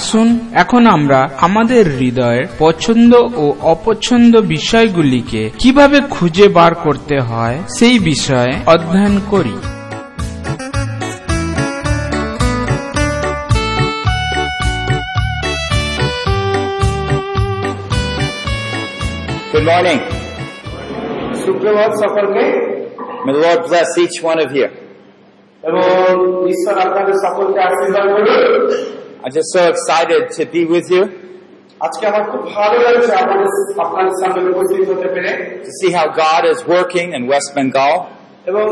আসুন 0.00 0.28
এখন 0.54 0.82
আমরা 0.86 1.20
আমাদের 1.40 1.84
হৃদয়ের 1.98 2.44
পছন্দ 2.58 3.12
ও 3.36 3.44
অপছন্দ 3.74 4.32
বিষয়গুলিকে 4.48 5.42
কীভাবে 5.58 5.98
খুঁজে 6.10 6.46
বার 6.48 6.72
করতে 6.84 7.16
হয় 7.20 7.56
সেই 7.78 7.96
বিষয়ে 8.04 8.52
অধ্যয়ন 8.66 9.16
করি 9.30 9.56
Good 19.52 19.66
morning. 19.70 20.00
সুপ্রভাত 21.42 21.92
সকলকে 22.02 22.44
May 23.24 23.32
the 23.32 23.40
Lord 23.40 23.60
bless 23.68 23.90
each 23.98 24.18
one 24.22 24.38
of 24.38 24.50
you. 24.52 24.68
এবং 25.62 25.84
ঈশ্বর 26.46 26.76
আপনাদের 26.86 27.16
সকলকে 27.26 27.58
আশীর্বাদ 27.60 28.06
করুন 28.12 28.62
I'm 29.23 29.33
just 29.39 29.49
so 29.57 29.61
excited 29.73 30.21
to 30.37 30.43
be 30.55 30.61
with 30.75 30.87
you, 30.95 31.03
আজকে 31.85 32.03
আমার 32.11 32.23
খুব 32.31 32.41
ভালো 32.55 32.77
লাগছে 32.85 33.11
আপনাদের 33.23 33.49
আপনাদের 33.85 34.15
সামনে 34.21 34.39
উপস্থিত 34.53 34.83
হতে 34.91 35.07
পেরে 35.15 35.31
to 35.67 35.71
see 35.79 35.91
how 35.97 36.05
God 36.25 36.41
is 36.53 36.59
working 36.75 37.07
in 37.17 37.21
West 37.33 37.49
Bengal, 37.57 37.93
এবং 38.49 38.65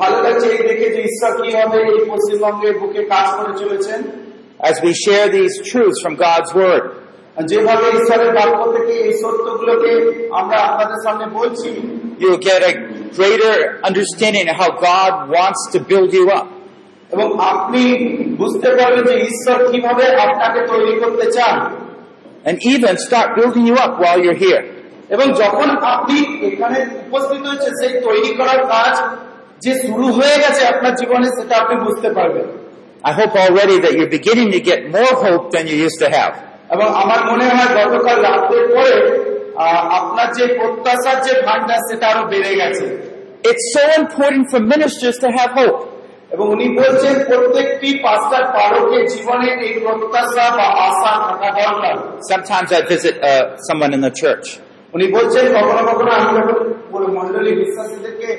ভালো 0.00 0.16
লাগছে 0.24 0.46
এই 0.56 0.62
দেখে 0.68 0.86
যে 0.94 1.00
ঈশ্বর 1.08 1.32
কিভাবে 1.42 1.78
এই 1.92 1.98
পশ্চিমবঙ্গের 2.12 2.74
বুকে 2.80 3.02
কাজ 3.14 3.26
করে 3.38 3.52
চলেছেন 3.62 4.00
as 4.70 4.76
we 4.84 4.92
share 5.04 5.26
these 5.38 5.54
truths 5.70 5.98
from 6.04 6.14
God's 6.26 6.50
Word. 6.62 6.84
আর 7.38 7.44
যেভাবে 7.50 7.86
ঈশ্বরের 7.98 8.30
বাক্য 8.38 8.60
থেকে 8.76 8.94
এই 9.06 9.12
সত্যগুলোকে 9.22 9.92
আমরা 10.40 10.56
আপনাদের 10.68 10.98
সামনে 11.06 11.26
বলছি 11.38 11.70
You 12.22 12.26
will 12.32 12.44
get 12.52 12.60
a 12.70 12.74
greater 13.18 13.54
understanding 13.90 14.46
of 14.52 14.56
how 14.62 14.70
God 14.92 15.12
wants 15.36 15.60
to 15.74 15.78
build 15.90 16.10
you 16.18 16.24
up. 16.38 16.46
এবং 17.10 17.26
আপনি 17.52 17.82
বুঝতে 18.36 18.68
পারবেন 18.78 19.02
যে 19.04 19.14
ঈশ্বর 19.28 19.58
কিভাবে 19.70 20.04
আপনাকে 20.26 20.60
তৈরি 20.70 20.94
করতে 21.02 21.26
চান 21.36 21.56
and 22.44 22.56
even 22.64 22.94
start 22.98 23.28
building 23.36 23.64
you 23.66 23.76
up 23.76 23.92
while 24.02 24.20
you're 24.24 24.40
here. 24.46 24.62
এবং 25.14 25.26
যখন 25.42 25.68
আপনি 25.94 26.16
এখানে 26.48 26.78
উপস্থিত 27.06 27.42
হয়েছে 27.46 27.68
সেই 27.80 27.92
তৈরি 28.06 28.30
করার 28.38 28.60
কাজ 28.74 28.94
যে 29.62 29.72
শুরু 29.84 30.06
হয়ে 30.18 30.36
গেছে 30.44 30.62
আপনার 30.72 30.92
জীবনে 30.94 31.28
সেটা 31.36 31.54
আপনি 31.62 31.74
বুঝতে 31.86 32.08
পারবেন 32.18 32.46
I 33.04 33.12
hope 33.12 33.34
already 33.46 33.76
that 33.84 33.92
you're 33.96 34.14
beginning 34.18 34.48
to 34.56 34.60
get 34.70 34.80
more 34.96 35.14
hope 35.24 35.44
than 35.54 35.64
you 35.70 35.76
used 35.86 36.00
to 36.04 36.08
have. 36.18 36.32
এবং 36.74 36.86
আমার 37.02 37.20
মনে 37.30 37.46
হয় 37.56 37.70
গতকাল 37.76 38.16
রাত্রের 38.28 38.66
পরে 38.74 38.94
আহ, 39.56 39.82
আপনার 39.98 40.28
যে 40.36 40.44
প্রত্যাশার 40.58 41.18
যে 41.26 41.32
ভান্ডার 41.46 41.80
সেটা 41.88 42.06
আরো 42.12 42.22
বেড়ে 42.32 42.52
গেছে 42.60 42.86
It's 43.50 43.66
so 43.76 43.84
important 44.02 44.42
for 44.50 44.60
ministers 44.74 45.16
to 45.24 45.28
have 45.38 45.50
hope. 45.60 45.78
এবং 46.35 46.45
উনি 46.55 46.65
বলছেন 46.79 47.15
প্রত্যেকটি 47.29 47.89
পাঁচটার 48.05 48.43
পারকের 48.55 49.03
জীবনে 49.13 49.49
এই 49.65 49.73
প্রত্যাশা 49.85 50.45
বা 50.57 50.67
আশা 50.87 51.11
থাকা 51.27 51.49
দরকার 51.59 51.95
Sometimes 52.31 52.69
I 52.71 52.81
visit 52.93 53.15
uh, 53.21 53.27
someone 53.67 53.91
in 53.97 54.01
the 54.07 54.13
church. 54.21 54.45
উনি 54.93 55.05
বলছেন 55.15 55.45
কখনো 55.57 55.81
কখনো 55.89 56.11
আমি 56.19 56.31
যখন 56.37 56.57
পুরো 56.91 57.07
মন্ডলী 57.17 57.51
বিশ্বাসীদেরকে 57.61 58.29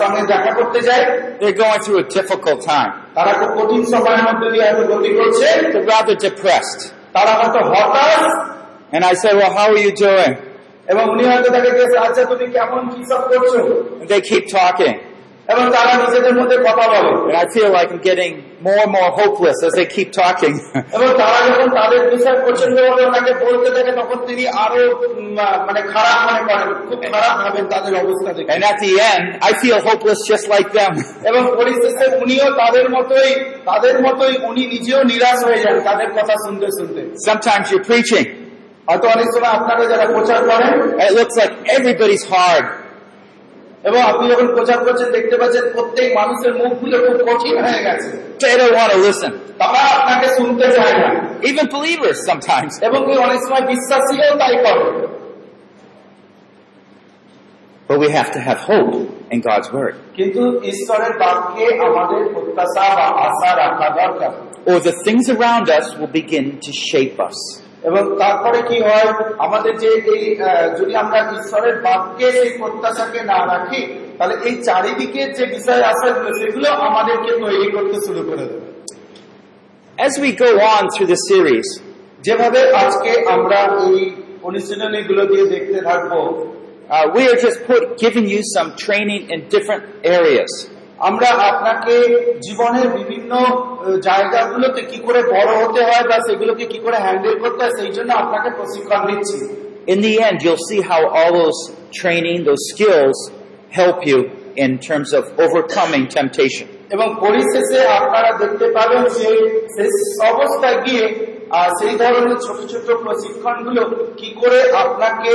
সঙ্গে 0.00 0.22
দেখা 0.32 0.50
করতে 0.58 0.78
যাই 0.88 1.02
They're 1.40 1.58
going 1.64 1.80
through 1.84 2.00
a 2.04 2.08
difficult 2.18 2.60
time. 2.74 2.90
তারা 3.16 3.32
খুব 3.40 3.50
কঠিন 3.58 3.82
সময়ের 3.92 4.22
মধ্যে 4.28 4.48
দিয়ে 4.54 4.66
হয়তো 4.68 4.84
গতি 4.92 5.10
করছে 5.18 5.46
They're 5.64 5.88
rather 5.94 6.16
depressed. 6.26 6.80
তারা 7.16 7.32
হয়তো 7.40 7.60
হতাশ 7.72 8.22
And 8.94 9.02
I 9.04 9.14
say, 9.22 9.30
well, 9.40 9.52
how 9.58 9.66
are 9.74 9.82
you 9.86 9.94
doing? 10.06 10.32
এবং 10.92 11.04
উনি 11.12 11.22
হয়তো 11.30 11.48
তাকে 11.54 11.70
জিজ্ঞেস 11.70 11.92
আচ্ছা 12.06 12.22
তুমি 12.32 12.46
কেমন 12.56 12.82
কি 12.92 13.00
সব 13.10 13.22
করছ 13.30 13.52
they 14.10 14.20
keep 14.30 14.44
talking. 14.58 14.94
এবং 15.51 15.65
তারা 15.75 15.93
নিজেদের 16.03 16.33
মধ্যে 16.39 16.57
কথা 16.67 16.85
বলে 16.93 17.11
And 17.29 17.37
I 17.43 17.45
feel 17.55 17.69
like 17.77 17.89
I'm 17.93 18.03
getting 18.11 18.33
more 18.67 18.79
and 18.85 18.91
more 18.97 19.09
hopeless 19.21 19.57
as 19.67 19.73
they 19.79 19.87
keep 19.95 20.09
talking. 20.23 20.53
এবং 20.95 21.07
তারা 21.21 21.37
যখন 21.47 21.67
তাদের 21.79 22.01
বিষয় 22.13 22.37
প্রচন্ড 22.45 22.75
ভাবে 22.87 23.01
ওনাকে 23.09 23.31
বলতে 23.45 23.69
থাকে 23.75 23.91
তখন 23.99 24.17
তিনি 24.29 24.43
আরো 24.63 24.81
উম, 25.05 25.39
আহ, 25.45 25.57
মানে 25.67 25.81
খারাপ 25.93 26.17
মনে 26.27 26.41
করেন 26.49 26.67
খুব 26.89 26.99
খারাপ 27.13 27.33
ভাবেন 27.43 27.65
তাদের 27.73 27.93
অবস্থা 28.03 28.29
দেখে 28.37 28.49
and 28.55 28.63
at 28.71 28.77
the 28.85 28.93
end, 29.13 29.23
I 29.49 29.51
feel 29.61 29.77
hopeless 29.89 30.19
just 30.31 30.45
like 30.55 30.69
them. 30.79 30.91
এবং 31.29 31.41
পরিশেষে 31.59 32.05
উনিও 32.21 32.47
তাদের 32.61 32.85
মতোই 32.95 33.31
তাদের 33.69 33.95
মতোই 34.05 34.33
উনি 34.49 34.63
নিজেও 34.73 35.01
নিরাশ 35.11 35.39
হয়ে 35.47 35.59
যান 35.65 35.75
তাদের 35.89 36.09
কথা 36.17 36.35
শুনতে 36.45 36.67
শুনতে 36.77 37.01
Sometimes 37.29 37.65
you're 37.71 37.87
preaching. 37.91 38.25
হয়তো 38.89 39.05
অনেক 39.15 39.27
সময় 39.35 39.53
আপনারা 39.59 39.83
যারা 39.91 40.05
প্রচার 40.15 40.39
করেন 40.49 40.71
and 40.99 41.05
It 41.09 41.13
looks 41.19 41.35
like 41.41 41.53
everybody's 41.77 42.25
hard. 42.35 42.65
এবং 43.85 43.99
আপনি 44.11 44.23
যখন 44.31 44.47
প্রচার 44.55 44.77
করছেন 44.85 45.09
দেখতে 45.17 45.35
পাচ্ছেন 45.41 45.63
প্রত্যেক 45.75 46.07
মানুষের 46.19 46.51
মুখগুলো 46.59 46.95
খুব 47.05 47.17
কঠিন 47.29 47.55
হয়ে 47.65 47.81
গেছে 47.87 48.09
They 48.43 48.53
don't 48.59 48.75
want 48.79 48.91
to 48.95 48.99
listen. 49.07 49.31
তারা 49.61 49.81
আপনাকে 49.97 50.27
শুনতে 50.37 50.67
চায় 50.77 50.95
না 51.01 51.09
Even 51.49 51.65
believers 51.77 52.17
sometimes. 52.29 52.71
এবং 52.87 52.99
এই 53.11 53.17
অনেক 53.27 53.39
সময় 53.45 53.63
বিশ্বাসীও 53.73 54.33
তাই 54.41 54.55
করে 54.65 54.83
But 57.89 57.99
we 57.99 58.09
have 58.09 58.31
to 58.31 58.39
have 58.39 58.59
hope 58.71 58.91
in 59.33 59.39
God's 59.41 59.69
Word. 59.77 59.93
কিন্তু 60.17 60.41
ঈশ্বরের 60.71 61.13
বাক্যে 61.23 61.65
আমাদের 61.87 62.21
প্রত্যাশা 62.33 62.85
বা 62.97 63.07
আশা 63.27 63.49
রাখা 63.61 63.87
দরকার 64.01 64.31
Or 64.65 64.77
the 64.89 64.95
things 65.05 65.25
around 65.35 65.65
us 65.79 65.85
will 65.97 66.13
begin 66.21 66.45
to 66.65 66.71
shape 66.89 67.17
us. 67.29 67.37
এবং 67.86 68.02
তারপরে 68.20 68.58
কি 68.68 68.78
হয় 68.86 69.08
আমাদের 69.46 69.72
যে 69.82 69.90
এই 70.12 70.22
যদি 70.78 70.92
আমরা 71.02 71.18
ঈশ্বরের 71.38 71.76
বাক্যে 71.86 72.28
সেই 72.38 72.52
প্রত্যাশাকে 72.60 73.20
না 73.32 73.38
রাখি 73.52 73.82
তাহলে 74.18 74.34
এই 74.48 74.54
চারিদিকের 74.66 75.28
যে 75.38 75.44
বিষয় 75.54 75.82
আশাগুলো 75.92 76.30
সেগুলো 76.40 76.68
আমাদেরকে 76.88 77.30
তৈরি 77.42 77.68
করতে 77.74 77.96
শুরু 78.06 78.22
করে 78.28 78.44
দেবে 78.50 78.66
As 79.98 80.14
we 80.18 80.30
go 80.36 80.50
on 80.72 80.82
through 80.92 81.10
the 81.14 81.20
series, 81.30 81.68
যেভাবে 82.26 82.60
আজকে 82.82 83.10
আমরা 83.34 83.60
এই 83.86 83.98
অনুশীলনীগুলো 84.42 85.22
দিয়ে 85.30 85.46
দেখতে 85.54 85.78
থাকব 85.88 86.12
uh, 86.88 87.04
we 87.14 87.22
are 87.30 87.36
just 87.36 87.58
put, 87.66 87.82
giving 87.98 88.26
you 88.28 88.40
some 88.46 88.68
training 88.76 89.22
in 89.32 89.38
different 89.48 89.84
areas. 90.18 90.50
আমরা 91.00 91.28
আপনাকে 91.50 91.94
জীবনের 92.40 92.88
বিভিন্ন 92.98 93.32
জায়গাগুলোতে 94.00 94.80
কি 94.82 94.98
করে 94.98 95.20
বড় 95.30 95.50
হতে 95.62 95.80
হয় 95.82 96.04
বা 96.10 96.16
সেগুলোকে 96.28 96.64
কি 96.66 96.78
করে 96.78 96.96
হ্যান্ডেল 96.96 97.34
করতে 97.38 97.60
হয় 97.64 97.74
সেই 97.80 97.92
জন্য 97.92 98.10
আপনাকে 98.14 98.48
প্রশিক্ষণ 98.50 99.00
দিচ্ছি 99.10 99.38
In 99.88 100.00
the 100.00 100.14
end, 100.20 100.36
you'll 100.44 100.64
see 100.70 100.80
how 100.82 101.00
all 101.10 101.32
those 101.34 101.60
training, 101.92 102.38
those 102.44 102.64
skills 102.72 103.18
help 103.70 103.98
you 104.04 104.18
in 104.56 104.70
terms 104.80 105.10
of 105.12 105.22
overcoming 105.38 106.04
temptation. 106.18 106.66
এবং 106.90 107.08
পরিশেষে 107.20 107.80
আপনারা 107.98 108.30
দেখতে 108.38 108.66
পাবেন 108.76 109.02
যে 109.16 109.28
শেষ 109.76 109.94
অবস্থায় 110.32 110.78
গিয়ে 110.86 111.04
আহ, 111.50 111.68
সেই 111.78 111.94
ধরনের 111.96 112.38
ছোট 112.46 112.58
ছোট 112.72 112.86
প্রশিক্ষণগুলো 113.04 113.82
কি 114.16 114.28
করে 114.40 114.60
আপনাকে 114.84 115.32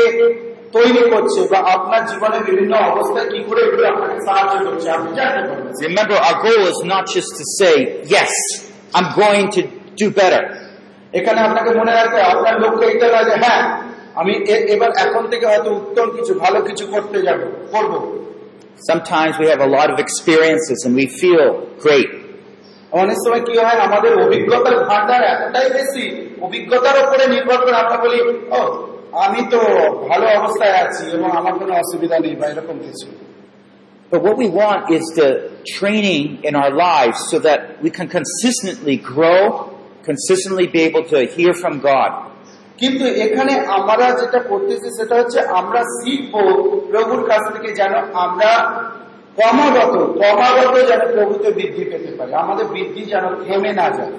তৈরি 0.76 1.02
করছে 1.12 1.40
বা 1.52 1.58
আপনার 1.74 2.02
জীবনে 2.10 2.38
বিভিন্ন 2.48 2.72
অবস্থায় 2.90 3.26
কি 3.32 3.38
করে 3.48 3.60
এগুলো 3.66 3.84
আপনাকে 3.92 4.16
সাহায্য 4.26 4.54
করছে 4.66 4.86
আপনি 4.96 5.10
জানতে 5.18 5.40
পারবেন 5.48 5.72
Remember, 5.88 6.16
our 6.28 6.38
goal 6.46 6.62
is 6.72 6.80
not 6.92 7.04
just 7.14 7.30
to 7.40 7.44
say, 7.60 7.74
yes, 8.16 8.32
I'm 8.96 9.08
going 9.22 9.46
to 9.56 9.60
do 10.02 10.06
better. 10.20 10.42
এখানে 11.12 11.38
আপনাকে 11.48 11.70
মনে 11.80 11.92
রাখতে 11.98 12.16
হবে, 12.18 12.28
আপনার 12.34 12.54
লক্ষ্য 12.64 12.84
এটা 12.92 13.06
নয় 13.14 13.26
যে 13.30 13.36
হ্যাঁ 13.44 13.62
আমি 14.20 14.32
এ- 14.54 14.64
এবার 14.74 14.90
এখন 15.04 15.22
থেকে 15.32 15.44
হয়তো 15.46 15.70
উত্তম 15.80 16.06
কিছু 16.16 16.32
ভালো 16.34 16.58
কিছু 16.68 16.84
করতে 16.94 17.18
যাব 17.26 17.40
করব 17.74 17.92
Sometimes 18.90 19.34
we 19.42 19.46
have 19.52 19.62
a 19.68 19.70
lot 19.76 19.88
of 19.90 19.98
experiences 20.06 20.78
and 20.86 20.92
we 21.00 21.06
feel 21.20 21.44
great. 21.86 22.10
অনেক 23.02 23.18
সময় 23.24 23.42
কি 23.48 23.54
হয় 23.58 23.78
আমাদের 23.86 24.12
অভিজ্ঞতার 24.24 24.76
ভান্ডার 24.88 25.20
এতটাই 25.32 25.68
বেশি 25.78 26.04
অভিজ্ঞতার 26.46 26.96
উপরে 27.04 27.24
নির্ভর 27.34 27.58
করে 27.64 27.76
আমরা 27.84 27.96
বলি 28.04 28.18
ও 28.52 28.60
আমি 29.24 29.40
তো 29.52 29.60
ভালো 30.08 30.26
অবস্থায় 30.38 30.74
আছি 30.84 31.04
এবং 31.16 31.28
আমার 31.40 31.54
কোনো 31.60 31.72
অসুবিধা 31.82 32.16
নেই 32.24 32.34
বা 32.40 32.46
এরকম 32.52 32.78
কিছু 32.86 33.08
But 34.12 34.20
what 34.22 34.36
we 34.36 34.48
want 34.62 34.82
is 34.96 35.04
the 35.16 35.30
training 35.76 36.22
in 36.44 36.54
our 36.54 36.72
lives 36.88 37.18
so 37.30 37.36
that 37.40 37.60
we 37.84 37.90
can 37.90 38.08
consistently 38.08 38.96
grow, 39.12 39.40
consistently 40.04 40.66
be 40.68 40.82
able 40.88 41.04
to 41.12 41.18
hear 41.26 41.52
from 41.62 41.74
God. 41.90 42.10
কিন্তু 42.80 43.04
এখানে 43.24 43.52
আমরা 43.76 44.06
যেটা 44.20 44.40
করতেছি 44.50 44.88
সেটা 44.98 45.14
হচ্ছে 45.20 45.38
আমরা 45.60 45.80
শিখবো 45.96 46.42
প্রভুর 46.90 47.22
কাছ 47.30 47.42
থেকে 47.54 47.70
যেন 47.80 47.92
আমরা 48.24 48.50
ক্রমাগত 49.36 49.94
ক্রমাগত 50.18 50.74
যেন 50.90 51.02
প্রভুতে 51.14 51.48
বৃদ্ধি 51.58 51.84
পেতে 51.90 52.10
পারি 52.18 52.32
আমাদের 52.44 52.66
বৃদ্ধি 52.74 53.02
যেন 53.12 53.24
থেমে 53.44 53.72
না 53.80 53.86
যায় 53.98 54.14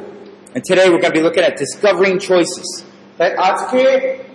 And 0.55 0.63
today 0.69 0.85
we're 0.89 1.03
going 1.03 1.13
to 1.13 1.19
be 1.19 1.25
looking 1.27 1.45
at 1.49 1.55
discovering 1.65 2.15
choices. 2.29 2.69
তাই 3.17 3.29
আজকে 3.49 3.81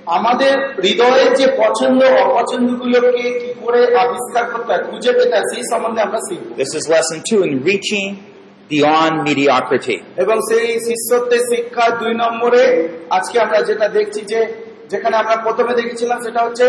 আমাদের 0.08 0.54
হৃদয়ের 0.84 1.30
যে 1.40 1.48
পছন্দ 1.62 2.00
অপছন্দ 2.26 2.68
গুলোকে 2.82 3.26
কি 3.42 3.50
করে 3.64 3.82
আবিষ্কার 4.04 4.46
করতে 4.52 4.70
হয় 4.74 4.84
খুঁজে 4.90 5.12
পেতে 5.18 5.34
হয় 5.38 5.48
সেই 5.52 5.64
সম্বন্ধে 5.72 6.02
আমরা 6.02 6.20
শিখব 6.28 6.46
This 6.58 6.72
is 6.80 6.84
lesson 6.96 7.18
two 7.30 7.40
in 7.48 7.54
reaching 7.70 8.08
beyond 8.70 9.14
mediocrity. 9.30 9.98
এবং 10.24 10.38
সেই 10.50 10.68
শিষ্যত্বের 10.88 11.44
শিক্ষা 11.52 11.86
দুই 12.02 12.14
নম্বরে 12.24 12.64
আজকে 13.18 13.36
আমরা 13.46 13.60
যেটা 13.70 13.88
দেখছি 13.98 14.22
যে 14.32 14.40
যেখানে 14.92 15.16
আমরা 15.18 15.36
প্রথমে 15.46 15.74
দেখেছিলাম 15.80 16.18
সেটা 16.26 16.42
হচ্ছে 16.46 16.66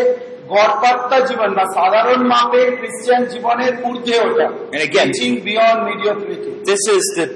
গড়পাত্তা 0.52 1.18
জীবন 1.28 1.50
বা 1.54 1.64
সাধারণ 1.76 2.20
মাপে 2.32 2.62
খ্রিস্টান 2.78 3.22
জীবনের 3.32 3.72
ঊর্ধ্বে 3.88 4.16
ওঠা 4.26 4.46
again- 4.86 5.12
beyond 5.48 5.80
mediocrity 5.88 6.50
This 6.72 6.82
is 6.96 7.04
the 7.20 7.26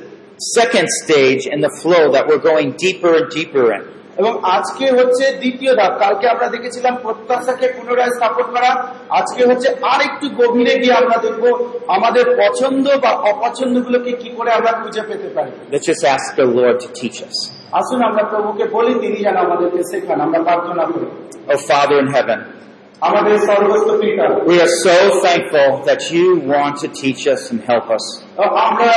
second 0.59 0.87
stage 1.03 1.43
in 1.55 1.59
the 1.67 1.73
flow 1.83 2.05
that 2.15 2.25
we're 2.29 2.45
going 2.53 2.69
deeper 2.85 3.13
and 3.21 3.27
deeper 3.39 3.65
in. 3.77 3.83
এবং 4.17 4.39
আজকে 4.43 4.91
হচ্ছে 4.91 5.33
দ্বিতীয় 5.33 5.77
ধাপ। 5.77 5.99
কালকে 5.99 6.29
আমরা 6.29 6.49
দেখেছিলাম 6.49 6.97
প্রত্যাশাকে 7.03 7.73
পুনরায় 7.77 8.11
স্থাপন 8.11 8.43
করা। 8.43 8.89
আজকে 9.11 9.45
হচ্ছে 9.45 9.69
আর 9.83 10.01
একটু 10.01 10.29
গভীরে 10.29 10.79
গিয়ে 10.79 10.93
আমরা 10.93 11.17
দেখব 11.17 11.69
আমাদের 11.89 12.25
পছন্দ 12.37 12.89
বা 12.89 13.11
অপছন্দ 13.11 13.85
গুলোকে 13.85 14.13
কি 14.13 14.29
করে 14.29 14.53
আমরা 14.53 14.73
খুঁজে 14.73 15.03
পেতে 15.09 15.29
পারি। 15.29 15.51
Let's 15.51 15.87
just 15.91 16.05
ask 16.15 16.27
the 16.37 16.47
Lord 16.59 16.77
to 16.81 16.89
teach 17.01 17.19
us. 17.29 17.51
আসুন 17.73 18.03
আমরা 18.03 18.23
প্রভুকে 18.23 18.65
বলি 18.65 18.95
তিনি 18.95 19.17
যেন 19.17 19.37
আমাদেরকে 19.37 19.83
শেখান। 19.91 20.21
আমরা 20.21 20.39
প্রার্থনা 20.43 20.85
করি। 20.85 21.07
Oh, 21.49 21.59
Father 21.71 21.99
in 22.03 22.09
heaven, 22.17 22.39
পিতা 22.39 22.72
we 24.48 24.60
are 24.60 24.68
so 24.88 25.22
thankful 25.22 25.84
that 25.86 26.10
you 26.12 26.40
want 26.40 26.78
to 26.80 26.88
teach 26.88 27.28
us 27.28 27.52
and 27.52 27.60
help 27.62 27.86
us. 27.98 28.04
আমরা 28.68 28.92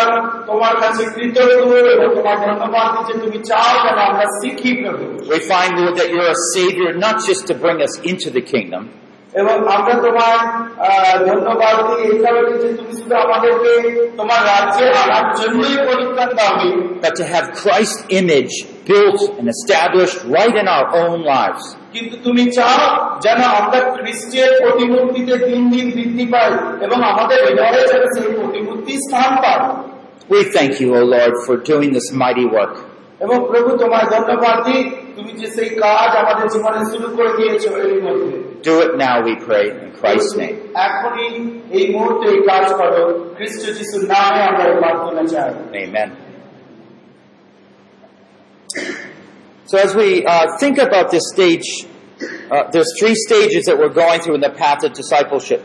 তোমার 0.50 0.74
কাছে 0.82 1.02
কৃতজ্ঞ 1.14 1.70
এবং 1.94 2.08
তোমার 2.18 2.36
ধন্যবাদ 2.46 2.86
দিই 2.94 3.04
যে 3.08 3.14
তুমি 3.24 3.38
চাও 3.50 3.72
যেন 3.84 3.98
আমরা 4.10 4.26
শিখি 4.40 4.70
প্রভু 4.82 5.04
We 5.34 5.40
find, 5.52 5.70
Lord, 5.80 5.94
that 6.00 6.08
you're 6.12 6.32
a 6.38 6.42
Savior 6.56 6.90
not 7.06 7.16
just 7.28 7.42
to 7.50 7.54
bring 7.64 7.78
us 7.86 7.94
into 8.10 8.28
the 8.36 8.42
kingdom, 8.52 8.82
এবং 9.40 9.56
আমরা 9.76 9.94
তোমার 10.06 10.36
আহ, 10.88 11.14
ধন্যবাদ 11.30 11.76
দিই 11.88 12.00
এই 12.10 12.18
কারণে 12.24 12.52
যে 12.62 12.68
তুমি 12.78 12.92
শুধু 13.00 13.14
আমাদেরকে 13.26 13.72
তোমার 14.18 14.40
রাজ্যে 14.52 14.86
আনার 15.02 15.26
জন্যই 15.40 15.76
পরিত্রাণ 15.88 16.30
দাওনি 16.38 16.70
but 17.04 17.12
to 17.20 17.24
have 17.34 17.46
Christ's 17.62 18.00
image 18.20 18.54
built 18.90 19.20
and 19.38 19.46
established 19.56 20.18
right 20.36 20.54
in 20.62 20.66
our 20.76 20.86
own 21.02 21.18
lives. 21.36 21.64
কিন্তু 21.95 22.15
তুমি 22.25 22.43
চাও 22.57 22.81
যেন 23.25 23.39
আমরা 23.59 23.79
খ্রিস্টের 23.95 24.49
প্রতিমূর্তিতে 24.61 25.35
দিন 25.47 25.61
দিন 25.73 25.85
বৃদ্ধি 25.95 26.25
পাই 26.33 26.51
এবং 26.85 26.97
আমাদের 27.11 27.37
হৃদয়ে 27.45 27.83
যেন 27.91 28.03
সেই 28.15 28.29
প্রতিমূর্তি 28.37 28.93
স্থান 29.05 29.31
পায় 29.43 29.63
We 30.29 30.41
thank 30.55 30.73
you, 30.81 30.89
O 30.95 31.01
Lord, 31.05 31.33
for 31.45 31.55
doing 31.63 31.89
this 31.93 32.07
mighty 32.23 32.47
work. 32.55 32.75
এবং 33.21 33.37
প্রভু 33.51 33.69
তোমার 33.81 34.03
ধন্যবাদ 34.13 34.57
দিই 34.65 34.81
তুমি 35.15 35.31
যে 35.41 35.47
সেই 35.55 35.69
কাজ 35.83 36.09
আমাদের 36.23 36.47
জীবনে 36.53 36.81
শুরু 36.91 37.07
করে 37.17 37.31
দিয়েছ 37.39 37.63
এর 37.83 38.01
মধ্যে 38.05 38.35
Do 38.67 38.73
it 38.85 38.91
now, 38.97 39.15
we 39.21 39.33
pray, 39.47 39.65
in 39.75 39.89
Christ's 39.99 40.33
name. 40.41 40.57
এখনই 40.87 41.29
এই 41.77 41.85
মুহূর্তে 41.93 42.25
এই 42.33 42.39
কাজ 42.51 42.65
করো 42.79 43.01
খ্রিস্ট 43.37 43.61
যিশুর 43.77 44.03
নামে 44.13 44.41
আমরা 44.49 44.63
প্রার্থনা 44.81 45.23
চাই 45.33 45.49
Amen. 45.83 46.09
So 49.67 49.79
as 49.79 49.95
we 49.95 50.23
uh, 50.23 50.45
think 50.59 50.77
about 50.77 51.09
this 51.09 51.23
stage, 51.33 51.87
uh, 52.51 52.69
there's 52.69 52.91
three 52.99 53.15
stages 53.15 53.65
that 53.65 53.77
we're 53.79 53.89
going 53.89 54.21
through 54.21 54.35
in 54.35 54.41
the 54.41 54.51
path 54.51 54.83
of 54.83 54.93
discipleship. 54.93 55.61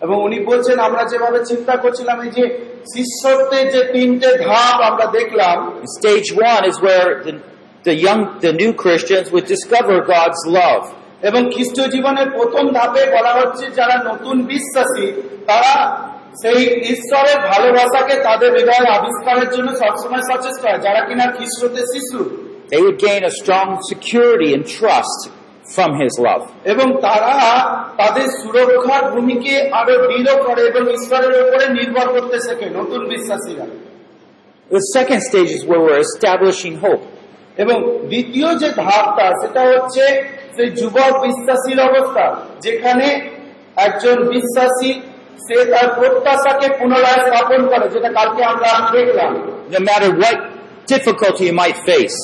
এবং 0.00 0.16
উনি 0.26 0.38
বলছেন 0.50 0.76
আমরা 0.88 1.02
যেভাবে 1.12 1.40
চিন্তা 1.50 1.74
করছিলাম 1.82 2.16
এই 2.26 2.30
যে 2.36 2.44
শিষ্যত্বের 2.94 3.66
যে 3.74 3.82
তিনটে 3.94 4.30
ধাপ 4.46 4.76
আমরা 4.90 5.06
দেখলাম 5.18 5.56
Stage 5.98 6.28
one 6.50 6.62
is 6.70 6.76
where 6.86 7.08
the, 7.26 7.32
the 7.88 7.94
young, 8.06 8.20
the 8.46 8.52
new 8.62 8.72
Christians 8.82 9.26
would 9.32 9.46
discover 9.54 9.94
God's 10.14 10.42
love. 10.58 10.84
এবং 11.28 11.42
খ্রিস্ট 11.54 11.78
জীবনের 11.94 12.28
প্রথম 12.36 12.64
ধাপে 12.78 13.02
বলা 13.16 13.32
হচ্ছে 13.38 13.64
যারা 13.78 13.96
নতুন 14.10 14.36
বিশ্বাসী 14.52 15.06
তারা 15.50 15.74
সেই 16.42 16.60
ঈশ্বরের 16.94 17.38
ভালোবাসাকে 17.50 18.14
তাদের 18.26 18.50
হৃদয়ে 18.56 18.86
আবিষ্কারের 18.98 19.48
জন্য 19.54 19.68
সবসময় 19.82 20.24
সচেষ্ট 20.30 20.60
হয় 20.66 20.80
যারা 20.86 21.00
কিনা 21.08 21.26
খ্রিস্টতে 21.36 21.82
শিশু 21.94 22.20
They 22.71 22.79
would 22.83 22.99
gain 22.99 23.21
a 23.23 23.33
strong 23.41 23.69
security 23.91 24.49
and 24.55 24.63
trust 24.79 25.19
from 25.75 25.89
His 26.01 26.13
love. 26.27 26.43
এবং 26.73 26.87
তারা 27.05 27.35
তাদের 28.01 28.27
সুরক্ষার 28.39 29.03
ভূমিকে 29.13 29.53
আরো 29.79 29.93
দৃঢ় 30.07 30.31
করে 30.45 30.61
এবং 30.71 30.83
ঈশ্বরের 30.97 31.33
উপরে 31.43 31.65
নির্ভর 31.77 32.07
করতে 32.15 32.37
শেখে 32.45 32.67
নতুন 32.79 33.01
বিশ্বাসীরা 33.13 33.65
The 34.69 34.83
second 34.97 35.21
stage 35.29 35.51
is 35.57 35.61
where 35.69 35.81
we're 35.85 36.03
establishing 36.09 36.75
hope. 36.85 37.03
এবং 37.63 37.77
দ্বিতীয় 38.11 38.49
যে 38.61 38.69
ধাপটা 38.81 39.25
সেটা 39.41 39.61
হচ্ছে 39.71 40.03
সেই 40.55 40.69
যুবক 40.79 41.13
বিশ্বাসীর 41.25 41.79
অবস্থা 41.89 42.25
যেখানে 42.65 43.07
একজন 43.87 44.17
বিশ্বাসী 44.33 44.91
সে 45.45 45.57
তার 45.71 45.87
প্রত্যাশাকে 45.97 46.67
পুনরায় 46.79 47.21
স্থাপন 47.27 47.61
করে 47.71 47.85
যেটা 47.93 48.09
কালকে 48.17 48.41
আমরা 48.51 48.69
দেখলাম 48.97 49.31
No 49.77 49.81
matter 49.89 50.09
what 50.23 50.37
difficulty 50.93 51.43
you 51.49 51.55
might 51.63 51.77
face, 51.91 52.17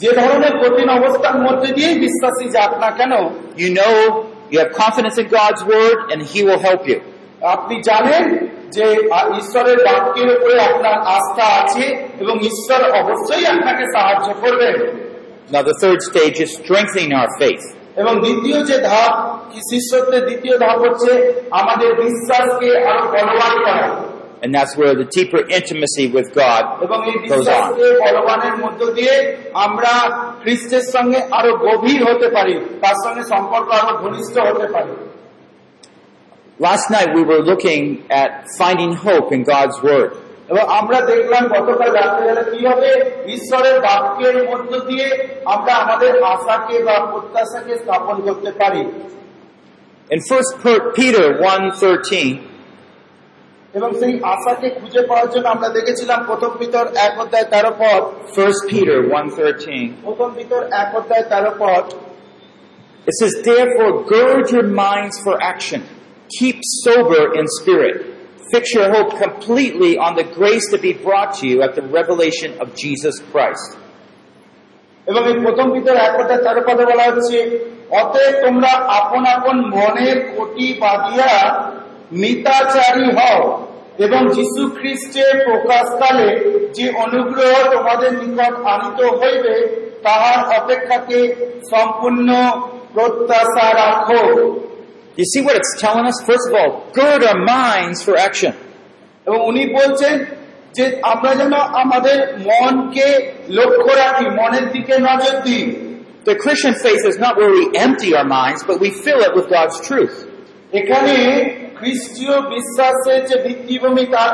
যে 0.00 0.10
ধরনের 0.20 0.54
কঠিন 0.62 0.88
অবস্থার 0.90 1.36
মধ্যে 1.46 1.68
দিয়েই 1.76 1.96
বিশ্বাসী 1.98 2.46
যাক 2.56 2.72
না 2.82 2.90
কেন 2.98 3.12
you 3.56 3.70
know 3.70 3.96
you 4.50 4.58
have 4.58 4.72
confidence 4.74 5.16
in 5.18 5.26
God's 5.30 5.62
word 5.64 5.98
and 6.10 6.18
He 6.22 6.40
will 6.46 6.62
help 6.68 6.82
you. 6.90 6.98
আপনি 7.54 7.76
জানেন 7.88 8.24
যে 8.76 8.86
ঈশ্বরের 9.40 9.78
বাক্যের 9.86 10.28
উপরে 10.36 10.56
আপনার 10.70 10.96
আস্থা 11.16 11.46
আছে 11.60 11.84
এবং 12.22 12.34
ঈশ্বর 12.50 12.80
অবশ্যই 13.00 13.44
আপনাকে 13.46 13.84
সাহায্য 13.94 14.28
করবেন 14.42 14.74
Now 15.50 15.62
the 15.62 15.76
third 15.82 16.00
stage 16.10 16.36
is 16.44 16.50
strengthening 16.60 17.10
our 17.12 17.30
faith. 17.40 17.64
এবং 17.96 18.14
দ্বিতীয় 18.24 18.58
যে 18.70 18.76
ধাপ 18.90 19.12
কি 19.50 19.58
শিষ্যত্বের 19.70 20.22
দ্বিতীয় 20.28 20.56
ধাপ 20.58 20.78
হচ্ছে 20.84 21.10
আমাদের 21.60 21.90
বিশ্বাসকে 22.02 22.70
আরও 22.90 23.04
বলবান 23.14 23.54
করা 23.66 23.86
And 24.43 24.49
that's 24.55 24.73
where 24.79 24.93
the 25.01 25.07
deeper 25.17 25.41
intimacy 25.57 26.05
with 26.15 26.27
God 26.41 26.63
এবং 26.85 26.97
এই 27.09 27.15
goes 27.31 27.31
on. 27.31 27.37
বিশ্বাসকে 27.39 27.87
বলবানের 28.05 28.55
মধ্য 28.63 28.81
দিয়ে 28.97 29.15
আমরা 29.65 29.93
খ্রিস্টের 30.43 30.85
সঙ্গে 30.95 31.19
আরো 31.39 31.51
গভীর 31.67 32.01
হতে 32.09 32.27
পারি 32.35 32.55
তার 32.83 32.97
সঙ্গে 33.05 33.23
সম্পর্ক 33.33 33.67
আরো 33.81 33.93
ঘনিষ্ঠ 34.03 34.35
হতে 34.49 34.67
পারি 34.75 34.93
Last 36.59 36.85
night 36.89 37.09
we 37.13 37.23
were 37.23 37.43
looking 37.51 37.83
at 38.21 38.29
finding 38.57 38.91
hope 39.07 39.27
in 39.31 39.41
God's 39.53 39.77
Word. 39.89 40.11
এবং 40.51 40.63
আমরা 40.79 40.99
দেখলাম 41.11 41.43
গতকাল 41.55 41.89
রাত্রেবেলা 41.99 42.43
কিভাবে 42.53 42.89
ঈশ্বরের 43.35 43.77
বাক্যের 43.87 44.37
মধ্য 44.49 44.71
দিয়ে 44.89 45.07
আমরা 45.53 45.73
আমাদের 45.83 46.13
আশাকে 46.33 46.75
বা 46.87 46.95
প্রত্যাশাকে 47.11 47.73
স্থাপন 47.83 48.15
করতে 48.27 48.51
পারি 48.61 48.83
In 50.09 50.19
1 50.31 50.63
Per- 50.63 50.85
Peter 50.99 51.25
1.13, 51.53 52.27
এবং 53.78 53.90
সেই 54.00 54.14
আশাকে 54.34 54.68
খুঁজে 54.78 55.02
পাওয়ার 55.08 55.28
জন্য 55.32 55.46
আমরা 55.54 55.68
দেখেছিলাম 55.76 56.18
প্রথম 56.30 56.50
পিতর 56.60 56.84
এক 57.06 57.14
অধ্যায় 57.22 57.46
তেরো 57.52 57.72
পদ। 57.82 58.02
First 58.38 58.62
Peter 58.72 58.98
1:13 59.20 59.84
প্রথম 60.06 60.28
পিতর 60.38 60.60
এক 60.82 60.90
অধ্যায় 60.98 61.24
তেরো 61.32 61.52
It 63.10 63.14
says 63.20 63.34
therefore 63.50 63.92
gird 64.14 64.44
your 64.56 64.68
minds 64.86 65.16
for 65.24 65.34
action. 65.52 65.80
Keep 66.38 66.58
sober 66.86 67.22
in 67.38 67.44
spirit. 67.60 67.96
Fix 68.52 68.64
your 68.78 68.88
hope 68.96 69.10
completely 69.24 69.92
on 70.06 70.12
the 70.20 70.26
grace 70.38 70.66
to 70.72 70.78
be 70.86 70.92
brought 71.06 71.30
to 71.38 71.44
you 71.50 71.56
at 71.66 71.72
the 71.78 71.84
revelation 71.98 72.50
of 72.62 72.66
Jesus 72.82 73.14
Christ. 73.30 73.68
এবং 75.06 75.22
এই 75.30 75.36
প্রথম 75.44 75.66
পিতর 75.74 75.94
এক 76.06 76.14
অধ্যায় 76.20 76.42
তেরো 76.46 76.62
পদে 76.68 76.84
বলা 76.90 77.04
হচ্ছে 77.08 77.38
অতএব 78.00 78.34
তোমরা 78.44 78.72
আপন 79.00 79.22
আপন 79.36 79.56
মনের 79.76 80.18
কোটি 80.34 80.66
বাঁধিয়া 80.82 81.30
মিতাচারী 82.21 83.07
হও 83.17 83.41
এবং 84.05 84.21
যীশু 84.37 84.61
খ্রিস্টের 84.77 85.33
প্রকাশকালে 85.47 86.29
যে 86.77 86.85
অনুগ্রহ 87.05 87.53
তোমাদের 87.73 88.11
নিকট 88.21 88.53
আনিত 88.73 88.99
হইবে 89.19 89.55
তাহার 90.03 90.39
অপেক্ষাকে 90.59 91.19
সম্পূর্ণ 91.71 92.29
প্রত্যাশা 92.93 93.67
রাখো 93.81 94.23
You 95.17 95.25
see 95.33 95.41
what 95.41 95.55
it's 95.55 95.73
telling 95.81 96.05
us? 96.05 96.17
First 96.29 96.45
of 96.49 96.53
all, 96.59 96.71
gird 96.93 97.21
our 97.23 97.39
minds 97.55 97.99
for 98.05 98.13
action. 98.27 98.53
এবং 99.27 99.39
উনি 99.49 99.63
বলছেন 99.79 100.15
যে 100.77 100.85
আমরা 101.13 101.31
যেন 101.41 101.53
আমাদের 101.83 102.17
মনকে 102.49 103.07
লক্ষ্য 103.59 103.91
রাখি 104.01 104.25
মনের 104.39 104.65
দিকে 104.75 104.95
নজর 105.09 105.35
দিই 105.45 105.65
The 106.29 106.35
Christian 106.35 106.75
faith 106.85 107.03
is 107.05 107.17
not 107.17 107.33
where 107.39 107.51
we 107.57 107.63
empty 107.77 108.09
our 108.13 108.27
minds, 108.39 108.61
but 108.69 108.77
we 108.83 108.89
fill 109.05 109.21
it 109.27 109.31
with 109.33 109.47
God's 109.49 109.77
truth. 109.79 110.15
এখানে 110.72 111.14
খ্রিস্টীয় 111.78 112.34
বিশ্বাসের 112.52 113.20
যে 113.28 113.36
ভিত্তিভূমি 113.44 114.04
তার 114.06 114.32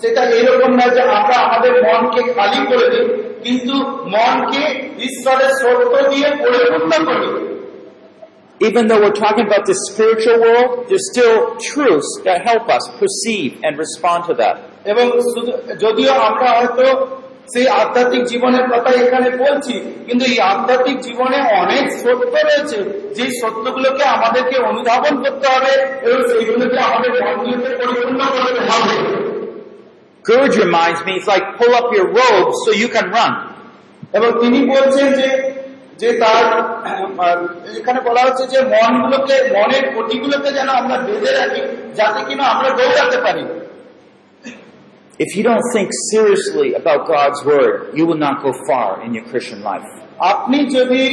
সেটা 0.00 0.22
এরকম 0.38 0.70
না 0.80 0.86
যে 0.94 1.02
আমরা 1.18 1.36
আমাদের 1.46 1.72
মনকে 1.84 2.22
খালি 2.34 2.60
করে 2.70 2.86
দিই 2.92 3.06
কিন্তু 3.44 3.74
মনকে 4.14 4.64
ঈশ্বরের 5.08 5.52
সত্য 5.60 5.94
দিয়ে 6.10 6.28
পরিপূর্ণ 6.42 6.92
করি 7.08 7.28
Even 8.60 8.82
though 8.88 9.00
we're 9.00 9.20
talking 9.26 9.46
about 9.46 9.64
the 9.66 9.76
spiritual 9.88 10.38
world, 10.40 10.70
there's 10.88 11.08
still 11.12 11.36
truths 11.70 12.10
that 12.26 12.38
help 12.50 12.64
us 12.68 12.84
perceive 13.00 13.50
and 13.64 13.72
respond 13.84 14.20
to 14.28 14.34
that. 14.42 14.56
এবং 14.92 15.04
যদিও 15.84 16.12
আমরা 16.28 16.48
হয়তো 16.58 16.86
সেই 17.52 17.66
আধ্যাত্মিক 17.80 18.22
জীবনের 18.24 18.66
কথা 18.72 18.90
এখানে 19.04 19.28
বলছি 19.44 19.74
কিন্তু 20.06 20.24
এই 20.30 20.38
আধ্যাত্মিক 20.52 20.96
জীবনে 21.06 21.38
অনেক 21.62 21.84
সত্য 22.02 22.34
রয়েছে। 22.48 22.78
যে 23.16 23.24
সত্যগুলোকে 23.40 24.04
আমাদেরকে 24.16 24.56
অনুধাবন 24.70 25.14
করতে 25.24 25.46
হবে 25.54 25.72
এবং 26.06 26.18
সেইগুলোকে 26.30 26.78
আমাদের 26.88 27.10
মনগুলোকে 27.24 27.70
পরিপূর্ণ 27.80 28.20
করতে 28.34 28.62
হবে। 28.72 28.94
Gird 30.28 30.52
your 30.58 30.70
minds 30.78 31.00
means 31.08 31.24
like 31.32 31.46
pull 31.58 31.72
up 31.80 31.88
your 31.96 32.08
robe 32.18 32.50
so 32.62 32.70
you 32.82 32.88
can 32.94 33.06
run. 33.16 33.32
এবং 34.16 34.30
তিনি 34.42 34.58
বলছেন 34.74 35.06
যে 35.20 35.28
যে 36.00 36.08
তার 36.22 36.44
এখানে 37.78 38.00
বলা 38.08 38.22
হচ্ছে 38.26 38.44
যে 38.52 38.58
মনগুলোকে 38.74 39.36
মনের 39.54 39.84
কোটিগুলোকে 39.94 40.50
যেন 40.56 40.68
আমরা 40.80 40.96
বেঁধে 41.06 41.30
রাখি 41.38 41.60
যাতে 41.98 42.20
কিনা 42.28 42.44
আমরা 42.52 42.68
দৌড়াতে 42.78 43.18
পারি। 43.24 43.44
If 45.19 45.35
you 45.35 45.43
don't 45.43 45.65
think 45.73 45.89
seriously 46.11 46.73
about 46.75 47.05
God's 47.05 47.43
Word, 47.43 47.91
you 47.97 48.05
will 48.05 48.21
not 48.27 48.35
go 48.41 48.51
far 48.69 49.03
in 49.05 49.13
your 49.13 49.25
Christian 49.31 49.59
life. 49.63 49.89
আপনি 50.33 50.57
যদি 50.77 51.03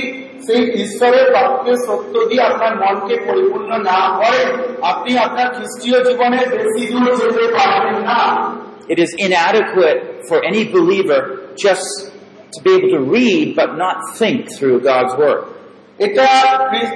সেই 0.47 0.63
ঈশ্বরের 0.83 1.27
বাক্যের 1.37 1.79
সত্য 1.87 2.15
দিয়ে 2.31 2.43
আপনার 2.51 2.73
মনকে 2.83 3.15
পরিপূর্ণ 3.29 3.71
না 3.91 4.01
করেন 4.21 4.49
আপনি 4.93 5.11
আপনার 5.27 5.49
খ্রিস্টীয় 5.57 5.99
জীবনে 6.07 6.41
বেশি 6.55 6.83
দূর 6.93 7.07
যেতে 7.21 7.45
পারবেন 7.59 7.99
না 8.11 8.21
It 8.95 8.99
is 9.07 9.11
inadequate 9.27 10.01
for 10.29 10.39
any 10.51 10.63
believer 10.77 11.21
just 11.67 11.89
to 12.55 12.59
be 12.65 12.71
able 12.79 12.93
to 12.99 13.03
read 13.19 13.47
but 13.61 13.71
not 13.85 13.97
think 14.19 14.39
through 14.57 14.79
God's 14.91 15.15
Word. 15.23 15.43
এটা 16.06 16.28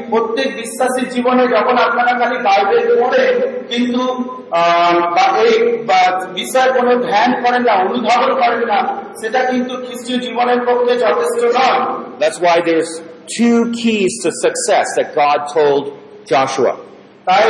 প্রত্যেক 0.10 0.48
বিশ্বাসী 0.60 1.04
জীবনে 1.14 1.44
যখন 1.56 1.76
আপনারা 1.88 2.14
খালি 2.20 2.38
বাইবেল 2.48 2.86
পড়েন 3.02 3.36
কিন্তু 3.72 4.04
বিষয় 6.40 6.70
কোনো 6.78 6.92
ধ্যান 7.10 7.30
করেন 7.44 7.64
না 7.68 7.74
অনুধাবন 7.84 8.32
করেন 8.42 8.62
না 8.72 8.80
সেটা 9.22 9.40
কিন্তু 9.52 9.74
খ্রিস্টীয় 9.86 10.20
জীবনের 10.20 10.60
পক্ষে 10.68 10.94
যথেষ্ট 11.06 11.42
নয় 11.58 11.80
That's 12.22 12.40
why 12.46 12.56
there's 12.70 12.92
two 13.38 13.60
keys 13.82 14.12
to 14.24 14.30
success 14.46 14.88
that 14.98 15.08
God 15.22 15.40
told 15.58 15.84
Joshua. 16.32 16.74
তাই 17.28 17.48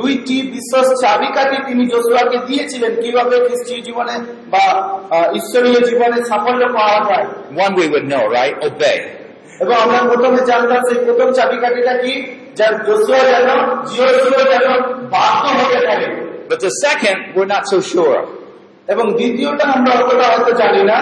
দুইটি 0.00 0.36
বিশ্বাস 0.54 0.86
চাবিকাঠি 1.02 1.56
তিনি 1.68 1.84
যোশুয়াকে 1.92 2.38
দিয়েছিলেন 2.48 2.92
কীভাবে 3.02 3.36
খ্রিস্টীয় 3.46 3.80
জীবনে 3.88 4.14
বা 4.52 4.64
ঈশ্বরীয় 5.40 5.80
জীবনে 5.88 6.18
সাফল্য 6.30 6.62
পাওয়া 6.76 6.98
যায় 7.08 7.26
One 7.64 7.72
we 7.80 7.86
would 7.92 8.06
know, 8.12 8.24
right? 8.38 8.54
Obey. 8.68 8.98
এবং 9.60 9.74
আমরা 9.74 10.14
প্রথমে 10.14 10.36
জানতাম 10.36 10.94
সেই 10.94 11.04
প্রথম 11.04 11.32
চাবিকাঠিটা 11.32 11.92
কি? 11.92 12.36
যার 12.54 12.84
যোশুয়া 12.84 13.18
যেন 13.18 13.48
জিওসুয়া 13.84 14.58
যেন 14.58 14.82
বাধ্য 14.82 15.64
হতে 15.64 15.86
পারে। 15.86 16.28
But 16.50 16.56
the 16.56 16.70
second, 16.86 17.36
we're 17.36 17.52
not 17.54 17.76
so 17.76 17.96
sure 17.96 18.16
of. 18.16 18.26
এবং 18.88 19.12
দ্বিতীয়টা 19.12 19.64
আমরা 19.64 20.04
অতটা 20.04 20.22
হয়তো 20.22 20.52
জানি 20.52 20.82
না। 20.84 20.98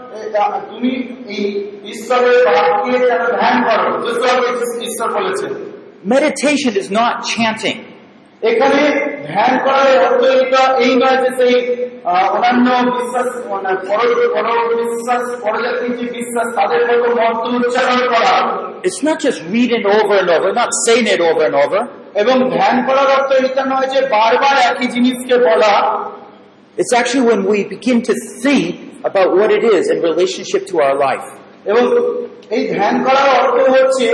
তুমি 0.70 0.90
এই 1.28 1.72
ঈশ্বরের 1.86 2.46
বাক্যে 2.46 3.00
যেন 3.00 3.18
ধ্যান 3.18 3.64
করো। 3.64 4.08
ঈশ্বর 4.82 5.12
বলেছে। 5.12 5.74
Meditation 6.05 6.73
is 6.83 6.89
not 6.91 7.13
chanting. 7.33 7.79
এখানে 8.43 8.81
ধ্যান 9.29 9.53
করার 9.65 9.89
অর্থ 10.07 10.23
এটা 10.43 10.63
এই 10.85 10.93
নয় 10.97 11.19
যে 11.23 11.31
সেই 11.39 11.55
আহ, 12.05 12.27
অন্যান্য 12.35 12.69
বিশ্বাস 12.91 13.29
মানে 13.51 13.71
পর- 13.89 14.29
পর- 14.35 14.77
বিশ্বাস 14.83 15.25
পরজাতির 15.43 15.93
যে 15.99 16.07
বিশ্বাস 16.13 16.49
তাদের 16.57 16.81
মতো 16.89 17.09
মন্ত্র 17.21 17.51
উচ্চারণ 17.59 18.01
করা 18.15 18.33
It's 18.89 19.03
not 19.03 19.19
just 19.27 19.39
reading 19.57 19.83
over 19.99 20.15
and 20.23 20.31
over, 20.37 20.49
not 20.63 20.71
saying 20.87 21.07
it 21.15 21.21
over 21.21 21.43
and 21.49 21.57
over. 21.65 21.81
এবং 22.15 22.37
ধ্যান 22.57 22.77
করার 22.87 23.09
অর্থ 23.17 23.31
এটা 23.47 23.65
নয় 23.65 23.89
যে 23.95 24.01
বারবার 24.17 24.57
একই 24.71 24.87
জিনিসকে 24.87 25.35
বলা 25.49 25.73
It's 26.77 26.93
actually 27.01 27.25
when 27.33 27.43
we 27.53 27.59
begin 27.77 27.99
to 28.09 28.15
think 28.45 28.67
about 29.05 29.29
what 29.39 29.49
it 29.59 29.65
is 29.77 29.85
in 29.93 29.99
relationship 30.11 30.63
to 30.71 30.75
our 30.85 30.97
life. 31.07 31.27
এবং 31.65 31.85
এই 32.50 32.68
ধ্যান 32.68 33.04
করার 33.04 33.28
অর্থ 33.40 33.70
হচ্ছে 33.70 34.08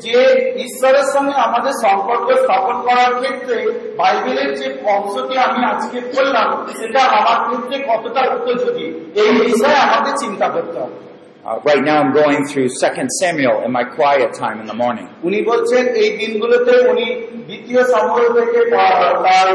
যে 0.00 0.16
ঈশ্বরের 0.56 1.06
সঙ্গে 1.14 1.34
আমাদের 1.34 1.72
সম্পর্ক 1.82 2.26
স্থাপন 2.44 2.76
করার 2.82 3.12
ক্ষেত্রে 3.20 3.56
বাইবেলের 3.96 4.56
যে 4.56 4.66
অংশটি 4.86 5.38
আমি 5.38 5.64
আজকে 5.64 6.00
বললাম 6.16 6.48
সেটা 6.80 7.00
আমার 7.00 7.38
ক্ষেত্রে 7.46 7.76
কতটা 7.90 8.22
উপযোগী? 8.36 8.86
এই 9.14 9.30
বিষয়ে 9.40 9.78
আমাদের 9.86 10.14
চিন্তা 10.20 10.48
করতে 10.48 10.78
হবে। 10.80 10.96
Uh, 11.44 11.58
right 11.64 11.82
now 11.82 11.96
I'm 12.00 12.12
going 12.12 12.46
through 12.46 12.68
2 12.68 13.08
Samuel 13.20 13.56
in 13.66 13.72
my 13.72 13.82
quiet 13.82 14.32
time 14.32 14.60
in 14.60 14.66
the 14.66 14.74
morning. 14.74 15.06
উনি 15.22 15.42
বলছেন 15.42 15.88
এই 15.94 16.10
দিনগুলোতে 16.16 16.72
উনি 16.90 17.06
দ্বিতীয় 17.46 17.84
সময় 17.84 18.28
থেকে 18.34 18.76
আহ, 18.76 19.22
তার 19.22 19.48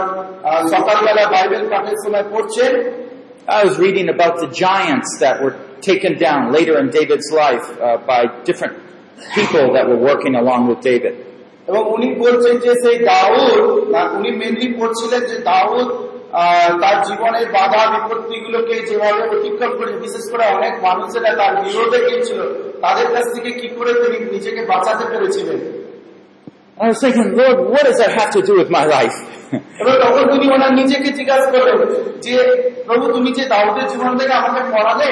সকালবেলা 0.69 1.25
বাইবেল 1.31 1.69
পাঠের 1.69 1.97
সময় 2.05 2.23
পড়ছেন। 2.23 2.71
I 3.47 3.63
was 3.63 3.79
reading 3.79 4.09
about 4.15 4.33
the 4.43 4.49
giants 4.65 5.09
that 5.19 5.35
were 5.43 5.55
taken 5.82 6.12
down 6.18 6.40
later 6.56 6.74
in 6.82 6.86
David's 6.90 7.28
life 7.42 7.64
uh, 7.70 7.96
by 8.10 8.20
different 8.48 8.74
people 9.36 9.64
that 9.74 9.84
were 9.90 10.00
working 10.10 10.34
along 10.42 10.62
with 10.70 10.80
David. 10.90 11.14
এবং 11.68 11.82
উনি 11.94 12.08
বলছেন 12.24 12.54
যে 12.64 12.72
সেই 12.84 12.98
দাউদ 13.10 13.50
না- 13.94 14.10
উনি 14.18 14.30
মেনলি 14.40 14.68
পড়ছিলেন 14.78 15.22
যে 15.30 15.36
দাউদ 15.50 15.88
আহ, 16.34 16.70
তার 16.82 16.96
জীবনের 17.08 17.46
বাধা 17.56 17.82
বিপত্তিগুলোকে 17.94 18.74
যেভাবে 18.88 19.22
অতিক্রম 19.34 19.72
করে 19.78 19.92
বিশেষ 20.04 20.24
করে 20.32 20.44
অনেক 20.58 20.74
মানুষেরা 20.86 21.30
তার 21.40 21.52
বিরোধে 21.64 21.98
গিয়েছিল 22.06 22.40
তাদের 22.84 23.06
কাছ 23.14 23.26
থেকে 23.34 23.50
কি 23.60 23.68
করে 23.76 23.92
তিনি 24.02 24.18
নিজেকে 24.34 24.62
বাঁচাতে 24.66 25.04
পেরেছিলেন 25.12 25.58
I 26.78 26.84
was 26.88 26.98
thinking, 27.00 27.28
Lord, 27.36 27.56
what 27.72 27.82
does 27.88 27.98
that 28.02 28.12
have 28.20 28.30
to 28.36 28.42
do 28.42 28.54
with 28.60 28.70
my 28.78 28.84
life? 28.96 29.16
এবার 29.80 29.96
তখন 30.04 30.24
তিনি 30.32 30.46
ওনার 30.54 30.72
নিজেকে 30.80 31.08
জিজ্ঞাসা 31.18 31.48
করলেন 31.54 31.78
যে 32.24 32.34
প্রভু 32.86 33.04
তুমি 33.14 33.30
যে 33.38 33.44
দাউদের 33.54 33.86
জীবন 33.92 34.12
থেকে 34.18 34.34
আমাকে 34.40 34.60
পড়ালে 34.72 35.08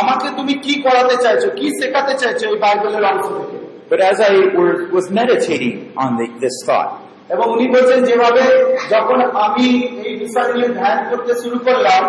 আমাকে 0.00 0.26
তুমি 0.38 0.54
কি 0.64 0.74
করাতে 0.86 1.16
চাইছো 1.24 1.48
কি 1.58 1.66
শেখাতে 1.78 2.14
চাইছো 2.20 2.44
এই 2.50 2.56
বাইবেলের 2.64 3.04
অংশ 3.12 3.26
থেকে 3.38 3.56
but 3.90 4.00
as 4.02 4.18
I 4.22 4.32
were, 4.56 4.88
was 4.88 5.06
meditating 5.12 5.92
on 5.94 6.10
the, 6.18 6.26
this 6.42 6.56
thought, 6.66 6.90
এবং 7.34 7.46
উনি 7.54 7.66
বলছেন 7.74 8.00
যেভাবে 8.08 8.44
যখন 8.94 9.18
আমি 9.46 9.66
এই 10.06 10.14
বিষয় 10.22 10.48
নিয়ে 10.54 10.70
ধ্যান 10.80 10.98
করতে 11.10 11.32
শুরু 11.42 11.58
করলাম 11.66 12.02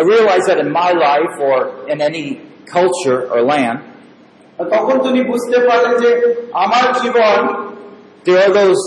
I 0.00 0.02
realized 0.12 0.46
that 0.50 0.58
in 0.64 0.70
my 0.82 0.90
life 1.08 1.34
or 1.48 1.58
in 1.92 1.98
any 2.08 2.26
culture 2.74 3.20
or 3.32 3.38
land, 3.52 3.78
তখন 4.74 4.96
তিনি 5.06 5.20
বুঝতে 5.30 5.58
পারলেন 5.68 5.94
যে 6.02 6.10
আমার 6.64 6.86
জীবন 7.00 7.40
there 8.26 8.40
are 8.44 8.52
those 8.60 8.82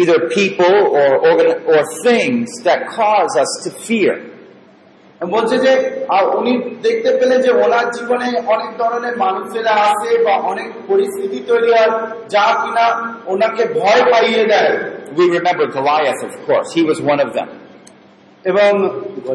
either 0.00 0.18
people 0.40 0.76
or 0.98 1.08
organ, 1.28 1.48
or 1.72 1.80
things 2.08 2.46
that 2.66 2.80
cause 2.98 3.32
us 3.44 3.52
to 3.64 3.70
fear. 3.86 4.14
বলছে 5.34 5.56
যে 5.64 5.72
আহ, 6.14 6.24
উনি 6.38 6.52
দেখতে 6.86 7.10
পেলেন 7.18 7.38
যে 7.46 7.50
ওনার 7.64 7.86
জীবনে 7.96 8.28
অনেক 8.54 8.70
ধরনের 8.82 9.14
মানুষেরা 9.24 9.74
আসে 9.88 10.10
বা 10.26 10.34
অনেক 10.52 10.68
পরিস্থিতি 10.90 11.38
তৈরি 11.50 11.70
হয় 11.76 11.92
যা 12.34 12.46
কিনা 12.62 12.86
ওনাকে 13.32 13.62
ভয় 13.80 14.02
পাইয়ে 14.12 14.44
দেয় 14.52 14.72
We 15.18 15.24
remember 15.38 15.64
Goliath, 15.78 16.20
of 16.28 16.34
course. 16.46 16.68
He 16.76 16.82
was 16.90 16.98
one 17.12 17.20
of 17.26 17.30
them. 17.38 17.48
এবং 18.44 18.70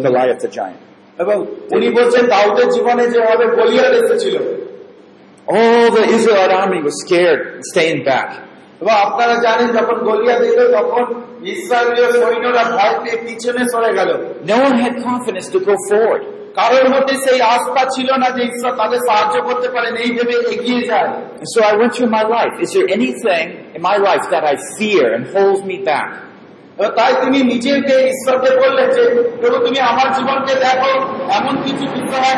Goliath 0.08 0.42
the 0.46 0.52
giant. 0.60 0.82
এবং 1.20 1.38
উনি 1.76 1.88
বলছেন 1.98 2.24
দাউদের 2.36 2.68
জীবনে 2.76 3.04
যেভাবে 3.14 3.46
গলিয়াত 3.60 3.94
এসেছিল 4.02 4.36
All 5.48 5.88
the 5.98 6.06
Israelite 6.16 6.54
army 6.64 6.80
was 6.88 6.96
scared, 7.06 7.42
staying 7.72 8.02
back. 8.12 8.30
এবং 8.81 8.95
আপনারা 9.07 9.35
জানেন 9.47 9.69
যখন 9.77 9.97
গলিয়াত 10.09 10.43
এলো 10.51 10.65
তখন 10.79 11.05
ইসরায়েলীয় 11.55 12.09
সৈন্যরা 12.21 12.63
ভয় 12.77 12.95
পেয়ে 13.03 13.19
পিছনে 13.27 13.63
সরে 13.73 13.91
গেল. 13.99 14.11
কারোর 16.59 16.87
মধ্যে 16.95 17.15
সেই 17.25 17.41
আস্থা 17.55 17.83
ছিল 17.95 18.09
না 18.23 18.29
যে 18.37 18.43
ঈশ্বর 18.51 18.73
তাদের 18.77 19.01
সাহায্য 19.09 19.37
করতে 19.49 19.69
পারেন 19.75 19.95
এই 20.05 20.11
ভেবে 20.17 20.35
এগিয়ে 20.55 20.83
যায় 20.91 21.11
so 21.53 21.59
I 21.71 21.73
went 21.81 21.93
through 21.97 22.13
my 22.19 22.25
life. 22.37 22.55
Is 22.65 22.71
there 22.75 22.89
anything 22.99 23.47
in 23.77 23.81
my 23.91 23.97
life 24.09 24.25
that 24.33 24.45
I 24.53 24.55
fear 24.77 25.05
and 25.17 25.23
holds 25.35 25.61
me 25.71 25.77
back? 25.91 26.11
তাই 26.99 27.13
তিনি 27.23 27.39
নিজেকে 27.53 27.95
ঈশ্বরকে 28.13 28.51
বললেন 28.63 28.89
যে 28.97 29.03
প্রভু 29.41 29.57
তুমি 29.67 29.79
আমার 29.91 30.09
জীবনকে 30.17 30.55
দেখো 30.67 30.93
এমন 31.39 31.55
কিছু 31.65 31.85
বিষয় 31.97 32.35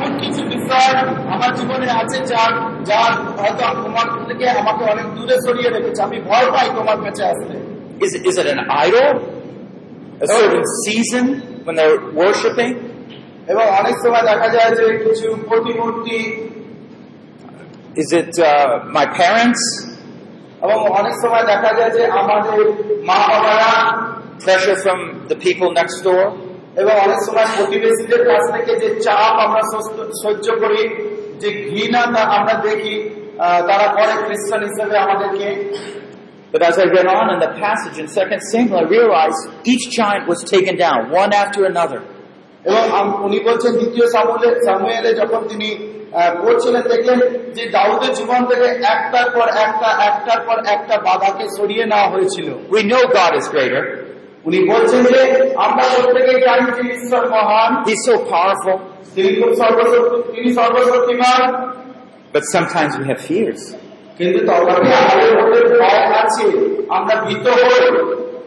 এমন 0.00 0.10
কিছু 0.22 0.40
বিষয় 0.54 0.88
আমার 1.34 1.50
জীবনে 1.58 1.88
আছে 2.00 2.18
যার 2.32 2.52
যার 2.90 3.12
হয়তো 3.40 3.62
তোমার 3.84 4.06
থেকে 4.28 4.44
আমাকে 4.60 4.82
অনেক 4.92 5.06
দূরে 5.16 5.36
সরিয়ে 5.46 5.70
রেখেছে 5.76 6.00
আমি 6.08 6.18
ভয় 6.28 6.48
পাই 6.54 6.66
তোমার 6.78 6.98
কাছে 7.04 7.22
আসতে 7.32 7.56
Is 7.98 8.12
it, 8.16 8.22
is 8.30 8.36
it 8.36 8.46
an 8.54 8.60
idol? 8.86 9.08
A 10.20 10.28
certain 10.38 10.64
season 10.84 11.24
when 11.64 11.74
they're 11.78 12.00
worshiping? 12.22 12.72
এবং 13.52 13.64
অনেক 13.80 13.96
সময় 14.04 14.24
দেখা 14.30 14.48
যায় 14.56 14.70
যে 14.78 14.84
কিছু 15.04 15.26
প্রতিমূর্তি 15.48 16.18
Is 18.02 18.08
it 18.20 18.32
uh, 18.40 18.50
my 18.98 19.06
parents? 19.20 19.62
এবং 20.64 20.78
অনেক 21.00 21.14
সময় 21.22 21.44
দেখা 21.52 21.70
যায় 21.78 21.92
যে 21.96 22.02
আমাদের 22.20 22.60
মা 23.08 23.18
বাবারা 23.30 23.70
Pressure 24.46 24.78
from 24.84 24.98
the 25.30 25.36
people 25.46 25.68
next 25.80 25.98
door? 26.06 26.24
এবং 26.75 26.93
অনেক 26.99 27.19
সময় 27.25 27.45
প্রতিবেশীদের 27.57 28.25
কাছ 28.25 28.51
থেকে 28.51 28.79
যে 28.79 29.01
চাপ 29.01 29.33
আমরা 29.39 29.61
সহ্য- 30.23 30.59
করি 30.59 30.81
যে 31.39 31.49
ঘৃণা 31.69 32.01
তা 32.05 32.21
আমরা 32.37 32.53
দেখি 32.53 32.95
তারা 33.67 33.87
করে 33.93 34.13
খ্রিস্টান 34.25 34.61
হিসেবে 34.63 34.97
আমাদেরকে 34.97 35.47
But 36.53 36.63
as 36.63 36.77
I 36.79 36.85
read 36.85 37.07
on 37.07 37.27
in 37.33 37.39
the 37.39 37.53
passage 37.59 37.97
in 37.97 38.07
2 38.07 38.41
Samuel, 38.51 38.79
I 38.79 38.83
realized 38.83 39.41
each 39.63 39.85
giant 39.99 40.27
was 40.27 40.39
taken 40.45 40.75
down, 40.75 40.99
one 41.09 41.31
after 41.33 41.61
another. 41.65 42.01
এবং 42.65 42.83
উনি 43.23 43.39
বলছেন 43.39 43.71
দ্বিতীয় 43.71 44.07
সামুয়েলে 44.07 44.49
সামুয়েলে 44.65 45.13
যখন 45.13 45.47
তিনি 45.47 45.69
আহ, 46.13 46.31
পড়ছিলেন 46.43 46.81
দেখলেন 46.81 47.19
যে 47.53 47.69
দাউদের 47.69 48.13
জীবন 48.13 48.45
থেকে 48.45 48.67
একটার 48.87 49.31
পর 49.31 49.47
একটা 49.65 49.89
একটার 50.09 50.39
পর 50.47 50.57
একটা 50.65 50.97
বাধাকে 50.97 51.45
সরিয়ে 51.57 51.85
নেওয়া 51.85 52.07
হয়েছিল 52.09 52.47
We 52.69 52.81
know 52.83 53.03
God 53.21 53.33
is 53.35 53.45
greater. 53.55 53.83
উনি 54.45 54.59
বলছেন 54.71 55.01
যে 55.03 55.19
আমরা 55.55 55.83
প্রত্যেকে 55.93 56.33
জানি 56.45 56.65
যে 56.77 56.83
ঈশ্বর 56.95 57.23
মহান 57.29 57.71
so 58.05 58.13
powerful. 58.33 58.77
তিনি 59.15 59.29
খুব 59.39 59.51
সর্বশক্তি 59.53 60.17
তিনি 60.31 60.49
সর্বশক্তিমান 60.53 61.41
But 62.33 62.43
sometimes 62.55 62.91
we 62.99 63.05
have 63.11 63.21
fears. 63.29 63.61
কিন্তু 64.17 64.39
তথাপি 64.47 64.89
আমাদের 65.01 65.63
ভয় 65.81 66.03
আছে 66.21 66.45
আমরা 66.89 67.15
ভীত 67.25 67.45
হই 67.57 67.85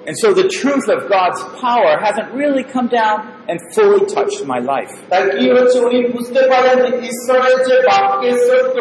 And 0.07 0.17
so 0.17 0.27
the 0.33 0.47
truth 0.59 0.88
of 0.89 0.99
God's 1.07 1.41
power 1.61 1.91
hasn't 2.05 2.29
really 2.33 2.63
come 2.65 2.88
down 2.99 3.15
and 3.49 3.57
fully 3.75 4.01
touched 4.15 4.41
my 4.53 4.59
life. 4.73 4.91
তাই 5.11 5.21
কি 5.35 5.45
হচ্ছে 5.55 5.77
উনি 5.88 5.99
বুঝতে 6.13 6.41
পারেন 6.51 6.75
যে 6.83 6.89
ঈশ্বরের 7.09 7.57
যে 7.67 7.75
বাক্যের 7.89 8.38
সত্য 8.47 8.77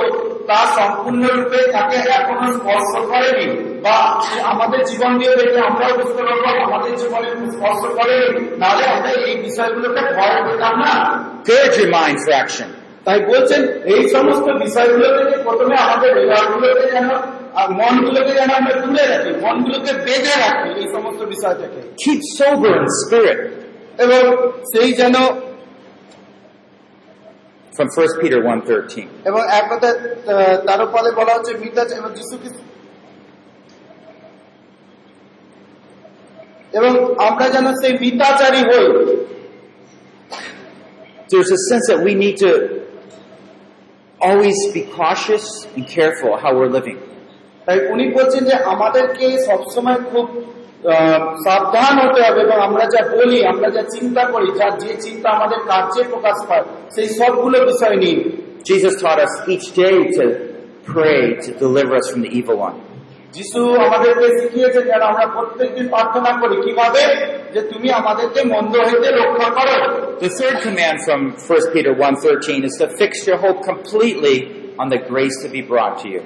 তা 0.49 0.61
সম্পূর্ণরূপে 0.79 1.61
তাকে 1.75 1.97
এখনো 2.19 2.47
স্পর্শ 2.59 2.91
করেনি 3.13 3.47
বা 3.87 3.97
আমাদের 4.53 4.81
জীবন 4.91 5.13
দিয়ে 5.21 5.35
দেখে 5.41 5.61
আমরাও 5.69 5.93
বুঝতে 6.01 6.23
পারবো 6.29 6.49
আমাদের 6.67 6.93
জীবনে 7.01 7.29
স্পর্শ 7.57 7.83
করেনি 7.99 8.27
নাহলে 8.61 8.85
আমরা 8.95 9.11
এই 9.23 9.35
বিষয়গুলোকে 9.47 10.03
ভয় 10.17 10.39
পেতাম 10.47 10.75
না 10.85 10.93
Gird 11.49 11.73
your 11.81 11.91
mind 11.99 12.19
for 12.25 12.35
action. 12.45 12.69
তাই 13.07 13.19
বলছেন 13.31 13.63
এই 13.95 14.03
সমস্ত 14.15 14.47
বিষয়গুলো 14.65 15.07
থেকে 15.19 15.37
প্রথমে 15.47 15.75
আমাদের 15.87 16.11
হৃদয়গুলোকে 16.19 16.85
যেন 16.95 17.09
আর 17.61 17.69
মনগুলোকে 17.81 18.33
যেন 18.39 18.51
আমরা 18.61 18.75
তুলে 18.83 19.05
রাখি 19.13 19.31
মনগুলোকে 19.47 19.93
বেঁধে 20.07 20.35
রাখি 20.45 20.69
এই 20.81 20.87
সমস্ত 20.95 21.21
বিষয় 21.33 21.57
থেকে 21.63 21.81
Keep 22.05 22.21
sober 22.39 22.71
in 22.81 22.87
spirit. 23.03 23.39
এবং 24.05 24.23
সেই 24.73 24.91
যেন 25.01 25.17
From 27.77 27.89
1 27.97 28.23
Peter 28.23 28.39
1.13. 28.45 29.07
এবং 29.29 29.41
এক 29.59 29.65
কথায় 29.71 29.97
আহ, 30.33 30.57
তেরো 30.67 30.87
পদে 30.95 31.11
বলা 31.19 31.33
হচ্ছে 31.37 31.53
মিতা 31.63 31.83
এবং 32.01 32.11
যিশু 32.19 32.35
খ্রিস্ট 32.43 32.61
এবং 36.73 36.93
আমরা 37.29 37.47
যেন 37.55 37.67
সেই 37.81 37.93
মিতাচারী 38.03 38.63
হই 38.71 38.87
There's 41.31 41.53
a 41.59 41.63
sense 41.71 41.85
that 41.91 42.01
we 42.09 42.13
need 42.25 42.37
to 42.47 42.53
always 44.21 44.59
be 44.77 44.83
cautious 45.01 45.47
and 45.77 45.85
careful 45.97 46.31
how 46.43 46.51
we're 46.59 46.73
living. 46.79 46.99
তাই 47.67 47.79
উনি 47.93 48.05
বলছেন 48.17 48.43
যে 48.45 48.55
আমাদেরকে 48.73 49.27
সবসময় 49.49 50.01
খুব 50.11 50.27
আহ, 50.85 51.21
সাবধান 51.47 51.95
হতে 52.03 52.21
হবে 52.27 52.41
এবং 52.47 52.59
আমরা 52.69 52.85
যা 52.95 53.01
বলি 53.15 53.39
আমরা 53.53 53.69
যা 53.77 53.83
চিন্তা 53.95 54.23
করি 54.33 54.49
যা 54.61 54.67
যে 54.83 54.93
চিন্তা 55.05 55.29
আমাদের 55.37 55.61
কার্যে 55.71 56.03
প্রকাশ 56.13 56.39
পায় 56.49 56.65
সেই 56.95 57.09
সবগুলো 57.19 57.57
বিষয় 57.71 57.97
নিয়ে 58.05 58.19
Jesus 58.71 58.95
taught 59.03 59.21
us 59.27 59.35
each 59.53 59.67
day 59.85 59.97
to 60.17 60.25
pray 60.87 61.21
to 61.45 61.51
deliver 61.65 61.93
us 62.01 62.07
from 62.11 62.21
the 62.27 62.33
evil 62.39 62.57
one. 62.69 62.77
যিশু 63.35 63.61
আমাদেরকে 63.87 64.27
শিখিয়েছেন 64.39 64.85
যেন 64.91 65.03
আমরা 65.13 65.27
প্রত্যেকদিন 65.37 65.87
প্রার্থনা 65.95 66.31
করি 66.43 66.57
কিভাবে 66.67 67.03
যে 67.55 67.61
তুমি 67.73 67.89
আমাদেরকে 68.01 68.41
মন্দ 68.55 68.75
হইতে 68.89 69.09
রক্ষা 69.21 69.49
করো 69.59 69.77
The 70.27 70.33
third 70.39 70.57
command 70.67 70.97
from 71.07 71.21
1 71.49 71.75
Peter 71.75 71.93
1.13 72.09 72.69
is 72.69 72.75
to 72.83 72.87
fix 73.01 73.13
your 73.29 73.39
hope 73.45 73.59
completely 73.73 74.37
on 74.81 74.87
the 74.95 75.01
grace 75.11 75.37
to 75.45 75.49
be 75.57 75.63
brought 75.73 75.95
to 76.03 76.09
you. 76.15 76.23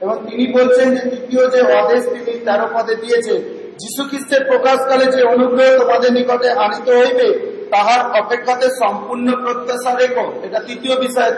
এবং 0.00 0.16
তিনি 0.28 0.44
বলছেন 0.56 0.86
যে 0.94 1.02
তৃতীয় 1.10 1.42
যে 1.54 1.60
আদেশ 1.80 2.02
তিনি 2.14 2.32
তেরো 2.46 2.66
পদে 2.74 2.94
দিয়েছেন 3.02 3.38
যিশু 3.82 4.02
খ্রিস্টের 4.10 4.42
প্রকাশকালে 4.50 5.06
যে 5.14 5.20
অনুগ্রহ 5.34 5.68
তোমাদের 5.80 6.10
নিকটে 6.18 6.48
আনিত 6.64 6.86
হইবে 7.00 7.28
তাহার 7.74 8.00
অপেক্ষাতে 8.20 8.66
সম্পূর্ণ 8.82 9.26
প্রত্যাশা 9.44 9.92
রেখো 9.94 10.26
এটা 10.46 10.58
তৃতীয় 10.66 10.94
বিষয় 11.04 11.30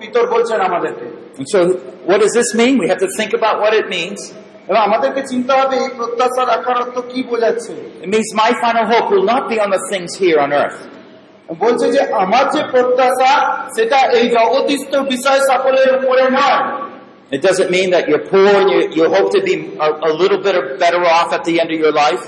পিতর 0.00 0.24
বলছেন 0.34 0.58
আমাদেরকে 0.68 1.06
so 1.44 1.58
what 2.08 2.18
does 2.20 2.32
this 2.32 2.50
mean? 2.54 2.74
We 2.78 2.86
have 2.88 2.98
to 2.98 3.10
think 3.10 3.30
about 3.32 3.56
what 3.62 3.72
it 3.74 3.86
means. 3.88 4.20
এবং 4.68 4.80
আমাদেরকে 4.88 5.22
চিন্তা 5.30 5.52
হবে 5.60 5.76
এই 5.84 5.90
প্রত্যাশা 5.98 6.42
রাখার 6.52 6.76
অর্থ 6.82 6.96
কি 7.10 7.20
বোঝাচ্ছে 7.30 7.72
It 8.04 8.10
means 8.14 8.28
my 8.42 8.50
final 8.62 8.84
hope 8.92 9.06
will 9.12 9.28
not 9.34 9.42
be 9.50 9.56
on 9.64 9.70
the 9.76 9.82
things 9.90 10.10
here 10.22 10.38
on 10.44 10.50
earth. 10.62 10.78
বলছে 11.62 11.86
যে 11.94 12.00
আমার 12.24 12.44
যে 12.54 12.60
প্রত্যাশা 12.72 13.32
সেটা 13.76 13.98
এই 14.18 14.26
জগতিস্থ 14.36 14.92
বিষয় 15.12 15.40
সকলের 15.50 15.88
উপরে 15.98 16.24
নয় 16.38 16.62
It 17.33 17.41
doesn't 17.41 17.69
mean 17.69 17.89
that 17.91 18.03
you're 18.09 18.25
poor 18.27 18.51
and 18.59 18.69
you, 18.73 18.81
you 18.97 19.03
hope 19.07 19.29
to 19.33 19.41
be 19.41 19.55
a, 19.79 19.89
a 20.09 20.11
little 20.21 20.39
bit 20.39 20.55
better 20.79 21.01
off 21.17 21.29
at 21.31 21.43
the 21.43 21.55
end 21.61 21.69
of 21.71 21.79
your 21.85 21.95
life. 22.05 22.23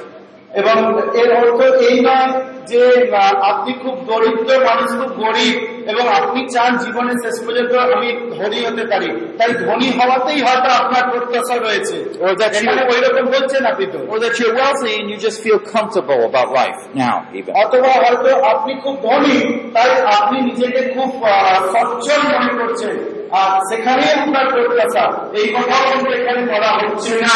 এবং 0.62 0.78
এর 1.22 1.30
অর্থ 1.42 1.60
এই 1.88 1.98
নয় 2.08 2.30
যে 2.72 2.82
আহ, 3.14 3.34
আপনি 3.52 3.72
খুব 3.84 3.96
দরিদ্র 4.10 4.50
মানুষ 4.70 4.90
খুব 5.00 5.12
গরিব 5.24 5.56
এবং 5.92 6.04
আপনি 6.20 6.40
চান 6.54 6.72
জীবনে 6.84 7.14
শেষ 7.24 7.36
পর্যন্ত 7.46 7.74
আমি 7.96 8.10
ধনী 8.36 8.60
হতে 8.68 8.84
পারি 8.92 9.08
তাই 9.40 9.52
ধনী 9.66 9.88
হওয়াতেই 9.98 10.40
হয়তো 10.48 10.70
আপনার 10.82 11.04
প্রত্যাশা 11.12 11.56
রয়েছে 11.66 11.98
Or 12.26 12.34
that 12.42 12.52
you- 12.54 12.60
এখানে 12.60 12.82
ওই 12.94 13.00
রকম 13.06 13.26
বলছেন 13.36 13.62
আপনি 13.72 13.86
তো 13.94 13.98
Or 14.14 14.18
that 14.24 14.34
you're 14.40 14.56
wealthy 14.62 14.92
and 15.00 15.06
you 15.12 15.18
just 15.28 15.38
feel 15.46 15.60
comfortable 15.76 16.22
about 16.32 16.48
life 16.62 16.80
now 17.04 17.16
even. 17.40 17.52
অথবা 17.64 17.92
হয়তো 18.04 18.30
আপনি 18.54 18.72
খুব 18.84 18.96
ধনী 19.08 19.38
তাই 19.76 19.90
আপনি 20.18 20.38
নিজেকে 20.50 20.82
খুব 20.96 21.10
আহ, 21.26 21.60
সচ্ছল 21.74 22.20
মনে 22.34 22.54
করছেন 22.60 22.96
আর 23.40 23.52
সেখানেই 23.70 24.12
আপনার 24.18 24.46
প্রত্যাশা 24.54 25.06
এই 25.40 25.48
কথাও 25.56 25.84
কিন্তু 25.92 26.10
এখানে 26.20 26.42
বলা 26.54 26.72
হচ্ছে 26.80 27.14
না 27.26 27.36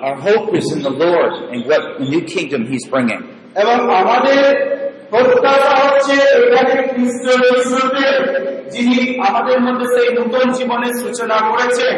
Our 0.00 0.16
hope 0.18 0.48
is 0.54 0.66
in 0.74 0.80
the 0.82 0.94
Lord 0.96 1.32
and 1.52 1.60
what 1.66 1.82
the 1.98 2.06
new 2.12 2.22
kingdom 2.34 2.60
He's 2.70 2.84
bringing. 2.92 3.22
এবং 3.62 3.76
আমাদের 4.00 4.42
প্রত্যাশা 5.12 5.72
হচ্ছে 5.82 6.14
এখানে 6.38 6.74
খ্রিস্ট 6.90 7.24
যিশুতে 7.54 8.06
যিনি 8.74 8.98
আমাদের 9.28 9.58
মধ্যে 9.66 9.86
সেই 9.94 10.08
নতুন 10.18 10.44
জীবনের 10.58 10.94
সূচনা 11.02 11.36
করেছেন 11.50 11.94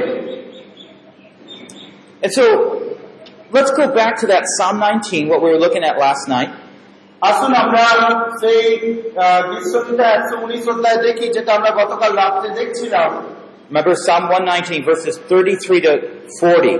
And 2.22 2.32
so, 2.32 2.44
let's 3.50 3.72
go 3.72 3.86
back 3.94 4.14
to 4.20 4.26
that 4.26 4.42
Psalm 4.54 4.76
19, 4.78 5.28
what 5.30 5.40
we 5.42 5.48
were 5.50 5.58
looking 5.58 5.84
at 5.84 5.94
last 5.98 6.24
night. 6.28 6.50
আসুন 7.21 7.53
আমরা 7.63 7.83
সেই 8.41 8.65
বিশ্ববিদ্যা 9.51 10.05
একশো 10.15 10.35
উনিশ 10.45 10.63
অধ্যায় 10.73 10.99
দেখি 11.05 11.25
যেটা 11.35 11.51
আমরা 11.57 11.71
গতকাল 11.81 12.11
রাত্রে 12.21 12.49
দেখছিলাম। 12.59 13.11
Remember 13.69 13.95
Psalm 14.05 14.23
119, 14.29 14.83
verses 14.89 15.15
33 15.29 15.79
to 15.85 15.91
40. 16.39 16.75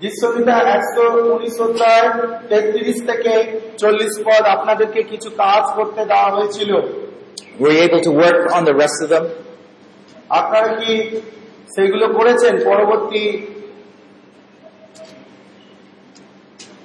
বিশ্ববিদ্যা 0.00 0.56
একশো 0.76 1.04
উনিশ 1.34 1.56
অধ্যায় 1.66 2.06
তেত্রিশ 2.48 2.98
থেকে 3.08 3.32
চল্লিশ 3.80 4.14
পদ 4.26 4.42
আপনাদেরকে 4.56 5.00
কিছু 5.02 5.28
কাজ 5.30 5.64
করতে 5.76 6.04
দেওয়া 6.10 6.30
হয়েছিল। 6.36 6.70
Were 7.60 7.72
you 7.76 7.82
able 7.88 8.02
to 8.08 8.12
work 8.24 8.40
on 8.56 8.62
the 8.68 8.74
rest 8.82 8.98
of 9.04 9.08
them? 9.14 9.24
আপনারা 10.40 10.68
কি 10.80 10.92
সেগুলো 11.74 12.06
করেছেন 12.18 12.54
পরবর্তী? 12.70 13.24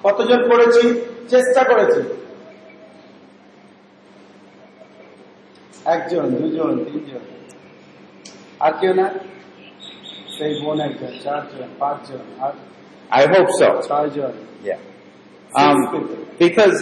কতজন 0.05 0.39
করেছি? 0.51 0.83
চেষ্টা 1.33 1.63
করেছি। 1.71 2.01
একজন 5.94 6.24
দুজন 6.40 6.74
তিনজন 6.86 7.24
আর 8.64 8.72
কেউ 8.80 8.92
না 9.00 9.06
সেই 10.36 10.52
বোন 10.62 10.78
একজন 10.88 11.12
চারজন 11.24 11.70
পাঁচজন 11.80 12.24
আর 12.44 12.52
I 13.20 13.22
hope 13.34 13.50
so. 13.60 13.68
ছয়জন 13.88 14.34
Yeah. 14.62 14.80
Um, 15.54 15.78
because 16.38 16.76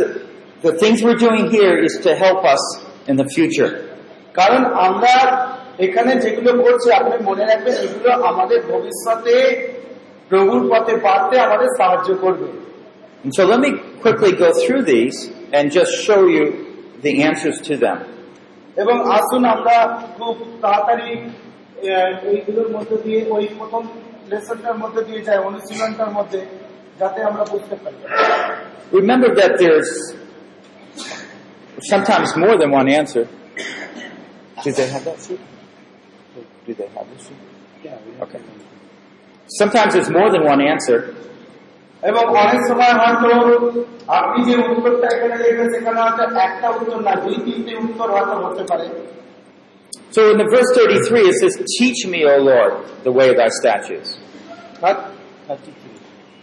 the 0.63 0.73
things 0.73 0.97
we're 1.05 1.23
doing 1.29 1.45
here 1.51 1.75
is 1.79 1.95
to 2.07 2.11
help 2.17 2.41
us 2.55 2.63
in 3.07 3.15
the 3.17 3.29
future. 3.37 3.71
কারণ 4.35 4.63
আমরা 4.87 5.15
এখানে 5.87 6.13
যেগুলো 6.25 6.51
করছি 6.65 6.89
আপনি 6.99 7.17
মনে 7.29 7.45
রাখবেন 7.51 7.75
এগুলো 7.85 8.11
আমাদের 8.31 8.61
ভবিষ্যতে 8.73 9.35
প্রভুর 10.31 10.63
পথে 10.73 10.95
বাড়তে 11.07 11.35
আমাদের 11.47 11.71
সাহায্য 11.79 12.09
করবে 12.25 12.49
And 13.25 13.33
so 13.39 13.43
let 13.53 13.61
me 13.67 13.71
quickly 14.05 14.33
go 14.45 14.49
through 14.63 14.83
these 14.95 15.17
and 15.57 15.65
just 15.79 15.93
show 16.07 16.21
you 16.37 16.45
the 17.07 17.13
answers 17.29 17.57
to 17.69 17.75
them. 17.85 17.99
এবং 18.77 18.97
আসুন 19.17 19.43
আমরা 19.55 19.77
খুব 20.19 20.35
তাড়াতাড়ি 20.63 21.11
আহ, 21.17 22.13
এইগুলোর 22.31 22.69
মধ্যে 22.77 22.97
দিয়ে 23.05 23.21
ওই 23.35 23.45
প্রথম 23.59 23.83
লেসনটার 24.31 24.77
মধ্যে 24.83 25.01
দিয়ে 25.05 25.21
যাই 25.23 25.39
অনুশীলনটার 25.49 26.11
মধ্যে 26.11 26.41
যাতে 27.01 27.19
আমরা 27.23 27.45
বুঝতে 27.53 27.77
পারি 27.83 27.97
Remember 29.01 29.31
that 29.41 29.53
there's 29.63 29.91
sometimes 31.93 32.29
more 32.37 32.57
than 32.61 32.71
one 32.81 32.89
answer. 33.01 33.25
Do 34.65 34.71
they 34.73 34.89
have 34.95 35.05
that 35.05 35.19
sheet? 35.25 35.41
Do 36.67 36.73
they 36.81 36.89
have 36.97 37.07
this 37.13 37.23
sheet? 37.27 37.41
Okay. 38.25 38.41
Sometimes 39.61 39.91
there's 39.95 40.11
more 40.11 40.31
than 40.35 40.43
one 40.45 40.61
answer. 40.73 40.99
এবং 42.03 42.23
অনেক 42.43 42.61
সময় 42.71 42.95
হয়তো 43.01 43.29
আপনি 44.19 44.39
যে 44.49 44.55
উত্তরটা 44.65 45.07
এখানে 45.15 45.37
দেখবেন 45.45 45.69
সেখানে 45.75 45.99
হয়তো 46.05 46.23
একটা 46.47 46.69
উত্তর 46.77 46.99
না 47.07 47.13
দুই 47.25 47.37
তিনটে 47.47 47.73
উত্তর 47.87 48.09
হয়তো 48.15 48.35
হতে 48.45 48.65
পারে 48.73 48.87
So 50.17 50.23
in 50.33 50.39
the 50.39 50.49
verse 50.55 50.71
33 50.75 51.31
it 51.31 51.35
says, 51.35 51.55
Teach 51.79 52.01
me, 52.07 52.21
O 52.25 52.37
Lord, 52.53 52.73
the 53.05 53.13
way 53.19 53.27
of 53.33 53.37
thy 53.37 53.51
statutes. 53.61 54.09
Third- 54.81 55.05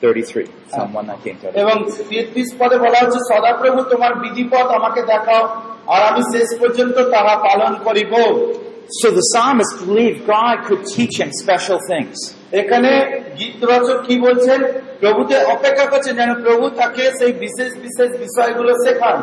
33, 0.01 0.45
Psalm 0.71 0.89
119. 0.93 1.49
এবং 1.63 1.75
তেত্রিশ 2.09 2.49
পদে 2.59 2.77
বলা 2.85 2.99
হচ্ছে 3.03 3.19
সদাপ্রভু 3.31 3.79
তোমার 3.91 4.11
বিধিপথ 4.23 4.67
আমাকে 4.79 5.01
দেখাও 5.11 5.43
আর 5.93 6.01
আমি 6.09 6.21
শেষ 6.33 6.49
পর্যন্ত 6.61 6.97
তাহা 7.13 7.35
পালন 7.47 7.73
করিব 7.85 8.13
So 9.01 9.07
the 9.19 9.25
psalmist 9.31 9.73
believed 9.85 10.19
God 10.37 10.55
could 10.67 10.83
teach 10.95 11.15
him 11.21 11.29
special 11.43 11.79
things. 11.91 12.15
এখানে 12.52 12.90
গীত 13.38 13.60
রচক 13.64 13.98
কি 14.06 14.14
বলছেন 14.20 14.60
প্রভুতে 15.00 15.36
অপেক্ষা 15.54 15.86
করছেন 15.86 16.14
যেন 16.16 16.30
প্রভু 16.44 16.64
তাকে 16.80 17.04
সেই 17.18 17.32
বিশেষ 17.44 17.70
বিশেষ 17.84 18.10
বিষয়গুলো 18.24 18.72
শেখান 18.84 19.18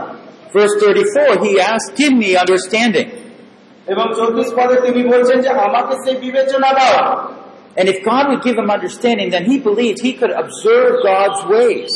Verse 0.53 0.75
34, 0.79 1.43
he 1.45 1.59
asked, 1.61 1.97
Give 1.97 2.13
me 2.13 2.29
understanding. 2.37 3.07
এবং 3.87 4.05
চব্বিশ 4.17 4.49
পদে 4.57 4.77
তিনি 4.85 5.01
বলছেন 5.13 5.37
যে 5.45 5.49
আমাকে 5.67 5.93
সেই 6.03 6.15
বিবেচনা 6.25 6.69
দাও 6.79 6.97
And 7.77 7.85
if 7.93 7.97
God 8.03 8.23
would 8.29 8.43
give 8.47 8.57
him 8.61 8.69
understanding, 8.77 9.27
then 9.35 9.43
he 9.51 9.55
believed 9.59 9.97
he 10.01 10.13
could 10.13 10.33
observe 10.43 10.91
God's 11.11 11.41
ways. 11.53 11.91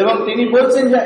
এবং 0.00 0.14
তিনি 0.26 0.44
বলছেন 0.56 0.84
যে 0.92 0.98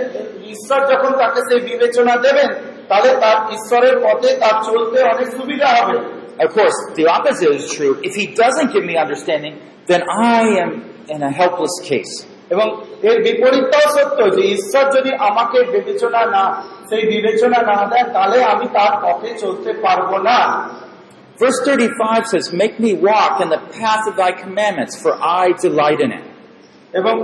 ঈশ্বর 0.55 0.81
যখন 0.93 1.13
তাকে 1.23 1.41
সেই 1.49 1.61
বিবেচনা 1.71 2.15
দেবেন 2.27 2.49
তাহলে 2.89 3.11
তার 3.23 3.39
ঈশ্বরের 3.57 3.97
পথে 4.05 4.31
তার 4.43 4.57
চলতে 4.69 4.99
অনেক 5.13 5.29
সুবিধা 5.39 5.69
হবে 5.77 5.97
Of 6.40 6.50
course, 6.58 6.78
the 6.96 7.06
opposite 7.08 7.52
is 7.60 7.66
true. 7.76 7.94
If 8.04 8.14
he 8.16 8.26
doesn't 8.42 8.70
give 8.74 8.86
me 8.86 8.96
understanding, 8.98 9.54
then 9.88 10.02
I 10.04 10.42
am 10.64 10.72
in 11.14 11.20
a 11.22 11.32
helpless 11.32 11.76
case. 11.90 12.14
এবং 12.54 12.68
এর 13.10 13.18
বিপরীতটাও 13.28 13.88
সত্য 13.96 14.20
যে 14.36 14.44
ঈশ্বর 14.56 14.86
যদি 14.96 15.12
আমাকে 15.30 15.58
বিবেচনা 15.74 16.22
না 16.36 16.44
সেই 16.90 17.04
বিবেচনা 17.14 17.60
না 17.72 17.78
দেন 17.92 18.06
তাহলে 18.16 18.38
আমি 18.54 18.66
তার 18.78 18.94
পথে 19.04 19.30
চলতে 19.44 19.72
পারবো 19.86 20.16
না 20.30 20.40
Verse 21.44 21.60
35 21.66 22.28
says, 22.28 22.46
Make 22.54 22.76
me 22.80 22.92
walk 23.10 23.42
in 23.44 23.50
the 23.50 23.62
path 23.78 24.04
of 24.10 24.14
thy 24.16 24.32
commandments, 24.44 24.94
for 25.04 25.14
I 25.44 25.46
delight 25.66 26.00
in 26.06 26.12
it. 26.20 26.26
এবং 27.00 27.16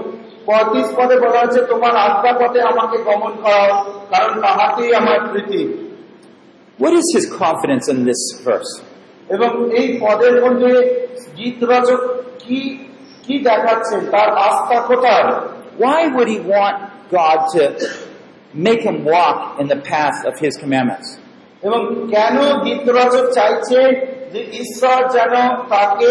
পঁয়ত্রিশ 0.48 0.88
পদে 0.98 1.16
বলা 1.24 1.40
হচ্ছে 1.44 1.62
তোমার 1.72 1.94
আজ্ঞা 2.06 2.34
পথে 2.42 2.60
আমাকে 2.72 2.98
গমন 3.10 3.34
করাও 3.44 3.72
কারণ 4.14 4.34
তাহাতেই 4.46 4.92
আমার 5.02 5.20
প্রীতি 5.32 5.62
What 6.80 6.94
is 7.02 7.08
his 7.16 7.26
confidence 7.44 7.86
in 7.94 8.00
this 8.10 8.22
verse? 8.48 8.72
এবং 9.29 9.75
এই 9.75 9.99
পদের 10.01 10.35
মধ্যে 10.45 10.73
গীত 11.37 11.65
রচক 11.65 12.01
কি 12.39 12.79
কি 13.27 13.39
দেখাচ্ছেন? 13.39 14.01
তার 14.11 14.31
আস্থা 14.31 14.81
কোথায়? 14.81 15.25
Why 15.79 16.01
would 16.15 16.29
he 16.29 16.41
want 16.55 16.77
God 17.11 17.39
to 17.55 17.63
make 18.67 18.83
him 18.89 18.99
walk 19.05 19.61
in 19.61 19.67
the 19.69 19.81
path 19.93 20.19
of 20.25 20.35
his 20.45 20.55
commandments? 20.63 21.09
এবং 21.63 21.81
কেন 22.11 22.37
গীত 22.65 22.89
রচক 22.89 23.27
চাইছে 23.33 23.81
যে 24.33 24.41
ঈশ্বর 24.63 25.09
যেন 25.09 25.35
তাকে 25.69 26.11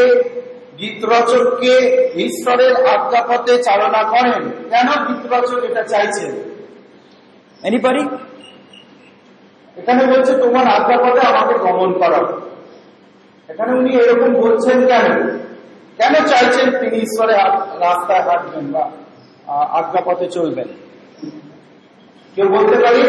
গীত 0.79 1.05
রচককে 1.05 1.73
ঈশ্বরের 2.15 2.73
আজ্ঞা 2.85 3.21
পথে 3.27 3.63
চালনা 3.63 4.03
করেন? 4.03 4.41
কেন 4.69 4.87
গীত 5.07 5.23
রচক 5.33 5.63
এটা 5.69 5.83
চাইছেন 5.83 6.31
Anybody? 7.63 8.03
এখানে 9.77 10.05
বলছে 10.07 10.33
তোমার 10.37 10.65
আজ্ঞা 10.67 10.97
পথে 11.03 11.21
আমাকে 11.27 11.55
গমন 11.59 11.93
করো। 11.93 12.21
এখানে 13.48 13.72
উনি 13.72 13.90
এরকম 13.96 14.30
বলছেন 14.42 14.78
কেন 14.86 15.06
কেন 15.98 16.14
চাইছেন 16.26 16.68
তিনি 16.80 16.96
ঈশ্বরের 16.98 17.38
আ- 17.38 17.66
রাস্তায় 17.80 18.22
হাঁটবেন 18.22 18.66
বা 18.72 18.84
আ- 19.46 19.68
আজ্ঞা 19.78 20.00
পথে 20.00 20.26
চলবেন 20.28 20.68
কেউ 22.36 22.46
বলতে 22.48 22.76
পারি 22.82 23.02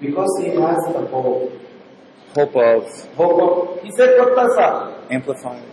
because 0.00 0.30
he 0.40 0.48
has 0.56 0.80
the 0.86 1.02
hope 1.12 1.26
Hope 2.34 2.56
of 2.66 2.84
hope 3.18 3.38
কিসের 3.80 4.10
প্রত্যাশা 4.16 4.66
amplifying. 5.10 5.70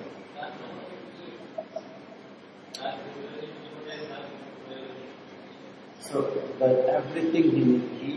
So 6.02 6.22
that 6.60 6.78
everything 6.90 7.46
he 7.52 7.64
he 7.98 8.12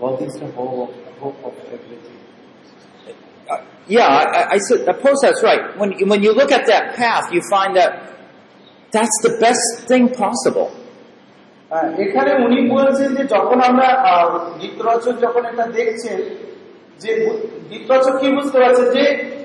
God 0.00 0.22
is 0.22 0.32
the 0.34 0.46
hope 0.48 0.88
of 0.88 0.99
hope 1.21 1.39
of 1.43 1.53
everything. 1.67 2.17
Uh, 3.49 3.57
yeah, 3.87 4.07
I, 4.07 4.55
I 4.55 4.57
suppose 4.59 5.17
that's 5.21 5.43
right. 5.43 5.63
When, 5.77 5.89
you- 5.91 6.07
when 6.07 6.21
you 6.23 6.31
look 6.33 6.51
at 6.51 6.65
that 6.67 6.85
path, 6.95 7.25
you 7.33 7.41
find 7.49 7.71
that 7.75 7.91
that's 8.93 9.17
the 9.21 9.33
best 9.39 9.65
thing 9.89 10.05
possible. 10.23 10.69
এখানে 12.05 12.31
উনি 12.45 12.57
বলছেন 12.75 13.09
যে 13.17 13.23
যখন 13.35 13.57
আমরা 13.69 13.87
গীতরচক 14.61 15.15
যখন 15.25 15.43
এটা 15.51 15.65
দেখছেন 15.77 16.17
যে 17.01 17.11
গীতরচক 17.71 18.15
কি 18.21 18.27
বুঝতে 18.37 18.57
পারছে 18.63 18.83
যে 18.95 19.03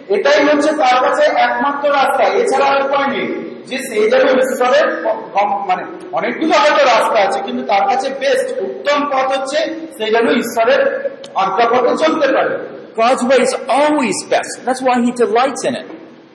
এটাই 0.09 0.41
হচ্ছে 0.49 0.71
তার 0.83 0.99
কাছে 1.05 1.25
একমাত্র 1.47 1.85
রাস্তা 1.99 2.25
এছাড়া 2.41 2.67
আর 2.73 2.79
উপায় 2.87 3.09
নেই 3.15 3.27
যে 3.69 3.77
সে 3.87 3.97
প- 5.05 5.21
গম- 5.35 5.63
মানে 5.69 5.83
অনেকগুলো 6.13 6.55
হয়তো 6.63 6.83
রাস্তা 6.95 7.19
আছে 7.27 7.39
কিন্তু 7.47 7.63
তার 7.63 7.85
কাছে 7.91 8.09
বেস্ট 8.23 8.49
উত্তম 8.67 8.99
পথ 9.13 9.27
হচ্ছে 9.35 9.59
সে 9.97 10.05
যেন 10.15 10.27
ঈশ্বরের 10.43 10.83
আজ্ঞা 11.44 11.66
পথে 11.72 11.94
চলতে 12.04 12.28
পারে 12.36 12.54
God's 12.96 13.24
way 13.30 13.40
is 13.48 13.54
always 13.80 14.18
best. 14.34 14.54
That's 14.66 14.82
why 14.88 14.96
He 15.06 15.12
delights 15.24 15.62
in 15.70 15.74
it. 15.82 15.88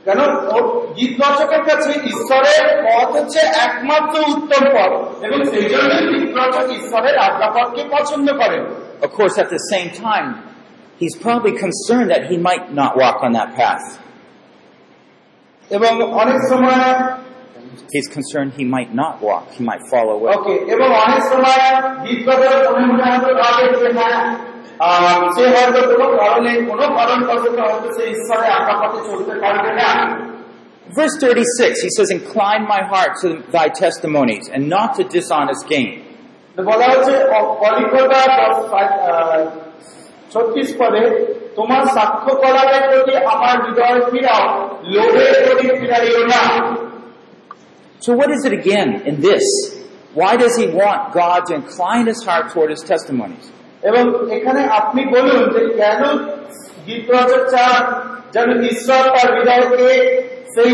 কেন 0.06 0.20
ওর 0.54 0.64
গীত 0.98 1.14
রচকের 1.22 1.62
কাছে 1.68 1.90
ঈশ্বরের 2.12 2.64
পথ 2.86 3.08
হচ্ছে 3.16 3.40
একমাত্র 3.66 4.16
উত্তম 4.34 4.62
পথ 4.76 4.92
এবং 5.26 5.38
সেই 5.50 5.66
জন্যই 5.72 6.04
গীত 6.12 6.32
রচক 6.38 6.66
ঈশ্বরের 6.80 7.16
আজ্ঞা 7.26 7.48
পথকে 7.56 7.82
পছন্দ 7.94 8.26
করেন 8.40 8.62
Of 9.06 9.10
course, 9.18 9.34
at 9.44 9.48
the 9.56 9.62
same 9.72 9.90
time, 10.08 10.28
He's 11.00 11.16
probably 11.26 11.54
concerned 11.66 12.08
that 12.14 12.22
he 12.30 12.36
might 12.48 12.66
not 12.80 12.92
walk 13.02 13.18
on 13.26 13.30
that 13.38 13.50
path. 13.60 13.84
এবং 15.70 15.92
অনেক 16.22 16.38
সময় 16.50 16.80
He's 17.94 18.08
concerned 18.18 18.50
he 18.60 18.64
might 18.76 18.92
not 19.02 19.14
walk. 19.28 19.44
He 19.56 19.62
might 19.70 19.82
fall 19.92 20.08
away. 20.16 20.30
ওকে 20.36 20.54
এবং 24.80 25.00
অনেক 25.08 25.30
সময় 25.36 25.36
গীতগতের 25.36 25.36
মনে 25.36 25.36
মনে 25.36 25.36
হয়তো 25.36 25.36
ভাবে 25.36 25.36
যে 25.36 25.36
হ্যাঁ 25.36 25.36
আহ, 25.36 25.36
সে 25.36 25.44
হয়তো 25.54 25.80
কোনো 25.90 26.06
কারণে 26.16 26.52
কোনো 26.70 26.86
কারণবশত 26.98 27.56
হয়তো 27.66 27.88
সে 27.96 28.04
ঈশ্বরে 28.14 28.46
আঁকা 28.58 28.74
পথে 28.80 29.00
চলতে 29.10 29.34
পারবে 29.42 29.70
না 29.80 29.90
Verse 31.00 31.16
36, 31.20 31.82
he 31.82 31.90
says, 31.96 32.08
Incline 32.10 32.62
my 32.74 32.82
heart 32.92 33.12
to 33.22 33.28
thy 33.56 33.66
testimonies 33.84 34.44
and 34.54 34.62
not 34.68 34.88
to 34.96 35.02
dishonest 35.16 35.62
gain. 35.68 35.88
তো 36.56 36.62
বলা 36.62 36.86
হচ্ছে 36.92 37.14
অ- 37.36 37.50
কলিকতা 37.62 38.20
ছত্রিশ 40.34 40.68
পদে 40.78 41.02
তোমার 41.56 41.82
সাক্ষ্য 41.96 42.32
কলারের 42.42 42.82
প্রতি 42.90 43.12
আমার 43.34 43.56
হৃদয় 43.64 44.00
ফিরাও 44.10 44.44
লোভের 44.94 45.34
প্রতি 45.44 45.66
ফিরাইও 45.80 46.22
না 46.32 46.42
So 48.00 48.10
what 48.20 48.30
is 48.36 48.42
it 48.48 48.54
again 48.62 48.88
in 49.10 49.16
this? 49.20 49.44
Why 50.20 50.32
does 50.36 50.54
he 50.60 50.66
want 50.82 51.00
God 51.12 51.40
to 51.48 51.52
incline 51.54 52.04
his 52.12 52.20
heart 52.26 52.44
toward 52.52 52.70
his 52.70 52.82
testimonies? 52.92 53.46
এবং 53.83 54.03
এখানে 54.37 54.61
আপনি 54.79 55.01
বলুন 55.15 55.41
যে 55.55 55.61
কেন 55.79 56.01
গীতরচক 56.87 57.43
চান 57.53 57.81
যেন 58.33 58.49
ঈশ্বর 58.71 59.03
তার 59.15 59.29
হৃদয়কে 59.35 59.89
সেই 60.55 60.73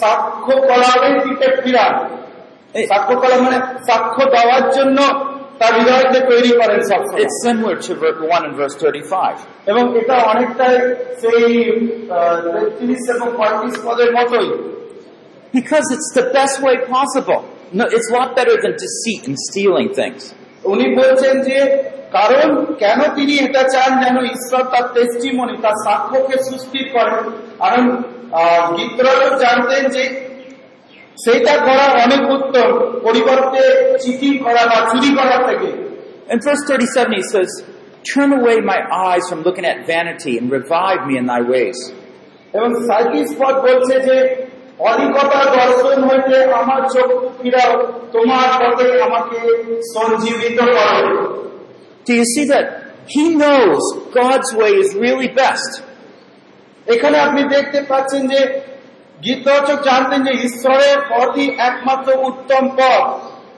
সাক্ষ্য 0.00 0.54
কলামের 0.68 1.16
দিকে 1.24 1.48
ফিরান 1.62 1.94
এই 2.74 2.84
সাক্ষ্য 2.90 3.14
কলাম 3.22 3.40
মানে 3.46 3.58
সাক্ষ্য 3.88 4.22
দেওয়ার 4.34 4.64
জন্য 4.76 4.98
তার 5.60 5.72
হৃদয়কে 5.78 6.20
তৈরি 6.30 6.52
করেন 6.60 6.80
সবসময় 6.90 7.20
It's 7.24 7.38
similar 7.48 7.76
to 7.86 7.92
verse 8.02 8.20
1 8.28 8.42
and 8.48 8.54
verse 8.60 8.76
35. 8.82 9.36
এবং 9.70 9.84
এটা 10.00 10.16
অনেকটাই 10.32 10.76
সেই 11.22 11.52
তেত্রিশ 12.52 13.02
এবং 13.14 13.28
পঁয়ত্রিশ 13.38 13.74
পদের 13.86 14.10
মতোই 14.18 14.48
Because 15.54 15.86
it's 15.94 16.10
the 16.20 16.26
best 16.38 16.56
way 16.66 16.74
possible. 16.96 17.40
No, 17.72 17.84
it's 17.96 18.08
a 18.10 18.14
lot 18.18 18.28
better 18.38 18.56
than 18.62 18.72
deceit 18.86 19.22
and 19.28 19.36
stealing 19.48 19.88
things. 20.00 20.20
উনি 20.72 20.86
বলছেন 20.98 21.34
যে 21.48 21.58
কারণ 22.10 22.48
কেন 22.82 23.00
তিনি 23.16 23.34
এটা 23.46 23.62
চান 23.74 23.90
যেন 24.02 24.16
ঈশ্বর 24.34 24.62
তার 24.72 24.86
টেস্টিমনি 24.94 25.56
তার 25.64 25.76
সাক্ষ্যকে 25.86 26.36
সুস্থির 26.48 26.86
করেন 26.96 27.24
কারণ 27.58 27.84
গীতরচক 28.76 29.32
জানতেন 29.44 29.82
যে 29.94 30.04
সেইটা 31.24 31.54
করা 31.66 31.86
অনেক 32.04 32.22
উত্তম 32.36 32.68
পরিবর্তে 33.02 33.62
চিঠি 34.02 34.30
করা 34.44 34.62
বা 34.70 34.78
চুরি 34.90 35.10
করা 35.18 35.36
থেকে 35.48 35.70
In 36.32 36.38
verse 36.40 36.62
37 36.68 37.12
he 37.12 37.22
says, 37.24 37.50
Turn 38.12 38.30
away 38.32 38.56
my 38.62 38.80
eyes 39.08 39.24
from 39.30 39.40
looking 39.42 39.66
at 39.66 39.78
vanity 39.86 40.32
and 40.38 40.46
revive 40.50 41.00
me 41.08 41.14
in 41.20 41.26
thy 41.26 41.42
ways. 41.52 41.78
এবং 42.54 42.70
সাইকিস 42.88 43.28
পদ 43.40 43.54
বলছে 43.66 43.94
যে 44.08 44.16
অধিকতা 44.89 45.39
দর্শন 45.57 45.99
হইতে 46.09 46.35
আমার 46.61 46.81
চোখ 46.93 47.09
ফিরাও 47.39 47.73
তোমার 48.15 48.49
পথে 48.59 48.87
আমাকে 49.07 49.37
সঞ্জীবিত 49.93 50.59
করো 50.75 51.13
Do 52.07 52.13
you 52.19 52.27
see 52.33 52.45
that? 52.53 52.67
He 53.15 53.25
knows 53.41 53.81
God's 54.19 54.49
way 54.59 54.71
is 54.83 54.89
really 55.05 55.29
best. 55.41 55.71
এখানে 56.93 57.17
আপনি 57.25 57.41
দেখতে 57.55 57.79
পাচ্ছেন 57.91 58.21
যে 58.33 58.41
গীতরচক 59.25 59.79
জানতেন 59.89 60.19
যে 60.27 60.33
ঈশ্বরের 60.47 60.97
পথই 61.11 61.47
একমাত্র 61.69 62.09
উত্তম 62.29 62.63
পথ 62.79 63.05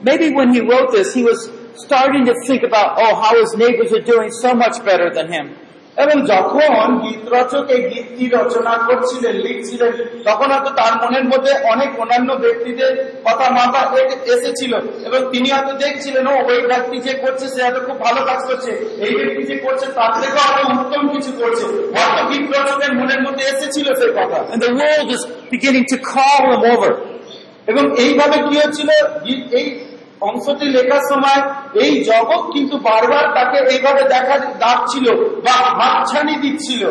Maybe 0.08 0.28
when 0.38 0.48
he 0.54 0.60
wrote 0.68 0.90
this, 0.96 1.08
he 1.14 1.22
was 1.30 1.40
starting 1.76 2.24
to 2.26 2.34
think 2.46 2.62
about, 2.64 2.88
oh, 2.98 3.14
how 3.22 3.32
his 3.42 3.52
neighbors 3.54 3.90
are 3.92 4.06
doing 4.14 4.30
so 4.32 4.50
much 4.54 4.76
better 4.84 5.08
than 5.16 5.26
him. 5.36 5.46
এবং 5.97 6.25
যখন 6.25 6.99
গীতরচক 6.99 7.65
এই 7.67 7.81
গীতটি 7.81 8.29
রচনা 8.33 8.77
করছিলেন 8.77 9.35
লিখছিলেন 9.35 9.91
তখন 10.23 10.51
হয়তো 10.51 10.69
তার 10.69 11.05
মনের 11.05 11.23
মধ্যে 11.23 11.51
অনেক 11.51 11.99
অন্যান্য 11.99 12.33
ব্যক্তিদের 12.33 13.21
কথা 13.25 13.51
মাথা 13.51 13.97
এসেছিল। 14.25 14.73
এবং 14.75 15.31
তিনি 15.31 15.49
হয়তো 15.49 15.73
দেখছিলেন 15.73 16.27
ও 16.27 16.45
ওই 16.45 16.61
ব্যক্তি 16.61 16.99
যে 16.99 17.13
করছে 17.13 17.47
সে 17.47 17.63
হয়তো 17.63 17.79
খুব 17.79 17.99
ভালো 17.99 18.25
কাজ 18.25 18.47
করছে। 18.47 18.71
এই 18.71 19.15
ব্যক্তি 19.15 19.43
যে 19.43 19.55
করছে 19.55 19.85
তার 19.85 20.21
থেকেও 20.21 20.53
আরও 20.53 20.81
উত্তম 20.81 21.07
কিছু 21.07 21.31
করছে। 21.31 21.65
হয়তো 21.65 22.29
গীত 22.29 22.51
রচকের 22.51 22.93
মনের 22.93 23.21
মধ্যে 23.21 23.43
এসেছিল 23.43 23.95
সেই 23.95 24.09
কথা। 24.09 24.45
And 24.53 24.61
the 24.61 24.71
world 24.71 25.11
is 25.11 25.27
beginning 25.51 25.85
to 25.93 26.03
call 26.03 26.55
him 26.55 26.75
over. 26.75 26.93
এবং 27.67 27.97
এইভাবে 27.97 28.37
কি 28.37 28.67
হচ্ছিল? 28.67 28.87
গীত- 29.25 29.55
এই 29.55 29.86
অংশটি 30.21 30.65
লেখার 30.75 31.03
সময় 31.11 31.41
এই 31.83 31.93
জগৎ 32.03 32.43
কিন্তু 32.53 32.75
বারবার 32.89 33.25
তাকে 33.37 33.57
এইভাবে 33.73 34.03
দেখা 34.13 34.35
ডাকছিল 34.63 35.05
বা 35.45 35.55
হাতছানি 35.79 36.35
দিচ্ছিল 36.43 36.83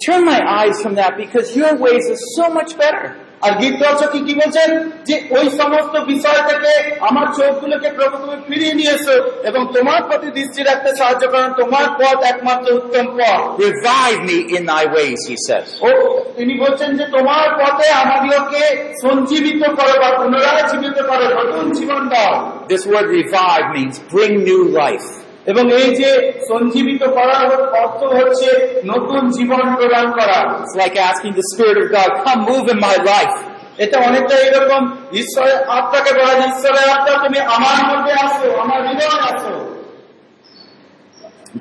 turn 0.00 0.24
my 0.24 0.40
eyes 0.60 0.76
from 0.82 0.94
that 0.94 1.16
because 1.16 1.46
your 1.56 1.74
ways 1.76 2.04
are 2.10 2.22
so 2.36 2.44
much 2.50 2.76
better. 2.76 3.04
আর 3.42 3.52
গীত 3.60 3.76
রচকই 3.82 4.20
কি 4.26 4.32
বলছেন 4.34 4.70
যে 5.08 5.14
ওই 5.36 5.46
সমস্ত 5.60 5.94
বিষয় 6.12 6.40
থেকে 6.50 6.72
আমার 7.08 7.26
চোখগুলোকে 7.38 7.88
প্রভু 7.96 8.14
তুমি 8.22 8.38
ফিরিয়ে 8.48 8.74
নিয়ে 8.74 8.92
এসো 8.98 9.16
এবং 9.48 9.62
তোমার 9.76 10.00
প্রতি 10.08 10.28
দৃষ্টি 10.38 10.60
রাখতে 10.62 10.90
সাহায্য 11.00 11.24
করেন 11.32 11.50
তোমার 11.60 11.86
পথ 11.98 12.18
একমাত্র 12.32 12.66
উত্তম 12.80 13.06
পথ 13.18 13.40
Revive 13.66 14.20
me 14.28 14.38
in 14.56 14.62
thy 14.66 14.84
ways, 14.96 15.20
he 15.30 15.36
says. 15.48 15.66
ও 15.82 15.90
তিনি 16.36 16.54
বলছেন 16.62 16.90
যে 16.98 17.04
তোমার 17.16 17.46
পথে 17.60 17.86
আমাদেরকে 18.02 18.62
সঞ্জীবিত 19.02 19.62
করো 19.78 19.94
বা 20.02 20.10
পুনরায় 20.18 20.64
জীবিত 20.70 20.98
করো 21.10 21.26
নতুন 21.38 21.66
জীবন 21.78 22.02
দাও 22.12 22.32
This 22.68 22.82
word 22.86 23.06
revive 23.20 23.66
means 23.76 23.94
bring 24.10 24.32
new 24.44 24.62
life. 24.74 25.08
এবং 25.46 25.64
এই 25.78 25.88
যে 26.00 26.10
সঞ্জীবিত 26.48 27.02
করার 27.16 27.48
অর্থ 27.82 28.00
হচ্ছে 28.18 28.48
নতুন 28.92 29.22
জীবন 29.36 29.64
প্রদান 29.78 30.06
করা 30.18 30.38
It's 30.62 30.76
like 30.82 30.96
asking 31.10 31.32
the 31.40 31.46
Spirit 31.52 31.76
of 31.82 31.86
God, 31.96 32.10
come 32.26 32.40
move 32.52 32.66
in 32.74 32.78
my 32.88 32.96
life. 33.12 33.36
এটা 33.84 33.96
অনেকটা 34.08 34.36
এরকম 34.46 34.82
ঈশ্বরের 35.22 35.58
আত্মাকে 35.78 36.12
বলা 36.18 36.34
যায় 36.38 36.50
ঈশ্বরের 36.52 36.86
আত্মা 36.96 37.14
তুমি 37.24 37.38
আমার 37.56 37.80
মধ্যে 37.90 38.12
আসো 38.26 38.48
আমার 38.64 38.78
হৃদয়ে 38.86 39.18
আসো 39.30 39.54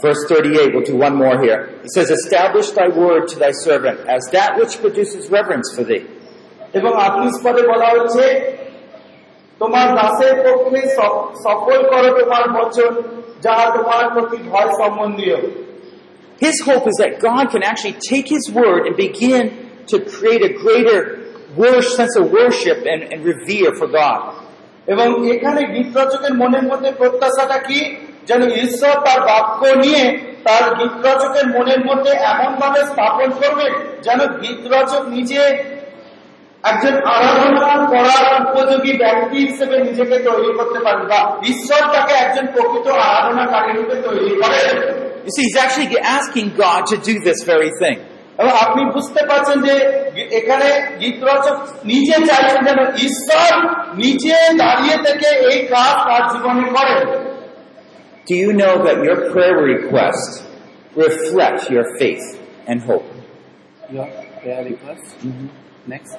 Verse 0.06 0.24
38, 0.28 0.74
we'll 0.74 0.84
do 0.84 0.98
one 0.98 1.16
more 1.16 1.36
here. 1.42 1.62
It 1.86 1.92
says, 1.96 2.08
Establish 2.12 2.68
thy 2.72 2.90
word 2.90 3.24
to 3.30 3.36
thy 3.40 3.54
servant 3.68 3.98
as 4.08 4.24
that 4.36 4.58
which 4.60 4.74
produces 4.84 5.22
reverence 5.30 5.68
for 5.76 5.84
thee. 5.90 6.04
এবং 6.80 6.92
আত্মিস 7.08 7.36
পদে 7.46 7.64
বলা 7.72 7.88
হচ্ছে 7.96 8.26
তোমার 9.62 9.88
দাসের 10.00 10.36
পক্ষে 10.46 10.82
সফল 11.46 11.80
করো 11.92 12.10
তোমার 12.20 12.46
বচন 12.58 12.92
যাহা 13.45 13.65
তোমার 13.77 14.05
প্রতি 14.15 14.39
ভয় 14.51 14.71
সম্বন্ধীয় 14.81 15.39
His 16.41 16.57
hope 16.69 16.85
is 16.87 16.97
that 17.03 17.13
God 17.21 17.45
can 17.51 17.63
actually 17.63 17.97
take 18.11 18.27
His 18.37 18.45
word 18.51 18.81
and 18.87 18.95
begin 19.09 19.45
to 19.87 19.97
create 20.15 20.43
a 20.51 20.53
greater 20.65 21.01
wor- 21.57 21.83
sense 21.99 22.15
of 22.17 22.25
worship 22.33 22.79
and, 22.93 23.01
and 23.13 23.19
revere 23.25 23.71
for 23.75 23.89
God. 24.01 24.21
এবং 24.87 25.09
এখানে 25.35 25.61
গীত 25.75 25.89
রচকের 25.99 26.35
মনের 26.35 26.65
মধ্যে 26.71 26.91
প্রত্যাশাটা 26.93 27.59
কি 27.69 27.81
যেন 28.27 28.43
ঈশ্বর 28.65 28.95
তার 29.07 29.21
বাক্য 29.31 29.61
নিয়ে 29.85 30.05
তার 30.45 30.65
গীত 30.79 30.95
রচকের 31.07 31.47
মনের 31.55 31.81
মধ্যে 31.85 32.13
এমন 32.33 32.53
ভাবে 32.61 32.81
স্থাপন 32.93 33.29
করবে 33.41 33.67
যেন 34.03 34.21
গীত 34.43 34.61
রচক 34.75 35.03
নিজে 35.09 35.43
একজন 36.65 36.95
আরাধনা 37.15 37.75
করার 37.93 38.33
উপযোগী 38.45 38.93
ব্যক্তি 39.03 39.39
হিসেবে 39.49 39.77
নিজেকে 39.89 40.17
তৈরি 40.29 40.51
করতে 40.59 40.79
পারবে 40.87 41.05
বা 41.13 41.21
ঈশ্বর 41.53 41.83
তাকে 41.95 42.15
একজন 42.25 42.47
প্রকৃত 42.55 42.87
আরাধনাকারী 43.07 43.71
রূপে 43.73 43.97
তৈরি 44.07 44.35
করে 44.43 44.61
You 45.27 45.33
see, 45.37 45.45
He's 45.49 45.59
actually 45.65 45.99
asking 46.19 46.47
God 46.57 46.81
to 46.93 46.97
do 47.09 47.15
this 47.27 47.39
very 47.53 47.73
thing. 47.83 47.99
এবং 48.39 48.53
আপনি 48.65 48.83
বুঝতে 48.95 49.23
পারছেন 49.31 49.59
যে 49.67 49.75
এখানে 50.39 50.69
গীত 51.01 51.19
রচক 51.29 51.57
নিজে 51.85 52.17
চাইছেন 52.29 52.61
যেন 52.69 52.81
ঈশ্বর 53.07 53.53
নিজে 54.03 54.37
দাঁড়িয়ে 54.63 54.97
থেকে 55.07 55.29
এই 55.51 55.59
কাজ 55.75 55.95
তার 56.09 56.23
জীবনে 56.33 56.67
করেন 56.77 57.01
Do 58.27 58.35
you 58.45 58.53
know 58.53 58.75
that 58.87 58.97
your 59.07 59.19
prayer 59.33 59.59
requests 59.75 60.33
reflect 60.97 61.61
your 61.75 61.87
faith 62.01 62.27
and 62.69 62.79
hope? 62.81 63.09
Your 63.91 64.07
prayer 64.41 64.63
request. 64.65 65.07
Mm-hmm. 65.27 65.49
Next. 65.87 66.17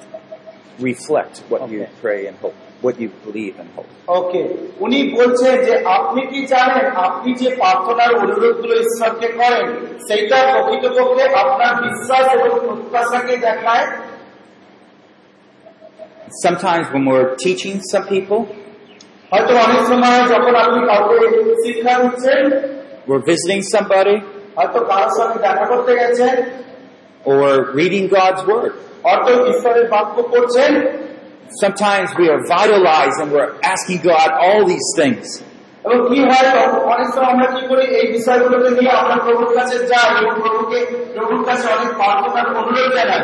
Reflect 0.80 1.34
what 1.50 1.60
you 1.70 1.80
Okay. 1.82 1.90
pray 2.02 2.20
and 2.28 2.36
hope, 2.42 2.56
what 2.84 2.94
you 3.02 3.08
believe 3.26 3.54
and 3.62 3.68
hope. 3.76 3.90
ওকে 4.18 4.42
উনি 4.84 4.98
বলছেন 5.16 5.54
যে 5.66 5.74
আপনি 5.98 6.20
কি 6.32 6.40
জানেন 6.54 6.86
আপনি 7.08 7.30
যে 7.40 7.48
প্রার্থনার 7.60 8.10
অনুরোধগুলো 8.22 8.74
ঈশ্বরকে 8.84 9.28
করেন 9.40 9.66
সেইটা 10.06 10.38
প্রকৃতপক্ষে 10.52 11.24
আপনার 11.42 11.72
বিশ্বাস 11.86 12.24
এবং 12.36 12.50
প্রত্যাশাকে 12.66 13.34
দেখায় 13.46 13.86
Sometimes 16.46 16.84
when 16.94 17.04
we're 17.10 17.30
teaching 17.36 17.74
some 17.92 18.04
people, 18.14 18.40
হয়তো 19.32 19.52
অনেক 19.66 19.82
সময় 19.90 20.20
যখন 20.34 20.54
আপনি 20.64 20.80
কাউকে 20.90 21.16
শিক্ষা 21.64 21.92
দিচ্ছেন 22.02 22.42
we're 23.08 23.24
visiting 23.32 23.62
somebody, 23.74 24.16
হয়তো 24.58 24.78
কারোর 24.90 25.12
সঙ্গে 25.18 25.38
দেখা 25.46 25.64
করতে 25.72 25.92
গেছেন 26.00 26.34
or 27.24 27.48
reading 27.78 28.04
God's 28.18 28.42
Word. 28.50 28.72
অর্থ 29.04 29.26
ঈশ্বরের 29.52 29.86
বাক্য 29.94 30.16
পড়ছেন 30.32 30.72
Sometimes 31.64 32.08
we 32.16 32.26
are 32.30 32.40
vitalized 32.48 33.18
and 33.22 33.30
we're 33.30 33.52
asking 33.64 33.98
God 34.02 34.28
all 34.44 34.60
these 34.64 34.88
things. 35.00 35.26
এবং 35.84 35.98
কি 36.08 36.18
হয় 36.28 36.46
তখন 36.54 36.80
অনেক 36.94 37.08
সময় 37.14 37.30
আমরা 37.34 37.48
কি 37.54 37.62
করি 37.70 37.84
এই 38.00 38.08
বিষয়গুলোকে 38.16 38.70
নিয়ে 38.78 38.92
আমরা 39.02 39.16
প্রভুর 39.24 39.50
কাছে 39.58 39.76
যাই 39.90 40.10
এবং 40.20 40.34
প্রভুকে 40.42 40.78
প্রভুর 41.14 41.42
কাছে 41.48 41.66
অনেক 41.76 41.90
প্রার্থনার 41.98 42.46
অনুরোধ 42.60 42.90
জানাই 42.98 43.22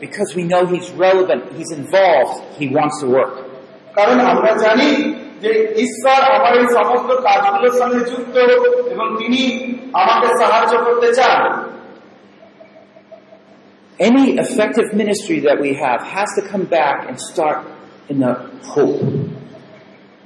Because 0.00 0.30
we 0.38 0.44
know 0.44 0.62
He's 0.66 0.88
relevant, 1.06 1.42
He's 1.56 1.72
involved, 1.72 2.34
He 2.58 2.66
wants 2.76 2.96
to 3.02 3.06
work. 3.16 3.34
কারণ 3.98 4.18
আমরা 4.32 4.50
জানি 4.64 4.90
যে 5.42 5.50
ঈশ্বর 5.84 6.20
আমার 6.36 6.52
এই 6.60 6.66
সমস্ত 6.76 7.10
কাজগুলোর 7.26 7.74
সঙ্গে 7.80 8.00
যুক্ত 8.10 8.34
এবং 8.94 9.06
তিনি 9.20 9.40
আমাকে 10.02 10.28
সাহায্য 10.40 10.72
করতে 10.86 11.08
চান 11.18 11.40
Any 13.98 14.26
effective 14.44 14.88
ministry 14.94 15.38
that 15.40 15.58
we 15.60 15.70
have 15.74 16.00
has 16.16 16.28
to 16.36 16.42
come 16.50 16.64
back 16.78 16.96
and 17.08 17.16
start 17.20 17.58
in 18.10 18.16
the 18.24 18.32
hope. 18.74 19.02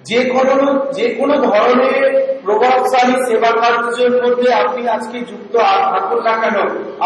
যে 0.08 0.20
কোনো 0.34 0.54
যে 0.98 1.06
কোনো 1.18 1.34
ধরনের 1.48 2.02
প্রভাবশালী 2.46 3.16
সেবা 3.28 3.50
কার্যের 3.62 4.12
মধ্যে 4.22 4.48
আপনি 4.62 4.82
আজকে 4.96 5.18
যুক্ত 5.30 5.54
আর 5.72 5.80
থাকুন 5.92 6.20
না 6.28 6.34
কেন 6.42 6.56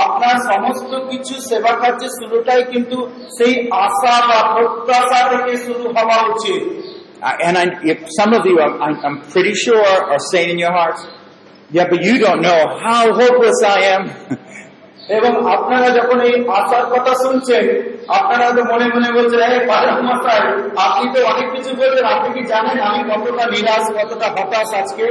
আপনার 0.07 0.37
সমস্ত 0.51 0.91
কিছু 1.11 1.35
সেবা 1.51 1.73
কার্যের 1.83 2.13
শুরুটাই 2.19 2.63
কিন্তু 2.73 2.97
সেই 3.37 3.53
আশা 3.87 4.15
বা 4.29 4.39
প্রত্যাশা 4.55 5.21
থেকে 5.33 5.55
শুরু 5.67 5.85
হওয়া 5.97 6.19
উচিত 6.33 6.63
I- 7.23 7.39
And 7.47 7.55
I, 7.63 7.65
if 7.93 7.99
some 8.19 8.33
of 8.39 8.43
you, 8.49 8.57
I'm, 8.65 8.75
I'm 8.85 8.97
I'm 9.07 9.17
pretty 9.35 9.55
sure, 9.65 9.85
are 10.13 10.25
saying 10.33 10.51
in 10.55 10.59
your 10.65 10.75
hearts, 10.79 11.01
yeah, 11.77 11.87
but 11.93 12.01
you 12.09 12.15
don't 12.25 12.43
know 12.49 12.61
how 12.87 13.03
hopeless 13.21 13.59
I 13.77 13.79
am. 13.95 14.03
এবং 15.17 15.33
আপনারা 15.57 15.89
যখন 15.99 16.19
এই 16.29 16.35
আশার 16.59 16.85
কথা 16.95 17.13
শুনছেন 17.25 17.65
আপনারা 18.19 18.47
তো 18.57 18.63
মনে 18.73 18.87
মনে 18.95 19.09
বলছেন 19.17 19.41
এই 19.49 19.63
পালক 19.71 19.99
মশাই 20.07 20.41
আপনি 20.85 21.05
তো 21.15 21.19
অনেক 21.33 21.47
কিছু 21.55 21.71
বললেন 21.81 22.05
আপনি 22.15 22.29
কি 22.37 22.43
জানেন 22.53 22.79
আমি 22.89 23.01
কতটা 23.11 23.45
নিরাশ 23.55 23.85
কতটা 23.97 24.27
হতাশ 24.35 24.71
আজকে 24.81 25.07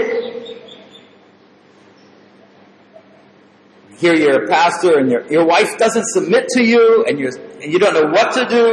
Here 3.91 4.15
you're 4.15 4.43
a 4.43 4.47
pastor 4.47 4.91
and 4.99 5.08
your, 5.13 5.23
your 5.36 5.45
wife 5.45 5.71
doesn't 5.84 6.08
submit 6.15 6.45
to 6.56 6.62
you 6.63 6.84
and, 7.08 7.15
you're, 7.21 7.36
and 7.62 7.69
you 7.73 7.80
don't 7.80 7.95
know 7.95 8.10
what 8.17 8.27
to 8.34 8.43
do. 8.47 8.63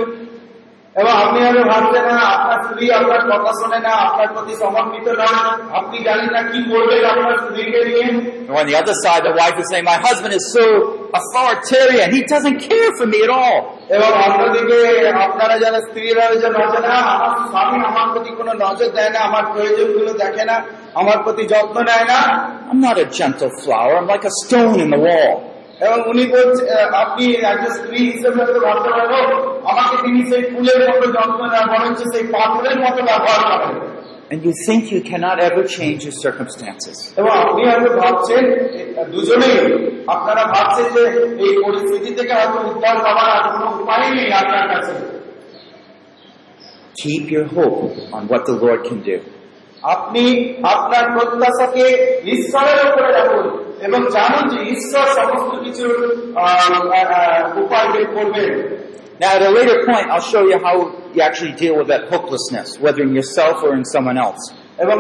এবং 0.96 1.12
আপনি 1.24 1.38
হয়তো 1.44 1.62
ভাবছেন 1.72 2.04
না 2.10 2.24
আপনার 2.34 2.58
স্ত্রী 2.64 2.86
আপনার 2.98 3.22
কথা 3.30 3.50
শোনে 3.60 3.80
না 3.86 3.92
আপনার 4.06 4.28
প্রতি 4.34 4.54
সমর্পিত 4.62 5.06
না 5.22 5.30
আপনি 5.78 5.96
জানেন 6.06 6.30
না 6.36 6.40
কি 6.50 6.58
করবেন 6.70 7.02
আপনার 7.12 7.36
স্ত্রীকে 7.44 7.80
নিয়ে 7.88 8.06
And 8.46 8.56
on 8.60 8.66
the 8.70 8.76
other 8.80 8.96
side, 9.04 9.22
the 9.24 9.34
wife 9.42 9.56
is 9.62 9.66
saying, 9.70 9.86
my 9.86 9.98
husband 10.08 10.32
is 10.34 10.44
so 10.56 10.64
authoritarian. 11.18 12.08
He 12.16 12.20
doesn't 12.24 12.58
care 12.60 12.90
for 12.98 13.06
me 13.12 13.18
at 13.26 13.32
all. 13.40 13.56
এবং 13.96 14.10
অন্যদিকে 14.26 14.78
আপনারা 15.26 15.54
যারা 15.64 15.78
স্ত্রীরা 15.86 16.24
যে 16.42 16.48
নজর 16.58 16.82
না 16.86 16.96
আমার 17.14 17.32
স্বামী 17.52 17.76
আমার 17.90 18.06
প্রতি 18.12 18.30
কোনো 18.40 18.52
নজর 18.64 18.88
দেয় 18.96 19.12
না 19.14 19.20
আমার 19.28 19.44
প্রয়োজনগুলো 19.52 20.12
দেখে 20.22 20.44
না 20.50 20.56
আমার 21.00 21.18
প্রতি 21.24 21.42
যত্ন 21.52 21.76
নেয় 21.90 22.06
না 22.12 22.20
I'm 22.70 22.80
not 22.88 22.96
a 23.04 23.06
gentle 23.18 23.52
flower. 23.62 23.92
I'm 24.00 24.08
like 24.14 24.24
a 24.32 24.34
stone 24.42 24.78
in 24.84 24.88
the 24.94 25.02
wall. 25.08 25.32
এবং 25.79 25.97
উনি 26.11 26.23
বলছে 26.27 26.63
আপনি 27.03 27.23
একজন 27.43 27.71
স্ত্রী 27.77 27.99
হিসেবে 28.11 28.41
ভাবতে 28.59 28.89
পারব 28.89 29.13
আমাকে 29.63 29.95
তিনি 30.03 30.19
সেই 30.29 30.43
ফুলের 30.51 30.79
মতো 30.89 31.05
যত্ন 31.15 31.41
নেন 31.53 31.65
বরঞ্চ 31.73 31.99
সেই 32.13 32.25
পাথরের 32.33 32.77
মতো 32.79 32.99
ব্যবহার 33.03 33.41
করেন 33.51 33.77
And 34.33 34.41
you 34.45 34.53
think 34.67 34.81
you 34.91 35.01
cannot 35.01 35.37
ever 35.39 35.63
change 35.77 35.99
your 36.07 36.15
circumstances. 36.25 36.97
এবং 37.17 37.31
আপনি 37.43 37.61
হয়তো 37.69 37.89
ভাবছেন 38.01 38.43
এ- 38.79 39.05
দুজনেই 39.11 39.55
আপনারা 40.07 40.43
ভাবছেন 40.45 40.87
যে 40.95 41.03
এই 41.45 41.53
পরিস্থিতি 41.63 42.09
থেকে 42.15 42.33
হয়তো 42.33 42.59
উদ্ধার 42.71 42.95
পাওয়ার 43.05 43.27
আর 43.35 43.43
কোনো 43.51 43.67
উপায় 43.81 44.05
নেই 44.15 44.29
আপনার 44.33 44.63
Keep 46.95 47.23
your 47.31 47.47
hope 47.47 47.79
on 48.11 48.21
what 48.27 48.41
the 48.45 48.55
Lord 48.63 48.79
can 48.83 48.99
do. 49.01 49.17
আপনি 49.87 50.23
আপনার 50.65 51.03
প্রত্যাশাকে 51.13 51.85
ঈশ্বরের 52.25 52.79
উপরে 52.87 53.09
রাখুন 53.11 53.45
এবং 53.86 54.00
জানুন 54.16 54.44
যে 54.52 54.58
ঈশ্বর 54.74 55.06
সমস্ত 55.18 55.52
কিছুর 55.64 55.94
আহ, 56.36 56.44
আহ, 57.00 57.62
উপায় 57.62 57.88
বের 57.92 58.06
করবেন 58.16 58.52
Now, 59.22 59.30
at 59.36 59.42
a 59.42 59.52
later 59.58 59.78
point, 59.88 60.06
I'll 60.12 60.28
show 60.34 60.42
you 60.50 60.58
how 60.66 60.76
you 61.14 61.20
actually 61.28 61.54
deal 61.62 61.74
with 61.78 61.88
that 61.94 62.02
hopelessness, 62.12 62.68
whether 62.84 63.02
in 63.06 63.12
yourself 63.14 63.56
or 63.66 63.72
in 63.78 63.84
someone 63.94 64.18
else. 64.26 64.42
এবং 64.84 64.96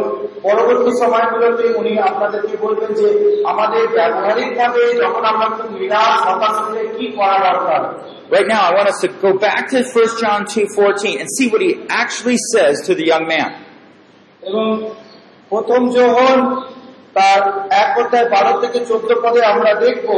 পরবর্তী 0.46 0.90
সময়গুলোতে 1.02 1.64
উনি 1.80 1.92
আপনাদেরকে 2.10 2.54
বলবেন 2.64 2.90
যে 3.00 3.08
আমাদের 3.52 3.84
ব্যবহারিক 3.96 4.50
ভাবে 4.58 4.82
যখন 5.02 5.22
আমরা 5.32 5.46
খুব 5.56 5.68
নিরাশ 5.80 6.18
হতাশ 6.28 6.56
হলে 6.64 6.82
কি 6.96 7.06
করা 7.18 7.36
দরকার 7.48 7.80
Right 8.34 8.48
now, 8.54 8.62
I 8.68 8.72
want 8.78 8.88
us 8.92 8.98
to 9.06 9.10
go 9.26 9.30
back 9.46 9.62
to 9.72 9.78
1 9.82 10.20
John 10.22 10.40
2.14 10.54 11.20
and 11.20 11.28
see 11.36 11.46
what 11.52 11.62
he 11.66 11.72
actually 12.02 12.38
says 12.52 12.74
to 12.86 12.92
the 13.00 13.06
young 13.12 13.24
man. 13.34 13.50
এবং 14.42 14.66
প্রথম 15.52 15.80
যখন 15.98 16.36
তার 17.16 17.40
এক 17.82 17.90
অধ্যায় 18.02 18.28
বারো 18.34 18.52
থেকে 18.62 18.78
চোদ্দ 18.90 19.08
পদে 19.24 19.40
আমরা 19.52 19.70
দেখব 19.84 20.08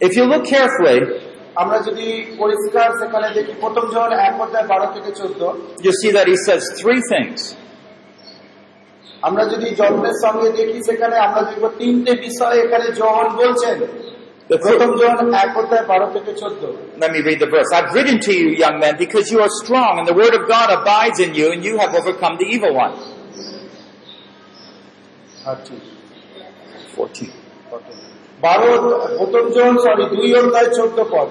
If 0.00 0.12
you 0.18 0.24
look 0.32 0.44
carefully, 0.56 0.98
আমরা 1.62 1.78
যদি 1.88 2.06
পরিষ্কার 2.42 2.88
সেখানে 3.00 3.28
দেখি 3.36 3.52
প্রথম 3.62 3.84
যখন 3.94 4.12
এক 4.28 4.34
অধ্যায় 4.44 4.66
বারো 4.72 4.86
থেকে 4.94 5.10
চোদ্দ 5.20 5.40
you'll 5.84 6.00
see 6.02 6.12
that 6.18 6.26
he 6.32 6.36
says 6.46 6.62
three 6.80 7.02
things. 7.12 7.38
আমরা 9.28 9.42
যদি 9.52 9.68
যত্নের 9.80 10.16
সঙ্গে 10.24 10.48
দেখি 10.58 10.78
সেখানে 10.88 11.16
আমরা 11.26 11.40
দেখবো 11.48 11.68
তিনটে 11.80 12.12
বিষয় 12.26 12.56
এখানে 12.64 12.86
জহন 13.00 13.28
বলছেন 13.40 13.78
The 14.50 14.58
প্রথম 14.64 14.88
fir- 14.90 15.00
যখন 15.02 15.26
এক 15.44 15.50
অধ্যায় 15.60 15.84
বারো 15.90 16.06
থেকে 16.16 16.32
চোদ্দ 16.42 16.62
Let 17.02 17.10
me 17.16 17.20
read 17.28 17.38
the 17.44 17.50
verse. 17.56 17.70
I've 17.76 17.90
written 17.96 18.16
to 18.28 18.32
you, 18.40 18.48
young 18.64 18.76
men, 18.84 18.94
because 19.04 19.26
you 19.32 19.38
are 19.46 19.52
strong, 19.62 19.92
and 20.00 20.06
the 20.12 20.16
word 20.22 20.34
of 20.38 20.42
God 20.54 20.68
abides 20.78 21.18
in 21.26 21.30
you, 21.38 21.46
and 21.54 21.60
you 21.68 21.74
have 21.82 21.92
overcome 22.00 22.34
the 22.42 22.48
evil 22.54 22.72
one. 22.84 22.94
14. 25.45 27.27
বারো 28.43 28.69
প্রথম 29.17 29.43
যখন 29.55 29.75
sorry 29.85 30.03
দুই 30.15 30.29
অধ্যায় 30.41 30.69
চোদ্দ 30.77 30.97
পদ। 31.13 31.29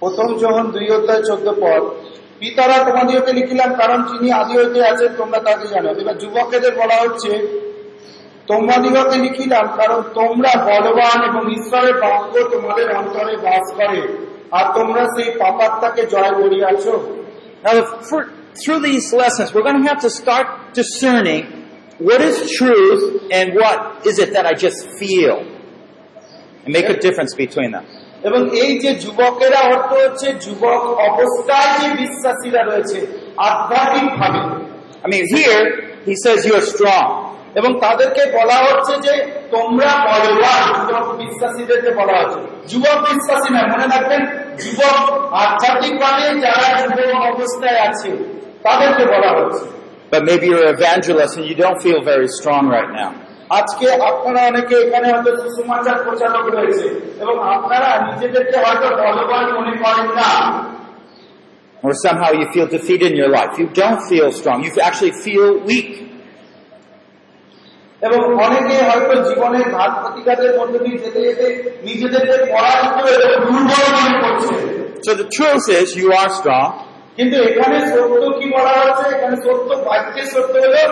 প্রথম 0.00 0.28
যখন 0.42 0.64
দুই 0.74 0.88
অধ্যায় 0.96 1.22
চোদ্দ 1.28 1.46
পদ 1.62 1.82
পিতারা 2.40 2.76
তোমাদেরকে 2.88 3.32
লিখিলাম 3.32 3.70
কারণ 3.74 3.98
যিনি 4.02 4.28
আদি 4.40 4.54
হইতে 4.58 4.78
আছেন 4.92 5.10
তোমরা 5.20 5.38
তাকে 5.46 5.66
জানো। 5.68 5.88
এবার 6.02 6.16
যুবকেদের 6.18 6.72
বলা 6.80 6.96
হচ্ছে 7.04 7.32
তোমাদিগকে 8.46 9.16
লিখিলাম 9.24 9.66
কারণ 9.76 10.00
তোমরা 10.18 10.52
বলবান 10.70 11.18
এবং 11.30 11.42
ঈশ্বরের 11.58 11.94
বাক্য 12.04 12.34
তোমাদের 12.54 12.88
অন্তরে 12.96 13.34
বাস 13.36 13.66
করে 13.78 14.00
আর 14.56 14.64
তোমরা 14.76 15.02
সেই 15.14 15.28
পাপাত্মাকে 15.42 16.02
জয় 16.12 16.32
করিয়াছো। 16.40 16.94
Now, 17.64 17.74
for, 18.08 18.20
through 18.60 18.80
these 18.88 19.06
lessons, 19.22 19.48
we're 19.52 19.66
going 19.68 19.80
to 19.82 19.88
have 19.92 20.02
to 20.08 20.12
start 20.20 20.46
discerning 20.80 21.44
what 21.99 22.21
is 22.21 22.35
truth 22.57 23.01
and 23.31 23.53
what 23.53 24.05
is 24.05 24.19
it 24.19 24.33
that 24.33 24.45
I 24.45 24.53
just 24.55 24.79
feel, 24.99 25.35
and 26.63 26.73
make 26.73 26.87
a 26.87 26.97
difference 26.99 27.33
between 27.35 27.71
them. 27.71 27.85
এবং 28.27 28.41
এই 28.63 28.71
যে 28.83 28.91
যুবকেরা 29.03 29.59
অর্থ 29.71 29.91
হচ্ছে 30.03 30.27
যুবক 30.45 30.81
অবস্থায় 31.09 31.71
যে 31.77 31.87
বিশ্বাসীরা 32.01 32.61
রয়েছে 32.63 32.99
আধ্যাত্মিক 33.47 34.07
ভাবে 34.19 34.41
I 35.05 35.07
mean, 35.07 35.25
here 35.35 35.61
he 36.07 36.13
says 36.23 36.37
you 36.47 36.53
are 36.59 36.67
strong. 36.73 37.07
এবং 37.59 37.71
তাদেরকে 37.85 38.23
বলা 38.37 38.57
হচ্ছে 38.65 38.93
যে 39.05 39.13
তোমরা 39.55 39.91
বলবান 40.07 40.65
যুবক 40.79 41.07
বিশ্বাসীদেরকে 41.21 41.91
বলা 41.99 42.15
হচ্ছে 42.19 42.39
যুবক 42.71 42.97
বিশ্বাসী 43.09 43.49
না 43.55 43.61
মনে 43.73 43.85
রাখবেন 43.93 44.21
যুবক 44.63 44.97
আধ্যাত্মিক 45.43 45.93
ভাবে 46.03 46.25
যারা 46.45 46.67
যুবক 46.81 47.11
অবস্থায় 47.31 47.79
আছে 47.87 48.09
তাদেরকে 48.65 49.03
বলা 49.13 49.29
হচ্ছে 49.37 49.63
But 50.15 50.21
maybe 50.25 50.45
you're 50.47 50.67
an 50.67 50.75
evangelist 50.75 51.37
and 51.37 51.45
you 51.49 51.55
don't 51.55 51.79
feel 51.81 51.99
very 52.03 52.29
strong 52.39 52.63
right 52.77 52.91
now. 53.01 53.11
আজকে 53.59 53.85
আপনারা 54.09 54.41
অনেকে 54.51 54.75
এখানে 54.85 55.07
হয়তো 55.13 55.31
সুসমাচার 55.41 55.97
প্রচারক 56.05 56.45
রয়েছে 56.57 56.87
এবং 57.23 57.35
আপনারা 57.55 57.89
নিজেদেরকে 58.07 58.57
হয়তো 58.65 58.87
বলবান 59.01 59.45
মনে 59.57 59.73
করেন 59.83 60.09
না 60.19 60.31
Or 61.83 61.93
somehow 62.05 62.31
you 62.39 62.45
feel 62.53 62.67
defeated 62.77 63.07
in 63.11 63.17
your 63.21 63.31
life. 63.37 63.51
You 63.61 63.67
don't 63.81 64.01
feel 64.09 64.27
strong. 64.39 64.57
You 64.65 64.71
actually 64.87 65.15
feel 65.25 65.47
weak. 65.69 65.91
এবং 68.01 68.19
অনেকে 68.45 68.75
হয়তো 68.87 69.13
জীবনের 69.27 69.65
ঘাত 69.75 69.91
প্রতিঘাতের 70.01 70.51
মধ্যে 70.59 70.79
দিয়ে 70.85 70.97
যেতে 71.03 71.19
যেতে 71.27 71.45
নিজেদেরকে 71.87 72.35
পরাজিত 72.53 72.97
এবং 73.15 73.39
দুর্বল 73.47 73.85
মনে 73.97 74.15
করছে 74.23 74.55
So 75.05 75.11
the 75.21 75.27
truth 75.37 75.65
is 75.79 75.87
you 76.01 76.09
are 76.19 76.29
strong. 76.39 76.69
কিন্তু 77.16 77.36
এখানে 77.48 77.76
সত্য 77.92 78.22
কি 78.38 78.46
বলা 78.56 78.72
হচ্ছে 78.80 79.04
এখানে 79.16 79.36
সত্য 79.44 79.68
বাক্যের 79.86 80.26
সত্য 80.34 80.54
হলো 80.64 80.82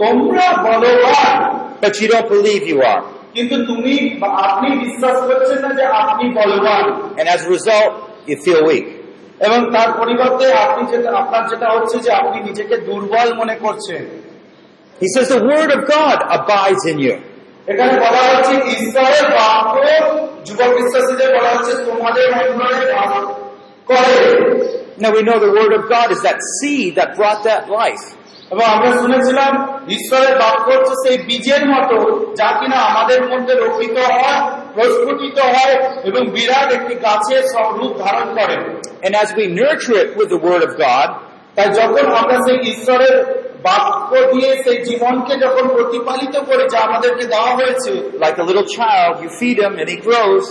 তোমরা 0.00 0.46
বলবান 0.66 1.36
But 1.82 1.94
you 2.00 2.08
don't 2.08 2.28
believe 2.28 2.62
you 2.72 2.78
are. 2.92 3.02
কিন্তু 3.34 3.56
তুমি 3.66 3.94
আপনি 4.46 4.68
বিশ্বাস 4.84 5.16
করছেন 5.28 5.58
না 5.64 5.70
যে 5.78 5.84
আপনি 6.02 6.24
বলবান 6.38 6.84
And 7.18 7.26
as 7.34 7.40
a 7.46 7.50
result, 7.56 7.92
you 8.28 8.36
feel 8.44 8.62
weak. 8.70 8.86
এবং 9.46 9.60
তার 9.74 9.90
পরিবর্তে 10.00 10.46
আপনি 10.66 10.82
যেটা 10.92 11.10
আপনার 11.20 11.42
যেটা 11.50 11.68
হচ্ছে 11.74 11.96
যে 12.04 12.10
আপনি 12.12 12.38
নিজেকে 12.48 12.76
দুর্বল 12.88 13.28
মনে 13.40 13.56
করছেন 13.64 14.02
He 14.98 15.08
says 15.14 15.28
the 15.28 15.42
word 15.50 15.70
of 15.76 15.82
God 15.96 16.18
abides 16.36 16.82
in 16.92 16.98
you. 17.06 17.16
এখানে 17.66 17.92
বলা 18.04 18.22
হচ্ছে 18.28 18.54
ঈশ্বরের 18.76 19.26
বাক্য 19.36 19.74
যুবক 20.46 20.70
বিশ্বাসীদের 20.78 21.28
বলা 21.36 21.50
হচ্ছে 21.54 21.72
তোমাদের 21.88 22.26
অন্তরে 22.40 22.80
করে 23.88 24.16
Now 24.99 25.11
we 25.11 25.21
know 25.27 25.37
the 25.39 25.53
word 25.59 25.73
of 25.79 25.83
God 25.89 26.07
is 26.15 26.21
that 26.27 26.39
seed 26.55 26.95
that 26.95 27.09
brought 27.15 27.41
that 27.43 27.63
life. 27.81 28.05
এবং 28.53 28.65
আমরা 28.75 28.89
শুনেছিলাম 29.01 29.51
ঈশ্বরের 29.97 30.33
বাক্য 30.43 30.65
হচ্ছে 30.73 30.93
সেই 31.03 31.17
বীজের 31.27 31.63
মতো 31.73 31.97
যা 32.39 32.49
কিনা 32.59 32.77
আমাদের 32.91 33.19
মধ্যে 33.31 33.53
রোপিত 33.63 33.97
হয় 34.09 34.39
প্রস্ফুটিত 34.75 35.37
হয় 35.53 35.75
এবং 36.09 36.21
বিরাট 36.35 36.69
একটি 36.77 36.95
গাছের 37.05 37.43
সব 37.53 37.67
রূপ 37.79 37.93
ধারণ 38.03 38.27
করে 38.37 38.55
And 39.05 39.13
as 39.23 39.29
we 39.37 39.45
nurture 39.61 39.97
it 40.03 40.09
with 40.19 40.29
the 40.33 40.41
word 40.47 40.61
of 40.67 40.71
God, 40.85 41.07
তাই 41.55 41.67
যখন 41.79 42.05
আমরা 42.19 42.37
সেই 42.45 42.59
ঈশ্বরের 42.73 43.15
বাক্য 43.67 44.11
দিয়ে 44.31 44.49
সেই 44.63 44.77
জীবনকে 44.89 45.33
যখন 45.45 45.65
প্রতিপালিত 45.75 46.35
করি 46.49 46.63
যা 46.73 46.79
আমাদেরকে 46.87 47.23
দেওয়া 47.33 47.51
হয়েছে 47.59 47.91
like 48.23 48.37
a 48.43 48.45
little 48.49 48.67
child, 48.77 49.13
you 49.23 49.29
feed 49.39 49.57
him 49.63 49.73
and 49.81 49.87
he 49.93 49.97
grows, 50.07 50.45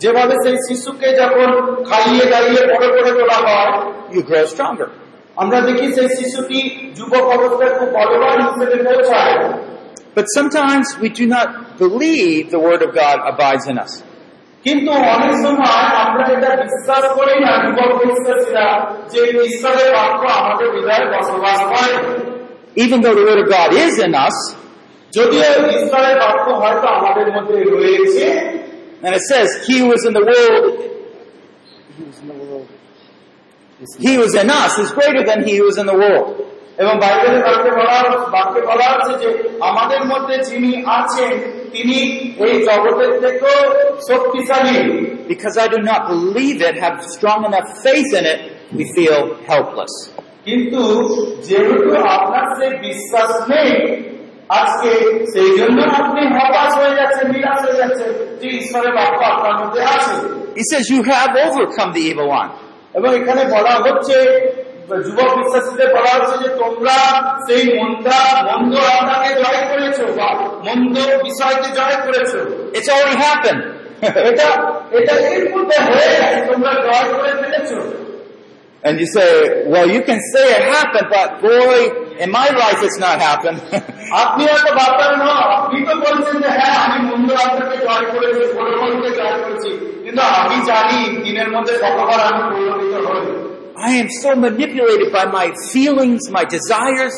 যেভাবে 0.00 0.34
সেই 0.44 0.56
শিশুকে 0.66 1.08
যখন 1.20 1.48
খাইয়ে 1.88 2.24
দাঁড়িয়ে 2.32 2.62
বড় 2.70 2.84
করে 2.94 3.10
তোলা 3.18 3.38
হয় 3.46 3.70
you 4.14 4.22
grow 4.28 4.44
stronger. 4.54 4.88
আমরা 5.36 5.58
দেখি 5.68 5.86
সেই 5.96 6.08
শিশুটি 6.18 6.58
যুবক 6.96 7.24
অবস্থায় 7.36 7.72
খুব 7.78 7.88
বলবান 7.98 8.38
হিসেবে 8.46 8.76
পৌঁছায় 8.86 9.34
But 10.16 10.26
sometimes 10.38 10.86
we 11.02 11.08
do 11.10 11.26
not 11.36 11.48
believe 11.78 12.42
the 12.50 12.60
word 12.68 12.82
of 12.82 12.90
God 13.02 13.16
abides 13.32 13.64
in 13.72 13.76
us. 13.86 13.92
কিন্তু 14.64 14.90
অনেক 15.14 15.34
সময় 15.44 15.86
আমরা 16.04 16.24
এটা 16.34 16.50
বিশ্বাস 16.64 17.04
করি 17.18 17.36
না 17.44 17.52
যুবক 17.64 17.90
বিশ্বাসীরা 18.02 18.66
যে 19.12 19.20
ঈশ্বরের 19.48 19.88
বাক্য 19.96 20.22
আমাদের 20.40 20.66
হৃদয়ে 20.74 21.06
বসবাস 21.14 21.60
করে 21.70 21.92
Even 22.76 22.98
though 23.02 23.16
the 23.20 23.24
word 23.28 23.40
of 23.44 23.48
God 23.58 23.70
is 23.84 23.94
in 24.06 24.12
us, 24.26 24.36
যদিও 25.12 25.50
ঈশ্বরের 25.76 26.14
বাক্য 26.22 26.46
হয়তো 26.62 26.86
আমাদের 26.98 27.26
মধ্যে 27.36 27.56
রয়েছে 27.74 28.26
and 29.03 29.11
it 29.15 29.23
says, 29.31 29.47
He 29.67 29.75
who 29.79 29.89
is 29.97 30.05
in 30.05 30.13
the 30.13 30.25
world, 30.31 30.65
He 33.99 34.15
who 34.15 34.23
is 34.23 34.35
in 34.35 34.49
us 34.49 34.77
is 34.79 34.91
greater 34.91 35.23
than 35.25 35.39
he 35.47 35.57
who 35.57 35.67
is 35.67 35.77
in 35.77 35.87
the 35.87 35.97
world. 36.03 36.29
এবং 36.81 36.93
বাইবেলের 37.03 37.41
বাক্যে 37.47 37.71
বলা 37.79 37.97
বাক্যে 38.35 38.61
বলা 38.69 38.87
হচ্ছে 38.91 39.13
যে 39.21 39.29
আমাদের 39.69 40.01
মধ্যে 40.11 40.35
যিনি 40.49 40.71
আছেন 40.99 41.33
তিনি 41.73 41.97
এই 42.45 42.53
জগতের 42.67 43.11
থেকেও 43.23 43.59
শক্তিশালী 44.09 44.77
Because 45.33 45.55
I 45.65 45.67
do 45.75 45.79
not 45.91 46.01
believe 46.13 46.59
it, 46.69 46.75
have 46.85 46.97
strong 47.15 47.39
enough 47.49 47.69
faith 47.85 48.11
in 48.19 48.25
it, 48.33 48.39
we 48.77 48.83
feel 48.95 49.19
helpless. 49.51 49.93
কিন্তু 50.47 50.81
যেহেতু 51.47 51.89
আপনার 52.17 52.45
সেই 52.57 52.73
বিশ্বাস 52.87 53.31
নেই 53.53 53.71
আজকে 54.59 54.91
সেই 55.33 55.51
জন্য 55.59 55.77
আপনি 55.99 56.21
হতাশ 56.37 56.71
হয়ে 56.79 56.95
যাচ্ছেন 56.99 57.25
নিরাশ 57.35 57.59
হয়ে 57.65 57.77
যাচ্ছেন 57.81 58.09
যে 58.39 58.47
ঈশ্বরের 58.61 58.93
বাক্য 58.97 59.19
আপনার 59.33 59.55
মধ্যে 59.61 59.81
আছে 59.95 60.13
He 60.55 60.63
says, 60.71 60.83
You 60.89 61.01
have 61.13 61.31
overcome 61.45 61.89
the 61.97 62.03
evil 62.09 62.27
one. 62.39 62.49
এবং 62.97 63.09
এখানে 63.19 63.43
বলা 63.55 63.73
হচ্ছে 63.85 64.17
যুবক 65.05 65.29
বিশ্বাসীদের 65.39 65.89
বলা 65.97 66.11
হচ্ছে 66.15 66.35
যে 66.43 66.49
তোমরা 66.61 66.97
সেই 67.47 67.63
মন্দা 67.77 68.19
মন্দ 68.49 68.73
আপনাকে 68.99 69.29
জয় 69.41 69.61
করেছো 69.71 70.05
বা 70.19 70.27
মন্দ 70.67 70.95
বিষয়কে 71.27 71.69
জয় 71.79 71.97
করেছো 72.05 72.39
It's 72.77 72.89
already 72.93 73.15
happened. 73.27 73.61
এটা 74.29 74.47
এটা 74.97 75.13
এর 75.29 75.43
মধ্যে 75.53 75.77
হয়ে 75.87 76.07
গেছে 76.13 76.39
তোমরা 76.49 76.71
জয় 76.87 77.07
করে 77.13 77.31
ফেলেছো 77.41 77.79
and 78.83 78.95
you 78.99 79.07
say, 79.07 79.29
Well, 79.65 79.87
you 79.95 80.01
can 80.09 80.19
say 80.33 80.45
it 80.57 80.63
happened, 80.75 81.07
but 81.17 81.29
boy, 81.41 81.77
in 82.23 82.29
my 82.39 82.47
life 82.61 82.79
it's 82.87 82.99
not 83.05 83.17
happened. 83.29 83.59
আপনি 84.23 84.43
হয়তো 84.51 84.71
ভাববেন 84.79 85.13
না 85.21 85.33
আপনি 85.57 85.77
তো 85.87 85.93
বলছেন 86.05 86.35
যে 86.43 86.49
হ্যাঁ 86.59 86.75
আমি 86.85 86.97
মন্দ 87.09 87.29
আত্মাকে 87.43 87.77
জয় 87.85 88.05
করেছি 88.13 88.41
প্রলোভনকে 88.55 89.09
জয় 89.19 89.35
করেছি 89.43 89.69
কিন্তু 90.05 90.21
আমি 90.41 90.57
জানি 90.71 90.99
দিনের 91.25 91.49
মধ্যে 91.55 91.73
কতবার 91.83 92.19
আমি 92.29 92.41
প্রলোভিত 92.51 92.93
হই 93.07 93.23
I 93.89 93.93
am 94.03 94.09
so 94.23 94.29
manipulated 94.47 95.09
by 95.17 95.25
my 95.39 95.47
feelings, 95.71 96.21
my 96.37 96.45
desires. 96.55 97.15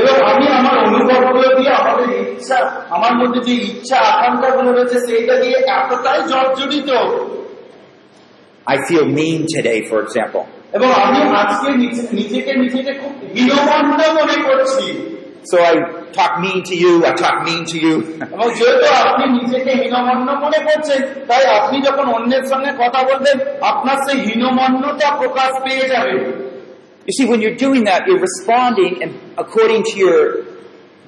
এবং 0.00 0.14
আমি 0.32 0.46
আমার 0.58 0.76
অনুভবগুলো 0.86 1.48
দিয়ে 1.58 1.72
আমাদের 1.80 2.08
ইচ্ছা 2.24 2.58
আমার 2.96 3.12
মধ্যে 3.20 3.40
যে 3.46 3.54
ইচ্ছা 3.70 3.98
আকাঙ্ক্ষা 4.12 4.50
গুলো 4.56 4.70
রয়েছে 4.76 4.98
সেইটা 5.06 5.34
দিয়ে 5.42 5.56
এতটাই 5.76 6.20
জর্জরিত 6.30 6.90
I 8.66 8.76
feel 8.88 9.06
mean 9.18 9.40
today, 9.56 9.78
for 9.90 9.98
example. 10.04 10.44
এবং 10.72 10.88
আমি 11.04 11.18
আজকে 11.42 11.68
নিজে- 11.82 12.08
নিজেকে 12.12 12.52
নিজেকে 12.54 12.92
খুব 13.00 13.12
হীনমন্য 13.34 14.00
মনে 14.18 14.36
করছি 14.48 14.88
So 15.52 15.56
I 15.62 15.74
talk 16.18 16.34
mean 16.40 16.60
to 16.70 16.74
you, 16.82 16.92
I 17.04 17.12
talk 17.24 17.36
mean 17.48 17.62
to 17.72 17.76
you. 17.84 17.94
এবং 18.34 18.46
যেহেতু 18.58 18.86
আপনি 19.02 19.24
নিজেকে 19.38 19.72
হীনমন্য 19.80 20.28
মনে 20.44 20.58
করছেন 20.66 21.00
তাই 21.28 21.42
আপনি 21.58 21.76
যখন 21.82 22.06
অন্যের 22.16 22.44
সঙ্গে 22.52 22.70
কথা 22.82 23.00
বলবেন 23.02 23.36
আপনার 23.62 23.96
সেই 24.06 24.18
হীনমন্যতা 24.26 25.08
প্রকাশ 25.20 25.52
পেয়ে 25.64 25.86
যাবে 25.88 26.12
You 27.06 27.12
see, 27.18 27.26
when 27.30 27.40
you're 27.44 27.60
doing 27.66 27.82
that, 27.90 28.00
you're 28.06 28.24
responding 28.30 28.92
and 29.02 29.10
according 29.44 29.82
to 29.90 29.94
your 30.04 30.20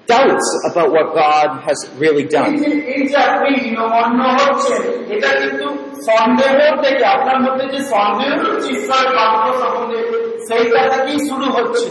doubts 0.09 0.49
about 0.71 0.89
what 0.97 1.07
God 1.15 1.49
has 1.67 1.79
really 2.03 2.25
এই 2.25 2.35
done. 2.37 2.53
যে 2.63 2.71
এই 2.95 3.03
যে 3.11 3.17
আপনি 3.29 3.51
হীনমন্য 3.65 4.21
হচ্ছেন 4.39 4.81
এটা 5.15 5.31
কিন্তু 5.41 5.67
সন্দেহ 6.09 6.53
থেকে 6.85 7.05
আপনার 7.15 7.39
মধ্যে 7.45 7.65
যে 7.75 7.81
সন্দেহ 7.95 8.31
হচ্ছে 8.43 8.69
ঈশ্বরের 8.77 9.11
বাক্য 9.19 9.47
সম্বন্ধে 9.63 10.01
সেইটা 10.49 10.81
থেকেই 10.93 11.19
শুরু 11.29 11.47
হচ্ছে 11.57 11.87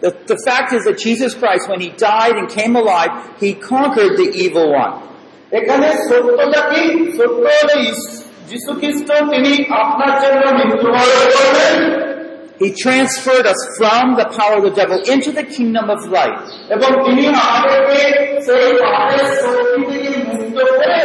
The, 0.00 0.12
the 0.26 0.40
fact 0.48 0.70
is 0.72 0.82
that 0.84 0.96
Jesus 0.98 1.32
Christ, 1.34 1.64
when 1.68 1.80
He 1.80 1.90
died 1.90 2.34
and 2.40 2.46
came 2.50 2.74
alive, 2.76 3.12
He 3.40 3.50
conquered 3.74 4.14
the 4.22 4.28
evil 4.44 4.66
one. 4.84 4.94
এখানে 5.58 5.88
সত্যটা 6.08 6.60
কি 6.70 6.82
সত্য 7.16 7.44
হলো 7.56 7.76
যিশু 8.50 8.70
খ্রিস্ট 8.80 9.08
তিনি 9.32 9.52
আপনার 9.82 10.12
জন্য 10.22 10.42
মৃত্যুবরণ 10.58 11.20
করলেন 11.34 11.78
He 12.58 12.68
transferred 12.74 13.46
us 13.46 13.60
from 13.78 14.04
the 14.16 14.26
power 14.38 14.56
of 14.60 14.64
the 14.64 14.74
devil 14.80 14.98
into 15.04 15.30
the 15.30 15.44
kingdom 15.46 15.86
of 15.94 16.00
light. 16.10 16.38
এবং 16.74 16.90
তিনি 17.04 17.24
আমাদেরকে 17.46 18.00
সেই 18.46 18.68
পাপের 18.82 19.26
শক্তি 19.40 19.80
থেকে 19.90 20.08
মুক্ত 20.52 20.58
করে 20.70 20.98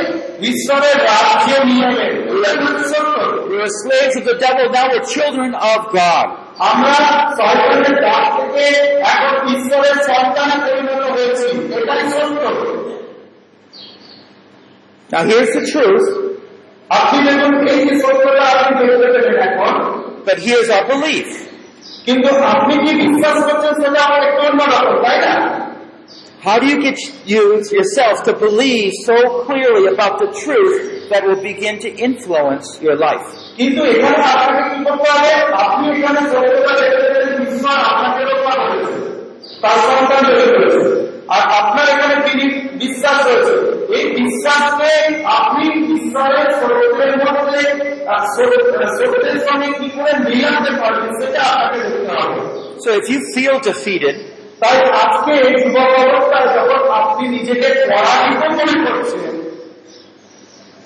ঈশ্বরের 0.51 0.97
রাজ্যে 1.09 1.57
নিয়ে 1.69 1.88
এলেন 1.91 2.13
এটাই 2.32 2.55
হচ্ছে 2.63 2.86
সত্য 2.93 3.34
We 3.49 3.55
were 3.61 3.74
slaves 3.82 4.15
of 4.19 4.26
the 4.32 4.38
devil, 4.45 4.65
now 4.78 4.86
we're 4.91 5.07
children 5.15 5.51
of 5.71 5.80
God. 5.99 6.26
আমরা 6.69 6.93
শয়তানের 7.38 7.95
ডাক 8.05 8.24
থেকে 8.38 8.65
এখন 9.13 9.36
ঈশ্বরের 9.55 9.97
সন্তানে 10.09 10.55
পরিণত 10.65 11.03
হয়েছি 11.15 11.47
এটাই 11.78 12.03
সত্য 12.13 12.43
Now 15.09 15.21
here's 15.24 15.51
the 15.57 15.63
truth, 15.74 16.05
আপনি 16.89 17.17
দেখুন 17.28 17.53
এই 17.74 17.80
যে 17.88 17.93
সত্যটা 18.03 18.43
আপনি 18.53 18.71
দেখতে 18.82 19.07
পেলেন 19.13 19.36
এখন 19.47 19.74
but 20.28 20.38
here's 20.39 20.69
our 20.76 20.86
belief. 20.91 21.28
কিন্তু 22.05 22.30
আপনি 22.53 22.74
কি 22.84 22.91
বিশ্বাস 23.01 23.38
করছেন 23.47 23.74
সেটা 23.82 23.99
আমার 24.07 24.21
একটু 24.28 24.41
অন্যরকম 24.49 24.95
তাই 25.05 25.17
না 25.26 25.34
How 26.47 26.55
do 26.59 26.67
you 26.67 26.80
get 26.82 26.97
you 27.26 27.41
yourself 27.71 28.15
to 28.28 28.32
believe 28.38 28.89
so 29.05 29.15
clearly 29.47 29.86
about 29.88 30.13
the 30.19 30.30
truth 30.36 30.76
that 31.11 31.21
will 31.28 31.41
begin 31.43 31.76
to 31.80 31.89
influence 31.99 32.67
your 32.86 32.97
life? 32.97 33.26
কিন্তু 33.57 33.82
এখানে 33.93 34.17
আপনাকে 34.34 34.63
কি 34.71 34.80
করতে 34.88 35.07
হবে 35.13 35.32
আপনি 35.63 35.86
এখানে 35.95 36.21
সত্যতা 36.32 36.74
দেখতে 36.82 37.05
পেলেন 37.05 37.36
ঈশ্বর 37.45 37.76
আপনাকে 37.91 38.21
রক্ষা 38.32 38.53
করেছে 38.61 38.93
তার 39.63 39.78
সন্তান 39.88 40.21
তৈরি 40.30 40.47
করেছে 40.55 40.82
আর 41.36 41.41
আপনার 41.59 41.86
এখানে 41.95 42.15
তিনি 42.28 42.45
বিশ্বাস 42.84 43.17
রয়েছে 43.28 43.53
এই 43.97 44.05
বিশ্বাসকে 44.19 44.91
আপনি 45.39 45.63
ঈশ্বরের 45.95 46.47
সত্যের 46.59 47.13
মধ্যে 47.24 47.61
আহ, 48.05 48.24
সত্য- 48.36 48.69
সত্যের 48.97 49.39
সঙ্গে 49.47 49.69
কি 49.80 49.88
করে 49.97 50.11
মিলাতে 50.28 50.71
পারবেন 50.82 51.09
সেটা 51.19 51.39
আপনাকে 51.53 51.78
দেখতে 51.86 52.11
হবে 52.17 52.38
So 52.84 52.89
if 52.99 53.05
you 53.13 53.19
feel 53.36 53.55
defeated, 53.61 54.15
তাই 54.61 54.78
আজকে 55.03 55.32
এই 55.47 55.53
যুবক 55.63 55.89
অবস্থায় 56.03 56.47
যখন 56.57 56.82
আপনি 56.99 57.24
নিজেকে 57.36 57.67
পরাজিত 57.89 58.41
মনে 58.57 58.76
করছেন 58.86 59.34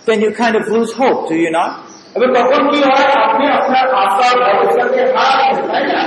then 0.07 0.21
you 0.21 0.31
kind 0.33 0.55
of 0.55 0.63
lose 0.69 0.91
hope, 0.93 1.19
do 1.29 1.35
you 1.35 1.51
not? 1.51 1.71
এবং 2.15 2.27
তখন 2.37 2.61
কি 2.71 2.79
হয় 2.89 3.09
আপনি 3.25 3.45
আপনার 3.59 3.85
আশার 4.03 4.35
ভরসাকে 4.45 5.01
হারাচ্ছেন 5.15 5.65
তাই 5.71 5.85
না 5.91 6.01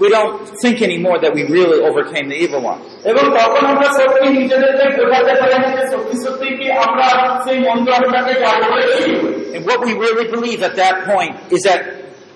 We 0.00 0.08
don't 0.08 0.34
think 0.62 0.76
anymore 0.88 1.18
that 1.18 1.32
we 1.34 1.42
really 1.56 1.78
overcame 1.88 2.26
the 2.32 2.38
evil 2.44 2.62
one. 2.72 2.80
এবং 3.10 3.24
তখন 3.38 3.62
আমরা 3.72 3.88
সত্যি 3.98 4.26
নিজেদেরকে 4.38 4.86
বোঝাতে 4.98 5.34
পারি 5.40 5.56
না 5.64 5.68
যে 5.76 5.84
সত্যি 5.92 6.16
সত্যি 6.24 6.48
কি 6.58 6.66
আমরা 6.84 7.06
সেই 7.44 7.58
মন্দ 7.66 7.86
আপনাকে 8.00 8.32
জয় 8.42 8.60
করেছি 8.70 9.10
And 9.54 9.62
what 9.68 9.78
we 9.86 9.92
really 10.04 10.26
believe 10.36 10.60
at 10.68 10.74
that 10.82 10.96
point 11.10 11.32
is 11.56 11.62
that 11.68 11.80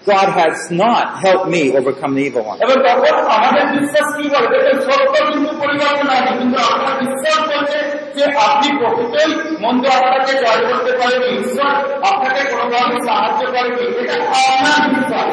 God 0.07 0.29
has 0.41 0.57
not 0.73 1.05
helped 1.25 1.49
me 1.49 1.63
overcome 1.79 2.13
the 2.17 2.23
evil 2.29 2.45
one. 2.51 2.59
এবং 2.65 2.77
তখন 2.87 3.15
আমাদের 3.37 3.65
বিশ্বাস 3.77 4.07
কি 4.17 4.25
বলে 4.33 4.49
দেখেন 4.55 4.77
সত্য 4.87 5.15
কিন্তু 5.29 5.51
পরিবর্তন 5.63 6.07
হয়নি 6.11 6.33
কিন্তু 6.41 6.59
আমরা 6.73 6.91
বিশ্বাস 7.03 7.41
করছে 7.51 7.79
যে 8.17 8.25
আপনি 8.49 8.69
প্রকৃতই 8.81 9.31
মন্দ 9.65 9.83
আপনাকে 9.99 10.33
জয় 10.43 10.63
করতে 10.69 10.93
পারেন 11.01 11.23
ঈশ্বর 11.39 11.73
আপনাকে 12.11 12.43
কোনোভাবে 12.51 12.97
সাহায্য 13.09 13.41
করেনি 13.55 13.85
এটা 14.01 14.15
আপনার 14.45 14.83
বিশ্বাস 14.95 15.29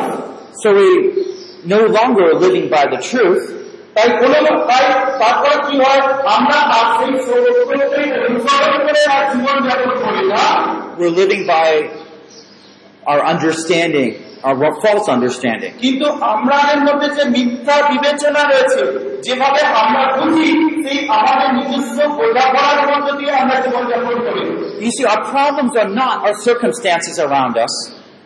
So 0.63 0.69
we 0.79 0.89
no 1.73 1.79
longer 1.97 2.23
are 2.31 2.39
living 2.45 2.65
by 2.75 2.83
the 2.93 2.99
truth, 3.09 3.43
তাই 3.95 4.07
কোনো 4.21 4.37
তাই 4.69 4.83
তারপর 5.21 5.53
কি 5.65 5.75
হয় 5.83 6.01
আমরা 6.35 6.57
আর 6.77 6.85
সেই 6.97 7.11
সত্যকে 7.25 8.03
অনুসরণ 8.27 8.73
করে 8.85 9.01
আর 9.15 9.23
জীবন 9.31 9.57
যাপন 9.67 9.91
করি 10.03 10.23
না 10.33 10.45
we're 10.99 11.15
living 11.23 11.43
by 11.55 11.69
our 13.09 13.21
understanding, 13.33 14.09
our 14.43 14.71
false 14.83 15.07
understanding. 15.15 15.71
কিন্তু 15.83 16.05
আমাদের 16.33 16.79
মধ্যে 16.87 17.07
যে 17.17 17.23
মিথ্যা 17.35 17.75
বিবেচনা 17.91 18.41
রয়েছে 18.51 18.81
যেভাবে 19.25 19.61
আমরা 19.83 20.03
বুঝি 20.17 20.49
সেই 20.83 20.99
আমাদের 21.17 21.49
নিজস্ব 21.57 21.97
বোঝাপড়ার 22.19 22.81
মধ্য 22.91 23.07
দিয়ে 23.19 23.31
আমরা 23.41 23.55
জীবনযাপন 23.65 24.17
করি 24.25 24.43
You 24.85 24.91
see, 24.95 25.05
our 25.13 25.23
problems 25.35 25.73
are 25.81 25.91
not 26.03 26.15
our 26.25 26.35
circumstances 26.49 27.15
around 27.27 27.55
us. 27.65 27.73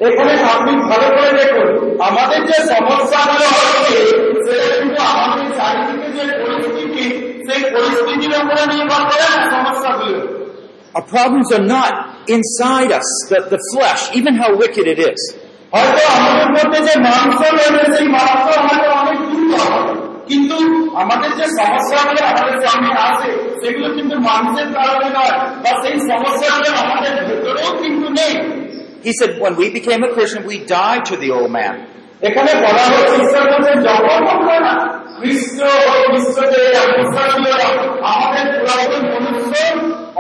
এখানে 0.08 0.34
আপনি 0.56 0.72
ভালো 0.90 1.08
করে 1.16 1.32
দেখুন 1.40 1.68
আমাদের 2.10 2.40
যে 2.50 2.58
সমস্যাগুলো 2.74 3.48
হচ্ছে 3.58 3.98
সেটা 4.46 4.66
কিন্তু 4.80 5.02
আমাদের 5.14 5.48
চারিদিকে 5.58 6.10
যে 6.18 6.24
পরিস্থিতি 6.44 7.06
সেই 7.48 7.62
পরিস্থিতির 7.76 8.34
উপরে 8.42 8.64
নির্ভর 8.74 9.02
করে 9.10 9.26
না 9.34 9.44
সমস্যাগুলো 9.56 10.20
Our 10.98 11.08
problems 11.18 11.48
are 11.58 11.68
not 11.78 11.94
inside 12.36 12.92
us, 13.00 13.08
the, 13.32 13.40
the 13.54 13.62
flesh, 13.72 14.02
even 14.20 14.34
how 14.36 14.50
wicked 14.64 14.86
it 14.94 15.00
is. 15.12 15.22
হয়তো 15.73 16.03
আমাদের 16.19 16.49
মধ্যে 16.57 16.79
যে 16.87 16.95
মাংস 17.07 17.41
রয়েছে 17.51 17.85
সেই 17.95 18.07
মাংস 18.17 18.47
হয়তো 18.67 18.89
অনেক 19.01 19.19
দুর্বল 19.29 19.87
কিন্তু 20.31 20.57
আমাদের 21.03 21.31
যে 21.41 21.47
সমস্যাগুলো 21.59 22.21
আমাদের 22.33 22.57
সামনে 22.67 22.93
আসে 23.09 23.31
সেগুলো 23.61 23.89
কিন্তু 23.97 24.15
মানুষের 24.29 24.69
কারণে 24.77 25.09
নয় 25.17 25.35
বা 25.63 25.71
সেই 25.83 25.97
সমস্যাগুলো 26.11 26.69
আমাদের 26.85 27.13
ভেতরেও 27.29 27.71
কিন্তু 27.83 28.09
নেই 28.21 28.35
He 29.07 29.13
said, 29.13 29.33
when 29.43 29.55
we 29.61 29.67
became 29.71 30.01
a 30.03 30.11
Christian, 30.15 30.43
we 30.45 30.57
died 30.77 31.03
to 31.11 31.15
the 31.23 31.31
old 31.39 31.51
man. 31.59 31.75
এখানে 32.29 32.53
বলা 32.65 32.83
হচ্ছে 32.91 33.17
ঈশ্বর 33.23 33.45
বলছে 33.53 33.73
যখন 33.89 34.21
আমরা 34.35 34.57
না 34.67 34.75
খ্রিস্ট 35.19 35.59
খ্রিস্টকে 36.07 36.63
আমাদের 38.13 38.45
পুরাতন 38.55 39.03
মনুষ্য 39.13 39.53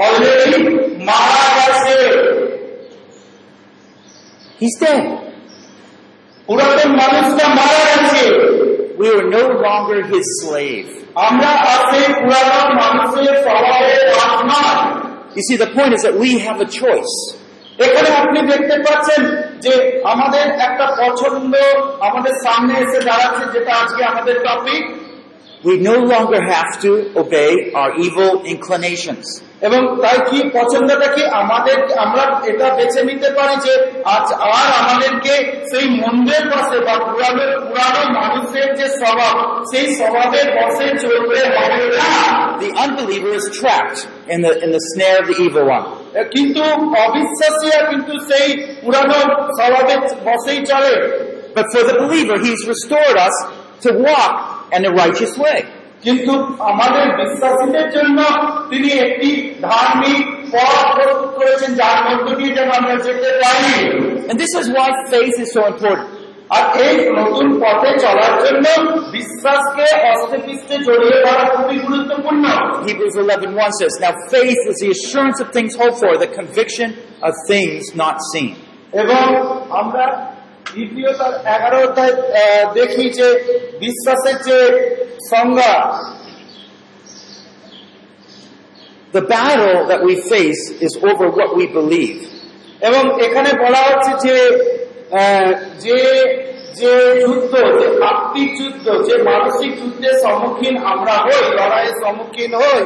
অলরেডি 0.02 0.60
মারা 1.08 1.44
গেছে 1.56 1.96
He's 4.60 4.76
dead. 4.80 5.04
পুরাতন 6.48 6.90
মানুষটা 7.00 7.44
মারা 7.58 7.82
গেছে 7.88 8.24
We 9.00 9.06
are 9.08 9.26
no 9.30 9.44
longer 9.66 9.98
his 10.12 10.26
slave. 10.40 10.88
You 15.36 15.42
see, 15.46 15.56
the 15.56 15.70
point 15.76 15.92
is 15.96 16.02
that 16.02 16.14
we 16.18 16.30
have 16.40 16.58
a 16.66 16.68
choice. 16.80 17.14
এখানে 17.84 18.08
আপনি 18.22 18.38
দেখতে 18.52 18.76
পাচ্ছেন 18.86 19.22
যে 19.64 19.72
আমাদের 20.12 20.46
একটা 20.66 20.86
পছন্দ 21.00 21.52
আমাদের 22.08 22.34
সামনে 22.44 22.72
এসে 22.84 22.98
দাঁড়াচ্ছে 23.08 23.44
যেটা 23.54 23.72
আজকে 23.82 24.00
আমাদের 24.12 24.34
topic 24.46 24.82
We 25.63 25.77
no 25.77 25.95
longer 25.95 26.41
have 26.43 26.81
to 26.81 26.91
obey 27.17 27.71
our 27.71 27.91
evil 27.97 28.43
inclinations. 28.53 29.25
এবং 29.67 29.81
তাই 30.03 30.17
কি 30.29 30.39
পছন্দটা 30.57 31.07
কি 31.15 31.23
আমাদের 31.41 31.77
আমরা 32.03 32.23
এটা 32.51 32.67
বেছে 32.77 33.01
নিতে 33.09 33.29
পারি 33.37 33.55
যে 33.65 33.73
আজ 34.15 34.27
আর 34.51 34.67
আমাদেরকে 34.81 35.33
সেই 35.71 35.85
মন্দির 36.03 36.43
পাশে 36.53 36.77
বা 36.87 36.95
পুরানো 37.07 37.43
পুরানো 37.67 38.01
মানুষের 38.19 38.67
যে 38.79 38.87
স্বভাব 39.01 39.35
সেই 39.71 39.87
স্বভাবের 39.99 40.47
বসে 40.57 40.87
চলতে 41.03 41.39
হবে 41.55 41.79
না 41.99 42.11
The 42.65 42.71
unbeliever 42.85 43.31
is 43.41 43.47
trapped 43.59 43.99
in 44.33 44.39
the, 44.45 44.51
in 44.63 44.69
the 44.77 44.83
snare 44.91 45.17
of 45.21 45.25
the 45.31 45.37
evil 45.45 45.65
one. 45.77 45.85
কিন্তু 46.33 46.61
অবিশ্বাসীরা 47.05 47.79
কিন্তু 47.91 48.13
সেই 48.29 48.47
পুরানো 48.83 49.17
স্বভাবের 49.57 49.99
বসেই 50.27 50.59
চলে 50.71 50.95
But 51.57 51.67
for 51.73 51.83
the 51.89 51.95
believer, 52.03 52.35
he's 52.45 52.61
restored 52.73 53.17
us 53.27 53.35
to 53.83 53.89
walk 54.07 54.35
in 54.75 54.81
a 54.85 54.91
righteous 55.03 55.33
way. 55.37 55.59
কিন্তু 56.05 56.33
আমাদের 56.71 57.05
বিশ্বাসীদের 57.21 57.87
জন্য 57.95 58.19
তিনি 58.71 58.89
একটি 59.05 59.29
ধার্মিক 59.67 60.23
পথ 60.53 60.85
প্রস্তুত 60.95 61.31
করেছেন 61.39 61.71
যার 61.81 61.97
মধ্য 62.07 62.27
দিয়ে 62.39 62.51
যেন 62.57 62.69
আমরা 62.79 62.95
যেতে 63.05 63.29
পারি 63.43 63.75
And 64.29 64.37
this 64.43 64.53
is 64.61 64.65
why 64.75 64.87
faith 65.13 65.35
is 65.43 65.49
so 65.57 65.61
important. 65.73 66.09
আর 66.55 66.63
এই 66.85 66.95
নতুন 67.19 67.47
পথে 67.63 67.89
চলার 68.03 68.33
জন্য 68.43 68.65
বিশ্বাসকে 69.15 69.87
অস্তিত্বে 70.11 70.75
জড়িয়ে 70.87 71.17
ধরা 71.25 71.45
খুবই 71.55 71.77
গুরুত্বপূর্ণ 71.87 72.43
Hebrews 72.87 73.15
11.1 73.23 73.71
says, 73.79 73.93
Now 74.05 74.13
faith 74.35 74.61
is 74.71 74.77
the 74.83 74.89
assurance 74.97 75.37
of 75.43 75.47
things 75.57 75.71
hoped 75.81 75.99
for, 76.03 76.11
the 76.25 76.31
conviction 76.39 76.89
of 77.27 77.31
things 77.51 77.81
not 78.03 78.17
seen. 78.31 78.51
এবং 79.03 79.25
আমরা 79.81 80.05
দ্বিতীয় 80.74 81.10
তার 81.18 81.34
এগারো 81.56 81.78
অধ্যায় 81.86 82.14
দেখি 82.74 83.04
যে 83.18 83.28
বিশ্বাসের 83.80 84.36
যে 84.48 84.58
সংজ্ঞা, 85.30 85.74
The 89.12 89.22
battle 89.22 89.78
that 89.90 90.00
we 90.04 90.14
face 90.32 90.62
is 90.86 90.92
over 91.10 91.26
what 91.38 91.50
we 91.58 91.66
believe. 91.78 92.18
এবং 92.80 93.02
এখানে 93.26 93.50
বলা 93.64 93.80
হচ্ছে 93.88 94.12
যে 94.24 94.36
যে 95.84 96.00
যে 96.80 96.94
যুদ্ধ, 97.22 97.52
যে 97.80 97.86
আত্মিক 98.10 98.50
যুদ্ধ, 98.60 98.86
যে 99.06 99.14
মানসিক 99.30 99.72
যুদ্ধের 99.80 100.16
সম্মুখীন 100.24 100.74
আমরা 100.92 101.14
হই, 101.24 101.42
লড়াইয়ের 101.58 101.96
সম্মুখীন 102.02 102.52
হই 102.62 102.82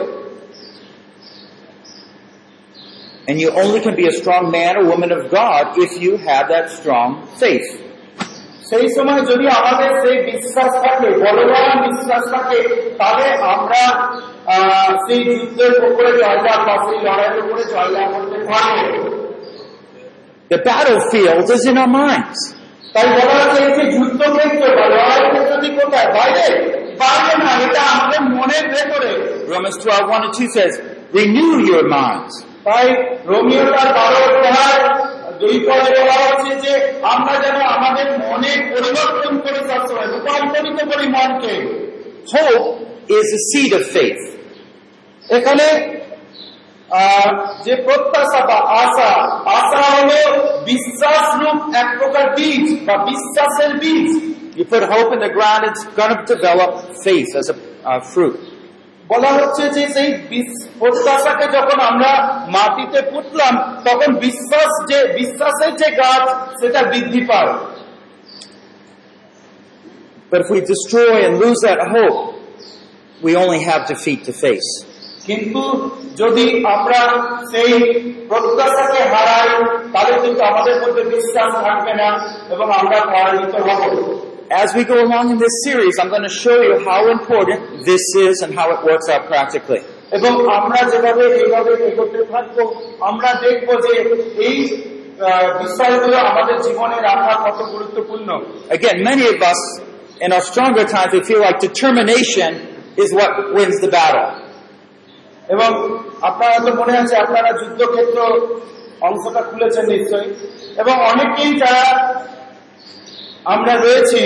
And 3.30 3.36
you 3.44 3.50
only 3.62 3.80
can 3.86 3.96
be 4.02 4.06
a 4.08 4.16
strong 4.22 4.44
man 4.58 4.72
or 4.80 4.84
woman 4.94 5.12
of 5.18 5.22
God 5.40 5.64
if 5.86 5.92
you 6.04 6.12
have 6.28 6.44
that 6.54 6.66
strong 6.78 7.10
faith. 7.42 7.68
সেই 8.72 8.86
সময় 8.96 9.22
যদি 9.32 9.46
আমাদের 9.60 9.90
সেই 10.04 10.18
বিশ্বাস 10.32 10.72
থাকে 10.84 11.10
বলবান 11.24 11.76
বিশ্বাস 11.88 12.24
থাকে 12.36 12.60
তাহলে 13.00 13.28
আমরা 13.54 13.84
আহ, 14.54 14.90
সেই 15.06 15.22
যুদ্ধের 15.30 15.74
উপরে 15.90 16.12
জয়লাভ 16.22 16.60
বা 16.68 16.76
সেই 16.86 17.00
লড়াইয়ের 17.06 17.38
উপরে 17.44 17.64
জয়লাভ 17.74 18.08
করতে 18.16 18.38
পারবো 18.50 19.00
The 20.52 20.60
battlefield 20.70 21.48
is 21.56 21.64
in 21.72 21.78
our 21.78 21.92
minds. 22.02 22.40
তাই 22.96 23.08
বলা 23.18 23.34
হচ্ছে 23.42 23.60
এই 23.68 23.72
যে 23.78 23.84
যুদ্ধক্ষেত্র 23.96 24.64
বা 24.78 24.86
লড়াই 24.94 25.22
ক্ষেত্রটি 25.34 25.70
কোথায় 25.80 26.10
বাইরে 26.18 26.46
বাইরে 27.02 27.34
না 27.44 27.52
এটা 27.66 27.82
আমাদের 27.94 28.22
মনের 28.36 28.66
ভেতরে 28.74 29.12
Romans 29.54 29.78
12, 29.84 30.18
1 30.18 30.26
and 30.28 30.34
2 30.34 30.48
says, 30.58 30.74
Renew 31.20 31.52
your 31.72 31.84
minds. 32.00 32.34
তাই 32.66 32.88
রোমিও 33.26 33.64
তার 33.76 33.90
বারো 33.98 34.18
অধ্যায় 34.28 34.82
দুই 35.40 35.56
পদে 35.68 35.90
বলা 36.00 36.16
হচ্ছে 36.24 36.52
যে 36.64 36.74
আমরা 37.14 37.34
যেন 37.44 37.58
আমাদের 37.76 38.08
মনে 38.24 38.52
পরিবর্তন 38.72 39.34
করে 39.44 39.60
সবসময় 39.70 40.08
রূপান্তরিত 40.14 40.80
করি 40.92 41.06
মনকে 41.16 41.54
Hope 42.34 42.68
is 43.10 43.26
the 43.34 43.42
seed 43.50 43.72
of 43.80 43.84
faith. 43.98 44.22
এখানে 45.30 45.68
আহ, 46.98 47.30
যে 47.66 47.74
প্রত্যাশা 47.86 48.42
বা 48.50 48.58
আশা 48.84 49.10
আশা 49.58 49.84
হলো 49.94 50.20
বিশ্বাস 50.66 51.24
রূপ 51.42 51.60
এক 51.82 51.90
প্রকার 52.00 52.26
বীজ 52.38 52.66
বা 52.88 52.96
বিশ্বাসের 53.10 53.72
বীজ 53.84 54.10
You 54.60 54.66
put 54.66 54.84
hope 54.94 55.10
in 55.16 55.20
the 55.20 55.34
ground, 55.38 55.62
it's 55.70 55.84
going 56.00 56.14
to 56.14 56.24
develop 56.36 56.72
faith 57.06 57.30
as 57.42 57.48
a 57.54 57.56
uh, 57.86 58.00
fruit. 58.14 58.36
বলা 59.13 59.31
হচ্ছে 59.39 59.65
যে 59.77 59.83
সেই 59.95 60.11
প্রত্যাশাকে 60.81 61.47
যখন 61.57 61.79
আমরা 61.91 62.13
মাটিতে 62.57 63.01
পুঁতলাম 63.11 63.55
তখন 63.87 64.11
বিশ্বাস 64.27 64.71
যে 64.91 64.99
বিশ্বাসের 65.19 65.73
যে 65.81 65.89
গাছ 66.01 66.25
সেটা 66.61 66.81
বৃদ্ধি 66.91 67.23
পায় 67.31 67.53
But 70.31 70.41
if 70.41 70.51
we 70.51 70.61
destroy 70.63 71.27
and 71.27 71.35
lose 71.39 71.61
that 71.61 71.81
hope, 71.95 72.21
we 73.21 73.37
only 73.37 73.61
have 73.61 73.81
defeat 73.87 74.21
to 74.25 74.33
face. 74.45 74.71
কিন্তু 75.27 75.63
যদি 76.17 76.47
আমরা 76.75 77.01
সেই 77.53 77.73
প্রত্যাশাকে 78.29 79.01
হারাই 79.13 79.51
তাহলে 79.93 80.17
কিন্তু 80.25 80.41
আমাদের 80.51 80.77
মধ্যে 80.83 81.03
বিশ্বাস 81.15 81.51
থাকবে 81.65 81.93
না 82.01 82.09
এবং 82.55 82.67
আমরা 82.81 82.99
পরাজিত 83.13 83.55
হব 83.67 83.83
As 84.64 84.70
we 84.78 84.84
go 84.86 84.98
along 85.08 85.26
in 85.34 85.38
this 85.38 85.56
series, 85.66 85.94
I'm 86.00 86.10
going 86.16 86.28
to 86.32 86.36
show 86.46 86.58
you 86.68 86.76
how 86.90 87.02
important 87.12 87.60
this 87.86 88.04
is 88.26 88.36
and 88.44 88.52
how 88.60 88.68
it 88.76 88.80
works 88.90 89.08
out 89.14 89.24
practically. 89.34 89.82
এবং 90.18 90.32
আমরা 90.58 90.80
যেভাবে 90.92 91.24
এইভাবে 91.42 91.72
এগোতে 91.90 92.20
থাকবো 92.34 92.64
আমরা 93.10 93.30
দেখব 93.46 93.68
যে 93.86 93.94
এই 94.48 94.58
আহ, 95.28 95.48
বিষয়গুলো 95.64 96.18
আমাদের 96.32 96.58
জীবনে 96.66 96.98
রাখা 97.10 97.34
কত 97.46 97.60
গুরুত্বপূর্ণ 97.74 98.30
Again, 98.78 98.98
many 99.10 99.26
of 99.34 99.38
us 99.52 99.60
in 100.24 100.30
our 100.36 100.44
stronger 100.52 100.86
times, 100.94 101.12
we 101.18 101.22
feel 101.30 101.42
like 101.48 101.58
determination 101.70 102.52
is 103.04 103.10
what 103.20 103.32
wins 103.56 103.78
the 103.86 103.92
battle. 103.98 104.28
এবং 105.54 105.70
আপনারা 106.30 106.58
তো 106.66 106.70
মনে 106.82 106.94
আছে 107.02 107.16
আপনারা 107.26 107.50
যুদ্ধক্ষেত্র 107.60 108.20
অংশটা 109.08 109.42
খুলেছেন 109.50 109.86
নিশ্চয়ই 109.94 110.30
এবং 110.82 110.96
অনেকেই 111.12 111.52
যারা 111.64 111.86
আমরা 113.54 113.74
রয়েছি 113.86 114.22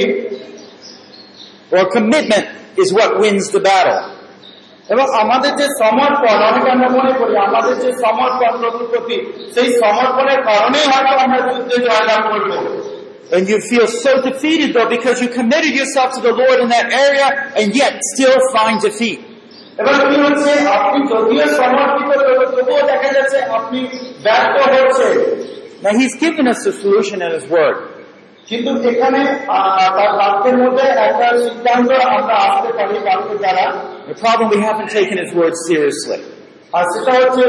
Or 1.71 1.85
commitment 1.89 2.45
is 2.77 2.89
what 2.97 3.09
wins 3.21 3.45
the 3.55 3.61
battle. 3.69 3.99
এবং 4.93 5.05
আমাদের 5.23 5.51
যে 5.59 5.67
সমর্পণ 5.81 6.37
অনেকে 6.49 6.69
আমরা 6.75 6.89
মনে 6.97 7.11
করি 7.19 7.33
আমাদের 7.47 7.75
যে 7.83 7.89
সমর্পণ 8.03 8.51
প্রভুর 8.61 8.85
প্রতি 8.91 9.17
সেই 9.55 9.69
সমর্পণের 9.83 10.39
কারণেই 10.49 10.85
হয়তো 10.91 11.13
আমরা 11.25 11.39
যুদ্ধে 11.49 11.77
জয়লাভ 11.87 12.21
করবো 12.31 12.57
And 13.35 13.43
you 13.51 13.57
feel 13.71 13.87
so 14.05 14.11
defeated 14.29 14.69
though 14.75 14.89
because 14.97 15.17
you 15.23 15.29
committed 15.39 15.73
yourself 15.79 16.09
to 16.17 16.21
the 16.27 16.33
Lord 16.41 16.57
in 16.63 16.67
that 16.75 16.87
area 17.05 17.27
and 17.59 17.67
yet 17.81 17.93
still 18.13 18.37
find 18.55 18.75
defeat. 18.87 19.19
এবার 19.81 19.95
কি 20.09 20.17
হচ্ছে 20.25 20.51
আপনি 20.77 20.99
যদিও 21.11 21.45
সমর্পিত 21.61 22.09
তবে 22.21 22.45
তবুও 22.53 22.81
দেখা 22.91 23.09
যাচ্ছে 23.17 23.37
আপনি 23.57 23.79
ব্যর্থ 24.25 24.55
হচ্ছে 24.75 25.07
Now 25.85 25.93
He's 25.99 26.15
given 26.25 26.45
us 26.53 26.59
the 26.67 26.73
solution 26.83 27.17
in 27.25 27.31
His 27.37 27.45
Word. 27.55 27.77
কিন্তু 28.47 28.71
এখানে 28.91 29.19
আহ, 29.55 29.87
তার 29.97 30.11
বাক্যের 30.19 30.55
মধ্যে 30.63 30.85
একটা 31.07 31.27
সিদ্ধান্ত 31.45 31.89
আমরা 32.09 32.35
আসতে 32.47 32.69
পারি 32.77 32.95
বাক্যের 33.07 33.37
দ্বারা 33.43 33.65
The 34.11 34.17
problem 34.25 34.47
we 34.55 34.59
haven't 34.69 34.91
taken 34.99 35.15
His 35.23 35.31
Word 35.39 35.55
seriously. 35.67 36.21
আর 36.73 36.85
সেটা 36.93 37.11
হচ্ছে 37.19 37.43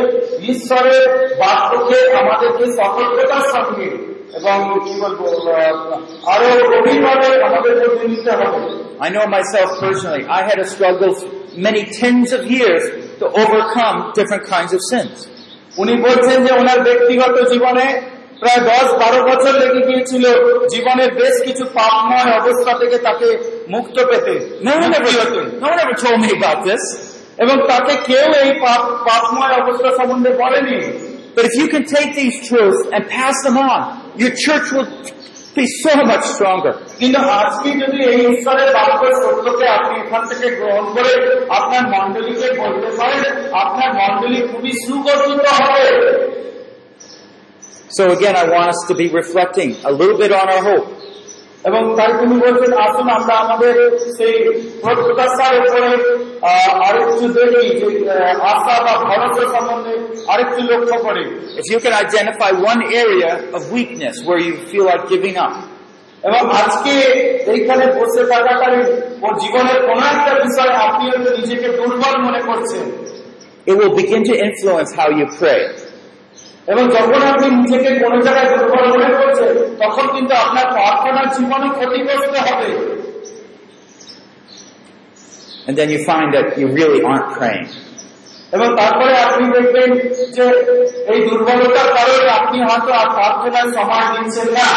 ঈশ্বরের 0.53 1.03
বাক্যকে 1.43 1.99
আমাদেরকে 2.21 2.65
সতর্কতার 2.79 3.45
সঙ্গে 3.55 3.89
এবং 4.39 4.57
কি 4.85 4.93
বলবো 5.03 5.27
আহ, 5.53 5.77
আরো 6.33 6.49
গভীরভাবে 6.73 7.29
আমাদের 7.49 7.73
মধ্যে 7.81 8.07
নিতে 8.13 8.33
হবে 8.41 8.61
I 9.07 9.09
know 9.17 9.27
myself 9.39 9.69
personally, 9.85 10.25
I 10.39 10.41
had 10.49 10.59
to 10.63 10.67
struggle 10.75 11.13
many 11.69 11.83
tens 12.01 12.29
of 12.39 12.43
years 12.57 12.83
to 13.21 13.27
overcome 13.43 13.97
different 14.19 14.45
kinds 14.55 14.73
of 14.77 14.81
sins. 14.93 15.17
উনি 15.83 15.93
বলছেন 16.07 16.37
যে 16.47 16.53
ওনার 16.61 16.79
ব্যক্তিগত 16.89 17.37
জীবনে 17.53 17.87
প্রায় 18.40 18.62
দশ 18.72 18.88
বারো 19.02 19.20
বছর 19.30 19.54
লেগে 19.62 19.82
গিয়েছিল 19.88 20.26
জীবনের 20.74 21.10
বেশ 21.14 21.36
কিছু 21.46 21.64
পাপময় 21.74 22.30
অবস্থা 22.40 22.72
থেকে 22.80 22.98
তাকে 22.98 23.28
মুক্ত 23.70 23.98
পেতে. 24.10 24.34
এবং 27.38 27.56
তাকে 27.68 27.94
কেউ 28.10 28.28
এই 28.44 28.52
পাপ 28.60 28.82
পাপময় 29.08 29.54
অবস্থা 29.62 29.90
সম্বন্ধে 29.98 30.32
বলেনি 30.44 30.80
But 31.36 31.46
if 31.46 31.56
you 31.62 31.68
can 31.68 31.86
take 31.86 32.12
these 32.16 32.38
truths 32.50 32.80
and 32.94 33.02
pass 33.08 33.36
them 33.44 33.58
on, 33.70 33.80
your 34.18 34.34
church 34.36 34.68
will 34.72 34.90
be 35.56 35.66
so 35.84 35.94
much 36.02 36.24
stronger. 36.34 36.74
কিন্তু 37.00 37.20
আজকে 37.40 37.70
যদি 37.82 37.98
এই 38.12 38.20
ঈশ্বরের 38.34 38.70
বাক্য 38.74 39.02
সত্যকে 39.22 39.66
আপনি 39.68 39.94
এখান 40.00 40.24
থেকে 40.30 40.48
গ্রহণ 40.56 40.86
করে 40.96 41.14
আপনার 41.50 41.84
মন্ডলীকে 41.94 42.50
বলতে 42.62 42.90
পারেন 43.00 43.24
আপনার 43.64 43.90
মন্ডলী 44.02 44.40
খুবই 44.42 44.74
সুগঠিত 44.86 45.46
হবে 45.60 45.88
So 47.91 48.03
again, 48.11 48.35
I 48.37 48.45
want 48.55 48.69
us 48.71 48.81
to 48.89 48.95
be 48.95 49.07
reflecting 49.13 49.71
a 49.85 49.93
little 49.93 50.19
bit 50.19 50.33
on 50.33 50.49
our 50.49 50.65
hope. 50.71 50.89
এবং 51.65 51.83
তাই 51.99 52.11
তিনি 52.21 52.35
বলছেন 52.45 52.73
আসুন 52.87 53.07
আমরা 53.19 53.35
আমাদের 53.45 53.75
সেই 54.17 54.35
প্রত্যাশার 54.83 55.55
উপরে 55.63 55.91
আহ, 56.43 56.69
আরেকটু 56.87 57.27
দেখি 57.37 57.65
যে 57.79 57.87
আহ, 58.11 58.53
আশা 58.53 58.75
বা 58.87 58.95
ভরসা 59.09 59.45
সম্বন্ধে 59.55 59.95
আরেকটু 60.33 60.61
লক্ষ্য 60.71 60.97
করি 61.07 61.25
If 61.61 61.67
you 61.73 61.79
can 61.85 61.95
identify 62.05 62.51
one 62.73 62.81
area 63.03 63.31
of 63.57 63.61
weakness 63.77 64.15
where 64.27 64.41
you 64.47 64.55
feel 64.71 64.85
like 64.91 65.03
giving 65.15 65.37
up, 65.47 65.55
এবং 66.29 66.43
আজকে 66.61 66.95
এইখানে 67.53 67.85
বসে 67.99 68.23
থাকাকালীন 68.33 68.89
ওর 69.25 69.33
জীবনের 69.43 69.79
কোন 69.89 69.99
একটা 70.13 70.33
বিষয় 70.47 70.73
আপনি 70.87 71.05
হয়তো 71.11 71.31
নিজেকে 71.39 71.69
দুর্বল 71.79 72.15
মনে 72.27 72.41
করছেন 72.49 72.85
it 73.71 73.75
will 73.81 73.95
begin 74.03 74.23
to 74.31 74.35
influence 74.49 74.91
how 74.99 75.09
you 75.19 75.27
pray. 75.41 75.61
এবং 76.67 76.85
যখন 76.97 77.21
আপনি 77.33 77.47
নিজেকে 77.59 77.91
কোন 78.03 78.15
জায়গায় 78.27 78.49
দুর্বল 78.53 78.85
মনে 78.95 79.09
করছেন 79.19 79.53
তখন 79.83 80.05
কিন্তু 80.15 80.33
আপনার 80.35 80.67
প্রার্থনার 80.75 81.29
জীবনে 81.37 81.69
ক্ষতিগ্রস্ত 81.77 82.35
হবে 82.49 82.71
And 85.67 85.75
then 85.79 85.89
you 85.95 86.01
find 86.05 86.29
that 86.37 86.47
you 86.61 86.67
really 86.79 87.01
aren't 87.11 87.29
praying. 87.39 87.69
এবং 88.57 88.69
তারপরে 88.81 89.13
আপনি 89.27 89.45
দেখবেন 89.57 89.91
যে 90.37 90.45
এই 91.13 91.21
দুর্বলতার 91.29 91.89
কারণে 91.97 92.27
আপনি 92.41 92.59
হয়তো 92.69 92.91
আর 93.01 93.09
প্রার্থনার 93.17 93.69
সময় 93.77 94.07
দিচ্ছেন 94.15 94.49
না 94.59 94.71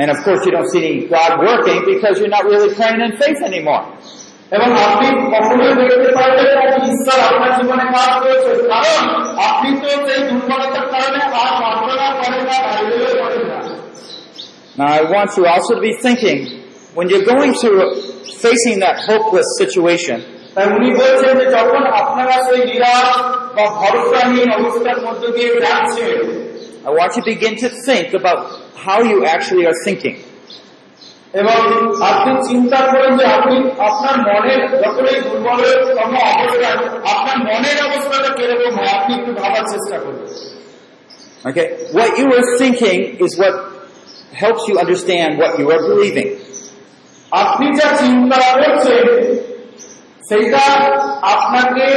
And 0.00 0.08
of 0.10 0.18
course 0.24 0.40
you 0.46 0.52
don't 0.56 0.70
see 0.72 0.82
any 0.84 0.94
God 1.16 1.32
working 1.48 1.80
because 1.92 2.14
you're 2.18 2.34
not 2.38 2.44
really 2.52 2.70
praying 2.78 3.00
in 3.06 3.12
faith 3.22 3.40
anymore. 3.50 3.84
এবং 4.56 4.68
আপনি 4.86 5.06
কখনোই 5.34 5.72
দেখতে 5.80 6.10
পারবেন 6.18 6.48
না 6.58 6.64
যে 6.72 6.78
ঈশ্বর 6.90 7.18
আপনার 7.28 7.52
জীবনে 7.58 7.84
কাজ 7.94 8.10
করেছে 8.22 8.52
কারণ 8.72 9.02
আপনি 9.48 9.68
তো 9.80 9.86
সেই 10.06 10.20
দুর্বলতার 10.28 10.86
কারণে 10.94 11.20
আর 11.40 11.50
প্রার্থনা 11.60 12.06
করেন 12.18 12.42
না 12.48 12.56
বাইবেলও 12.66 13.14
করেন 13.22 13.44
না 13.50 13.58
Now 14.80 14.90
I 15.00 15.02
want 15.14 15.30
you 15.36 15.44
also 15.54 15.72
to 15.78 15.82
be 15.88 15.94
thinking, 16.06 16.38
when 16.96 17.06
you're 17.10 17.28
going 17.34 17.52
through 17.60 17.80
facing 18.44 18.76
that 18.84 18.96
hopeless 19.08 19.48
situation, 19.60 20.18
তাই 20.54 20.66
উনি 20.76 20.88
বলছেন 21.00 21.32
যে 21.40 21.46
যখন 21.56 21.82
আপনারা 22.00 22.36
সেই 22.46 22.62
নিরাশ 22.70 23.08
বা 23.56 23.64
ভরসাহীন 23.80 24.48
অবস্থার 24.58 24.98
মধ্য 25.06 25.22
দিয়ে 25.36 25.50
যাচ্ছেন 25.64 26.24
I 26.88 26.90
want 26.98 27.10
you 27.16 27.22
to 27.22 27.30
begin 27.34 27.54
to 27.64 27.68
think 27.86 28.06
about 28.20 28.40
how 28.84 28.98
you 29.10 29.18
actually 29.34 29.64
are 29.70 29.78
thinking. 29.86 30.16
এবং 31.35 31.59
আপনি 32.11 32.31
চিন্তা 32.49 32.79
করেন 32.91 33.11
যে 33.19 33.25
আপনি 33.27 33.55
আপনার 33.89 34.15
মনের 34.27 34.61
এই 35.11 35.19
দুর্বলতম 35.25 36.11
অবস্থা 36.31 36.69
আপনার 37.13 37.37
মনের 37.47 37.77
অবস্থাটা 37.87 38.29
কীরকম 38.37 38.71
হয় 38.77 38.91
আপনি 38.97 39.11
একটু 39.19 39.31
ভাবার 39.41 39.63
চেষ্টা 39.71 39.97
করবেন 40.05 40.29
Okay? 41.45 41.67
What 41.91 42.17
you 42.17 42.27
are 42.27 42.47
thinking 42.57 42.99
is 43.19 43.31
what 43.37 43.55
helps 44.33 44.63
you 44.67 44.75
understand 44.79 45.37
what 45.37 45.51
you 45.59 45.67
are 45.71 45.83
believing. 45.91 46.29
আপনি 47.31 47.67
যা 47.79 47.87
চিন্তা 48.01 48.37
করছেন 48.53 49.05
সেইটা 50.29 50.63
আপনাকে 51.33 51.87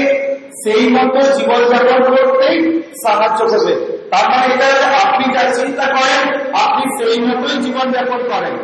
সেই 0.62 0.84
মতো 0.96 1.20
জীবনযাপন 1.36 2.00
করতেই 2.08 2.58
সাহায্য 3.04 3.40
করবে 3.52 3.74
তার 4.12 4.24
মানে 4.30 4.46
এটা 4.54 4.68
আপনি 5.04 5.24
যা 5.34 5.42
চিন্তা 5.58 5.86
করেন 5.94 6.22
আপনি 6.64 6.84
সেই 6.98 7.16
মতোই 7.26 7.56
জীবনযাপন 7.64 8.20
করেন 8.32 8.54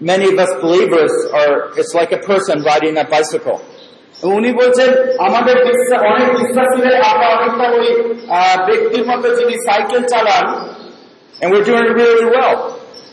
Many 0.00 0.26
of 0.32 0.38
us 0.38 0.52
believers 0.60 1.12
are, 1.32 1.54
it's 1.80 1.94
like 1.94 2.10
a 2.12 2.20
person 2.30 2.56
riding 2.62 2.94
a 2.98 3.06
bicycle. 3.14 3.58
উনি 4.36 4.50
বলছেন 4.60 4.90
আমাদের 5.26 5.56
বিশ্বাস 5.68 6.00
অনেক 6.12 6.28
বিশ্বাসীরা 6.38 6.90
আমরা 7.12 7.26
অনেকটা 7.36 7.66
ওই 7.78 7.88
আহ, 8.38 8.56
ব্যক্তির 8.68 9.04
মতো 9.10 9.26
যিনি 9.38 9.54
সাইকেল 9.66 10.02
চালান 10.12 10.46
And 11.40 11.46
we're 11.52 11.66
doing 11.70 11.84
it 11.90 11.94
really 12.02 12.26
well. 12.36 12.54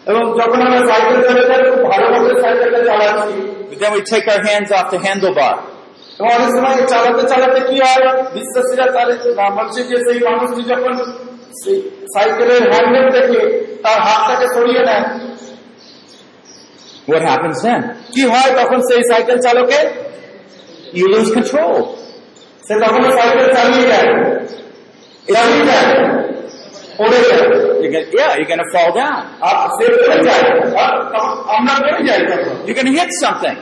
এবং 0.09 0.23
যখন 0.39 0.59
আমরা 0.67 0.81
সাইকেল 0.91 1.17
চালাতে 1.27 1.55
খুব 1.71 1.81
ভালো 1.91 2.05
মতো 2.13 2.31
সাইকেলটা 2.43 2.81
চালাচ্ছি 2.89 3.35
But 3.69 3.77
then 3.81 3.91
we 3.97 4.01
take 4.13 4.25
our 4.33 4.41
hands 4.49 4.69
off 4.77 4.87
the 4.95 4.99
handlebar. 5.07 5.55
এবং 6.17 6.29
অনেক 6.37 6.49
সময় 6.57 6.75
চালাতে 6.93 7.23
চালাতে 7.31 7.59
কি 7.69 7.75
হয় 7.85 8.03
বিশ্বাসীরা 8.37 8.85
তার 8.95 9.09
বলছে 9.57 9.79
যে 9.89 9.97
সেই 10.05 10.19
মানুষটি 10.27 10.61
যখন 10.71 10.93
সেই 11.61 11.77
সাইকেলের 12.13 12.63
হ্যান্ডেল 12.73 13.05
থেকে 13.17 13.39
তার 13.83 13.97
হাতটাকে 14.05 14.47
সরিয়ে 14.55 14.83
নেয় 14.89 15.05
What 17.11 17.21
happens 17.31 17.57
then? 17.67 17.81
কি 18.15 18.23
হয় 18.33 18.49
তখন 18.59 18.79
সেই 18.89 19.01
সাইকেল 19.11 19.37
চালকে 19.45 19.79
You 20.99 21.05
lose 21.15 21.29
control. 21.37 21.75
সে 22.67 22.73
তখন 22.83 23.01
সাইকেল 23.17 23.47
চালিয়ে 23.57 23.85
যায় 23.91 24.07
চালিয়ে 25.35 25.63
যায় 25.71 25.87
পড়ে 26.99 27.19
যায় 27.29 27.43
You're 27.81 27.93
gonna, 27.95 28.07
yeah, 28.19 28.31
you're 28.37 28.51
gonna 28.53 28.69
fall 28.75 28.91
down. 29.01 29.21
আর 29.47 29.55
সে 29.77 29.85
পড়ে 30.01 30.19
যায় 30.27 30.43
আর 30.83 30.93
তখন 31.13 31.35
আমরা 31.55 31.73
পড়ে 31.85 32.01
যাই 32.09 32.19
তখন 32.31 32.53
You're 32.65 32.77
gonna 32.79 32.95
hit 32.99 33.11
something. 33.25 33.57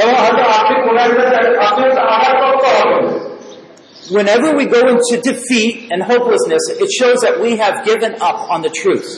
এবং 0.00 0.12
হয়তো 0.22 0.42
আপনি 0.58 0.74
কোনো 0.86 0.98
একটা 1.06 1.24
জায়গায়- 1.34 1.58
আপনি 1.68 1.82
একটা 1.90 2.02
আঘাত 2.14 2.34
করতে 2.42 2.68
হবে 2.76 2.96
Whenever 4.16 4.48
we 4.60 4.64
go 4.76 4.80
into 4.92 5.14
defeat 5.30 5.74
and 5.92 5.98
hopelessness, 6.12 6.64
it 6.84 6.88
shows 7.00 7.18
that 7.26 7.34
we 7.44 7.50
have 7.62 7.76
given 7.90 8.12
up 8.28 8.38
on 8.54 8.58
the 8.66 8.72
truth. 8.82 9.08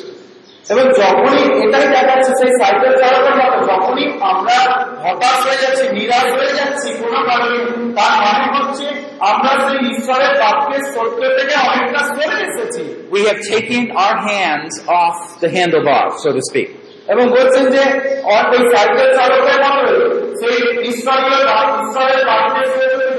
এবং 0.71 0.85
যখনই 0.99 1.43
এটাই 1.63 1.87
দেখাচ্ছে 1.87 2.31
সেই 2.39 2.51
সাইকেল 2.59 2.93
চালানোর 3.01 3.35
মতো 3.41 3.57
যখনই 3.71 4.05
আমরা 4.31 4.57
হতাশ 5.03 5.37
হয়ে 5.45 5.61
যাচ্ছি 5.63 5.85
নিরাশ 5.97 6.27
হয়ে 6.37 6.53
যাচ্ছি 6.59 6.87
কোনো 7.01 7.19
কারণে 7.29 7.57
তার 7.97 8.13
মানে 8.23 8.47
হচ্ছে 8.55 8.85
আমরা 9.29 9.51
সেই 9.63 9.79
ঈশ্বরের 9.91 10.33
বাক্যের 10.41 10.83
সত্য 10.93 11.21
থেকে 11.37 11.55
অনেকটা 11.67 12.01
সরে 12.09 12.37
এসেছি 12.47 12.83
We 13.15 13.21
have 13.29 13.39
taken 13.49 13.81
our 13.95 14.15
hands 14.29 14.73
off 14.99 15.17
the 15.41 15.49
handlebar, 15.49 16.03
so 16.23 16.29
to 16.31 16.41
speak. 16.49 16.69
এবং 17.07 17.25
বলছেন 17.29 17.65
যে 17.75 17.83
ওই 18.25 18.61
সাইকেল 18.73 19.07
চালকের 19.17 19.59
মতো 19.65 19.93
সেই 20.41 20.57
ঈশ্বরীয় 20.91 21.39
বা- 21.47 21.69
ঈশ্বরের 21.81 22.21
বাক্যের 22.25 22.69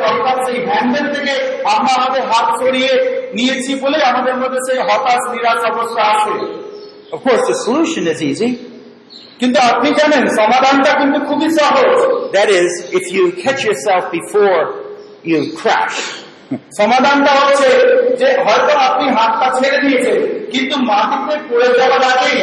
অর্থাৎ 0.02 0.38
সেই 0.46 0.58
হ্যান্ডেল 0.66 1.06
থেকে 1.16 1.34
আমরা 1.72 1.92
আমাদের 1.98 2.22
হাত 2.22 2.48
সরিয়ে 2.60 2.92
নিয়েছি 3.34 3.72
বলে 3.74 3.98
আমাদের 4.02 4.34
মধ্যে 4.36 4.60
সেই 4.68 4.78
হতাশ 4.88 5.22
নিরাশ 5.32 5.60
অবস্থা 5.72 6.02
আসে 6.12 6.34
Of 7.12 7.22
course, 7.22 7.42
the 7.46 7.56
solution 7.66 8.02
is 8.06 8.20
easy. 8.22 8.50
কিন্তু 9.40 9.58
আপনি 9.70 9.88
জানেন 10.00 10.24
সমাধানটা 10.40 10.90
কিন্তু 11.00 11.18
খুবই 11.28 11.48
সহজ 11.60 11.92
That 12.36 12.48
is, 12.60 12.70
if 12.98 13.04
you 13.16 13.24
catch 13.44 13.60
yourself 13.68 14.02
before 14.18 14.60
you 15.30 15.38
crash. 15.60 15.96
সমাধানটা 16.80 17.32
হচ্ছে 17.40 17.68
যে 18.20 18.28
হয়তো 18.46 18.72
আপনি 18.88 19.04
হাতটা 19.16 19.48
ছেড়ে 19.58 19.78
দিয়েছেন 19.84 20.18
কিন্তু 20.52 20.74
মাটিতে 20.90 21.34
পড়ে 21.48 21.68
যাওয়ার 21.78 22.02
আগে 22.12 22.34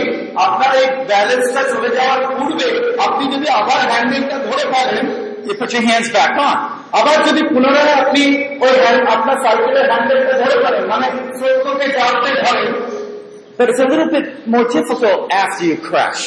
আপনার 0.45 0.71
এই 0.81 0.87
ব্যালেন্সটা 1.09 1.61
চলে 1.71 1.89
যাওয়ার 1.97 2.21
পূর্বে 2.29 2.67
আপনি 3.05 3.23
যদি 3.33 3.47
আবার 3.59 3.79
হ্যান্ডেলটা 3.91 4.37
ধরে 4.47 4.65
পারেন 4.73 5.05
আবার 6.99 7.17
যদি 7.27 7.41
পুনরায় 7.51 7.93
আপনি 8.01 8.23
ওই 8.63 8.73
আপনার 9.13 9.37
সাইকেলের 9.43 9.85
হ্যান্ডেলটা 9.91 10.33
ধরে 10.41 10.57
পারেন 10.63 10.83
মানে 10.93 11.07
সত্যকে 11.39 11.87
চাপতে 11.97 12.29
ধরেন 12.43 12.69
But 13.58 13.66
it's 13.70 13.82
a 13.86 13.88
little 13.92 14.10
bit 14.16 14.26
more 14.46 14.66
difficult 14.76 15.18
after 15.42 15.62
you 15.70 15.76
crash. 15.88 16.22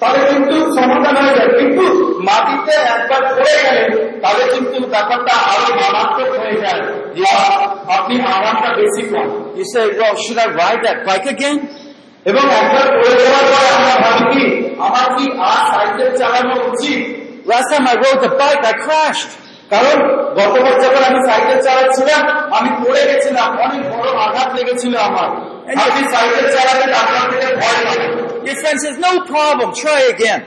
তাহলে 0.00 0.22
কিন্তু 0.32 0.56
সমাধান 0.78 1.14
হয়ে 1.22 1.34
যায় 1.38 1.50
কিন্তু 1.60 1.84
মাটিতে 2.28 2.74
একবার 2.96 3.20
পড়ে 3.30 3.56
গেলেন 3.64 3.88
তাহলে 4.22 4.44
কিন্তু 4.54 4.76
ব্যাপারটা 4.94 5.34
আরো 5.52 5.68
মারাত্মক 5.80 6.28
হয়ে 6.42 6.56
যায় 6.64 6.80
আর 7.40 7.52
আপনি 7.96 8.14
আরামটা 8.34 8.70
বেশি 8.80 9.02
পান 9.10 9.26
You 9.58 9.66
say, 9.74 9.84
well, 10.00 10.14
should 10.22 10.38
I 10.46 10.48
ride 10.62 10.80
that 10.86 10.98
bike 11.08 11.26
again? 11.34 11.56
এবং 12.30 12.44
একবার 12.60 12.86
পড়ে 12.98 13.14
যাওয়ার 13.24 13.46
পর 13.52 13.64
আমরা 13.78 13.94
ভাবি 14.04 14.24
কি 14.32 14.44
আমার 14.86 15.06
কি 15.16 15.26
আর 15.50 15.60
সাইকেল 15.70 16.08
চালানো 16.20 16.54
উচিত 16.70 17.00
Last 17.52 17.68
time 17.72 17.86
I 17.92 17.94
rode 18.04 18.20
the 18.26 18.32
bike, 18.42 18.62
I 18.72 18.74
crashed. 18.84 19.30
কারণ 19.73 19.97
গতবার 20.37 20.75
যখন 20.83 21.01
আমি 21.09 21.19
সাইকেল 21.27 21.57
চালাচ্ছিলাম 21.67 22.21
আমি 22.57 22.69
পড়ে 22.81 23.01
গেছিলাম 23.09 23.49
অনেক 23.65 23.81
বড় 23.93 24.09
আঘাত 24.25 24.49
লেগেছিল 24.57 24.93
আমার 25.09 25.29
আপনি 25.83 26.01
সাইকেল 26.13 26.45
চালাতে 26.55 26.85
আপনার 27.01 27.25
থেকে 27.31 27.47
ভয় 27.61 27.81
লাগে 27.87 28.07
Your 28.47 28.57
friend 28.61 28.77
says, 28.83 28.97
no 28.99 29.13
problem, 29.31 29.67
try 29.83 30.01
again. 30.15 30.39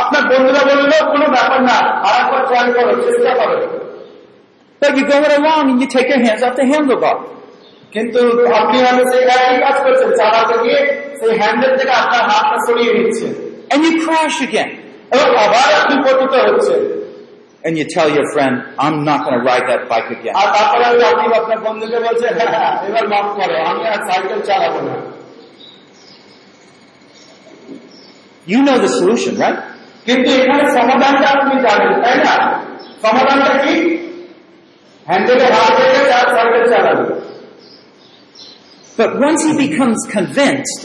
আপনার 0.00 0.22
বন্ধুরা 0.30 0.62
বলল 0.70 0.92
কোনো 1.12 1.26
ব্যাপার 1.36 1.60
না 1.70 1.76
আর 2.06 2.14
একবার 2.22 2.42
ট্রাই 2.48 2.66
করো 2.76 2.92
চেষ্টা 3.04 3.32
করো 3.40 3.56
But 4.82 4.90
you're 4.96 5.10
going 5.12 5.34
along 5.40 5.62
and 5.70 5.78
you 5.82 5.88
take 5.88 6.08
your 6.08 6.20
hands 6.26 6.42
off 6.46 6.54
the 6.60 6.66
handlebar. 6.72 7.16
কিন্তু 7.94 8.20
আপনি 8.60 8.76
হয়তো 8.84 9.04
সেই 9.12 9.22
একই 9.36 9.56
কাজ 9.64 9.76
করছেন 9.84 10.10
চালাতে 10.20 10.56
গিয়ে 10.64 10.80
সেই 11.18 11.32
হ্যান্ডেল 11.40 11.72
থেকে 11.78 11.92
আপনার 12.02 12.22
হাতটা 12.30 12.56
সরিয়ে 12.66 12.92
নিচ্ছেন 12.98 13.30
And 13.72 13.80
you 13.86 13.92
crash 14.04 14.38
again. 14.48 14.70
এবং 15.14 15.28
আবার 15.44 15.68
আপনি 15.80 15.94
পতিত 16.04 16.34
হচ্ছেন 16.46 16.80
And 17.65 17.73
you 17.79 17.85
tell 17.97 18.09
your 18.17 18.27
friend, 18.33 18.55
I'm 18.85 18.97
not 19.09 19.19
going 19.25 19.37
to 19.39 19.43
ride 19.51 19.65
that 19.71 19.81
bike 19.91 20.09
again. 20.17 20.33
আর 20.41 20.47
তারপরে 20.55 20.83
হয়তো 20.89 21.05
আপনি 21.13 21.25
আপনার 21.41 21.59
বন্ধুকে 21.67 21.97
বলছেন 22.07 22.31
"হ্যাঁ, 22.39 22.51
হ্যাঁ, 22.55 22.73
এবার 22.87 23.05
মাফ 23.13 23.27
করো 23.37 23.55
আমি 23.71 23.83
আর 23.93 24.01
সাইকেল 24.09 24.39
চালাবো 24.49 24.79
না 24.87 24.95
You 28.47 28.59
know 28.65 28.77
the 28.85 28.91
solution, 28.99 29.33
right? 29.43 29.59
কিন্তু 30.07 30.29
এখানে 30.41 30.63
সমাধানটা 30.77 31.25
আপনি 31.35 31.53
জানেন 31.67 31.93
তাই 32.03 32.17
না 32.25 32.35
সমাধানটা 33.05 33.51
কি 33.63 33.73
হ্যান্ডেলে 35.07 35.47
হাত 35.55 35.73
রেখে 35.81 36.01
চার 36.11 36.25
সাইকেল 36.35 36.63
চালাবেন 36.73 37.09
But 38.99 39.11
once 39.27 39.41
he 39.47 39.53
becomes 39.67 39.99
convinced, 40.17 40.79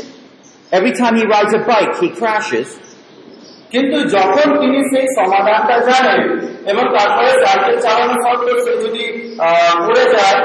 every 0.79 0.93
time 1.01 1.15
he 1.21 1.25
rides 1.37 1.53
a 1.61 1.63
bike, 1.73 1.93
he 2.03 2.09
crashes, 2.21 2.69
কিন্তু 3.72 3.98
যখন 4.16 4.48
তিনি 4.62 4.80
সেই 4.92 5.08
সমাধানটা 5.20 5.76
জানেন 5.90 6.22
এবং 6.72 6.84
তারপরে 6.96 7.32
সাইকেল 7.42 7.76
চালানো 7.86 8.16
সত্ত্বেও 8.24 8.58
সে 8.66 8.74
যদি 8.84 9.04
পড়ে 9.86 10.06
যায় 10.16 10.40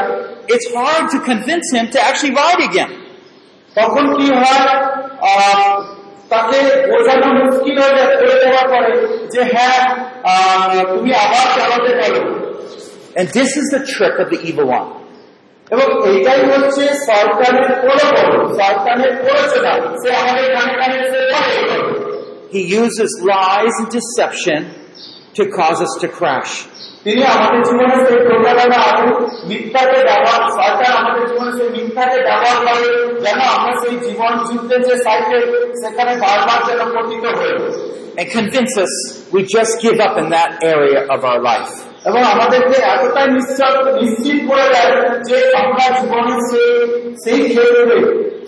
it's 0.48 0.68
hard 0.76 1.04
to 1.10 1.18
convince 1.22 1.66
him 1.74 1.84
to 1.94 1.98
actually 2.08 2.34
ride 2.34 2.62
again. 2.70 2.90
তখন 3.76 4.04
কি 4.16 4.26
হয় 4.40 4.64
তাকে 6.32 6.58
বোঝানো 6.90 7.28
মুশকিল 7.38 7.76
হয়ে 7.82 7.94
যায় 7.98 8.08
পড়ে 8.20 8.36
যাওয়ার 8.42 8.66
পরে 8.72 8.92
যে 9.32 9.40
হ্যাঁ 9.52 9.80
তুমি 10.92 11.10
আবার 11.24 11.46
চালাতে 11.56 11.92
পারো 12.00 12.20
And 13.18 13.26
this 13.30 13.50
is 13.60 13.66
the 13.74 13.82
trick 13.92 14.16
of 14.22 14.26
the 14.32 14.40
evil 14.48 14.66
one. 14.78 14.88
এবং 15.66 15.86
এইটাই 16.10 16.42
হচ্ছে 16.50 16.84
সরকারের 17.08 17.68
প্রলোভন 17.82 18.28
সরকারের 18.60 19.12
প্ররোচনা 19.22 19.72
সে 20.02 20.08
আমাদের 20.20 20.46
কানে 20.54 20.74
কানে 20.80 20.96
He 22.51 22.61
uses 22.81 23.09
lies 23.23 23.73
and 23.81 23.89
deception 23.89 24.59
to 25.37 25.43
cause 25.51 25.79
us 25.81 25.93
to 26.01 26.07
crash. 26.07 26.53
তিনি 27.05 27.23
আমাদের 27.35 27.61
জীবনে 27.67 27.95
সেই 28.07 28.19
প্রতারণা 28.27 28.79
আগুন 28.89 29.09
মিথ্যাকে 29.49 29.99
ব্যবহার 30.09 30.43
সরকার 30.59 30.89
আমাদের 30.99 31.23
জীবনে 31.29 31.51
সেই 31.57 31.69
মিথ্যাকে 31.75 32.19
ব্যবহার 32.27 32.57
করে 32.67 32.87
যেন 33.23 33.39
আমরা 33.55 33.73
সেই 33.81 33.95
জীবন 34.05 34.31
যুদ্ধের 34.47 34.81
যে 34.87 34.95
সাইকেল 35.05 35.43
সেখানে 35.81 36.13
বারবার 36.23 36.59
যেন 36.67 36.81
পতিত 36.95 37.25
হয়ে 37.39 37.55
and 38.19 38.27
convince 38.39 38.73
us 38.85 38.93
we 39.31 39.41
just 39.57 39.73
give 39.85 39.97
up 40.07 40.13
in 40.21 40.27
that 40.37 40.51
area 40.73 40.99
of 41.13 41.19
our 41.29 41.39
life. 41.51 41.73
এবং 42.08 42.20
আমাদেরকে 42.34 42.76
এতটাই 42.94 43.28
নিশ্চয় 43.36 43.74
নিশ্চিত 44.02 44.38
করে 44.48 44.66
দেয় 44.74 44.92
যে 45.28 45.38
আমরা 45.62 45.84
জীবনের 45.98 46.40
সেই 46.50 46.70
সেই 47.24 47.40
ক্ষেত্রে 47.50 47.96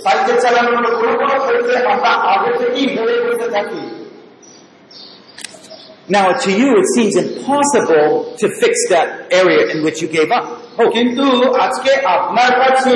সাইকেল 0.04 0.36
চালানোর 0.42 0.76
কোনো 0.98 1.12
কোনো 1.20 1.36
ক্ষেত্রে 1.44 1.74
আমরা 1.92 2.10
আগে 2.34 2.50
থেকেই 2.60 2.86
হেরে 2.94 3.16
বসে 3.26 3.48
থাকি। 3.56 3.82
Now, 6.16 6.28
to 6.44 6.50
you, 6.60 6.70
it 6.82 6.88
seems 6.96 7.14
impossible 7.16 8.36
to 8.40 8.46
fix 8.60 8.74
that 8.90 9.08
area 9.40 9.62
in 9.72 9.78
which 9.84 9.98
you 10.02 10.08
gave 10.16 10.30
up. 10.38 10.46
ও 10.80 10.82
কিন্তু 10.96 11.26
আজকে 11.64 11.92
আপনার 12.16 12.50
কাছে 12.62 12.92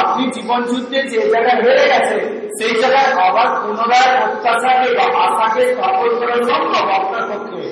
আপনি 0.00 0.22
জীবন 0.36 0.60
যুদ্ধে 0.70 0.98
যে 1.10 1.18
জায়গায় 1.32 1.60
হেরে 1.64 1.84
গেছেন 1.92 2.24
সেই 2.58 2.72
জায়গায় 2.82 3.10
আবার 3.26 3.48
পুনরায় 3.60 4.10
প্রত্যাশাকে 4.20 4.88
বা 4.98 5.06
আশাকে 5.24 5.62
স্থাপন 5.72 6.10
করা 6.20 6.36
সম্ভব 6.50 6.84
আপনার 6.98 7.24
পক্ষে। 7.30 7.62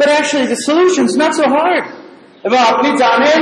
But 0.00 0.08
actually, 0.08 0.46
the 0.46 0.60
solution's 0.68 1.14
not 1.16 1.32
so 1.34 1.44
hard. 1.56 1.84
এবং 2.44 2.58
আপনি 2.72 2.88
জানেন 3.04 3.40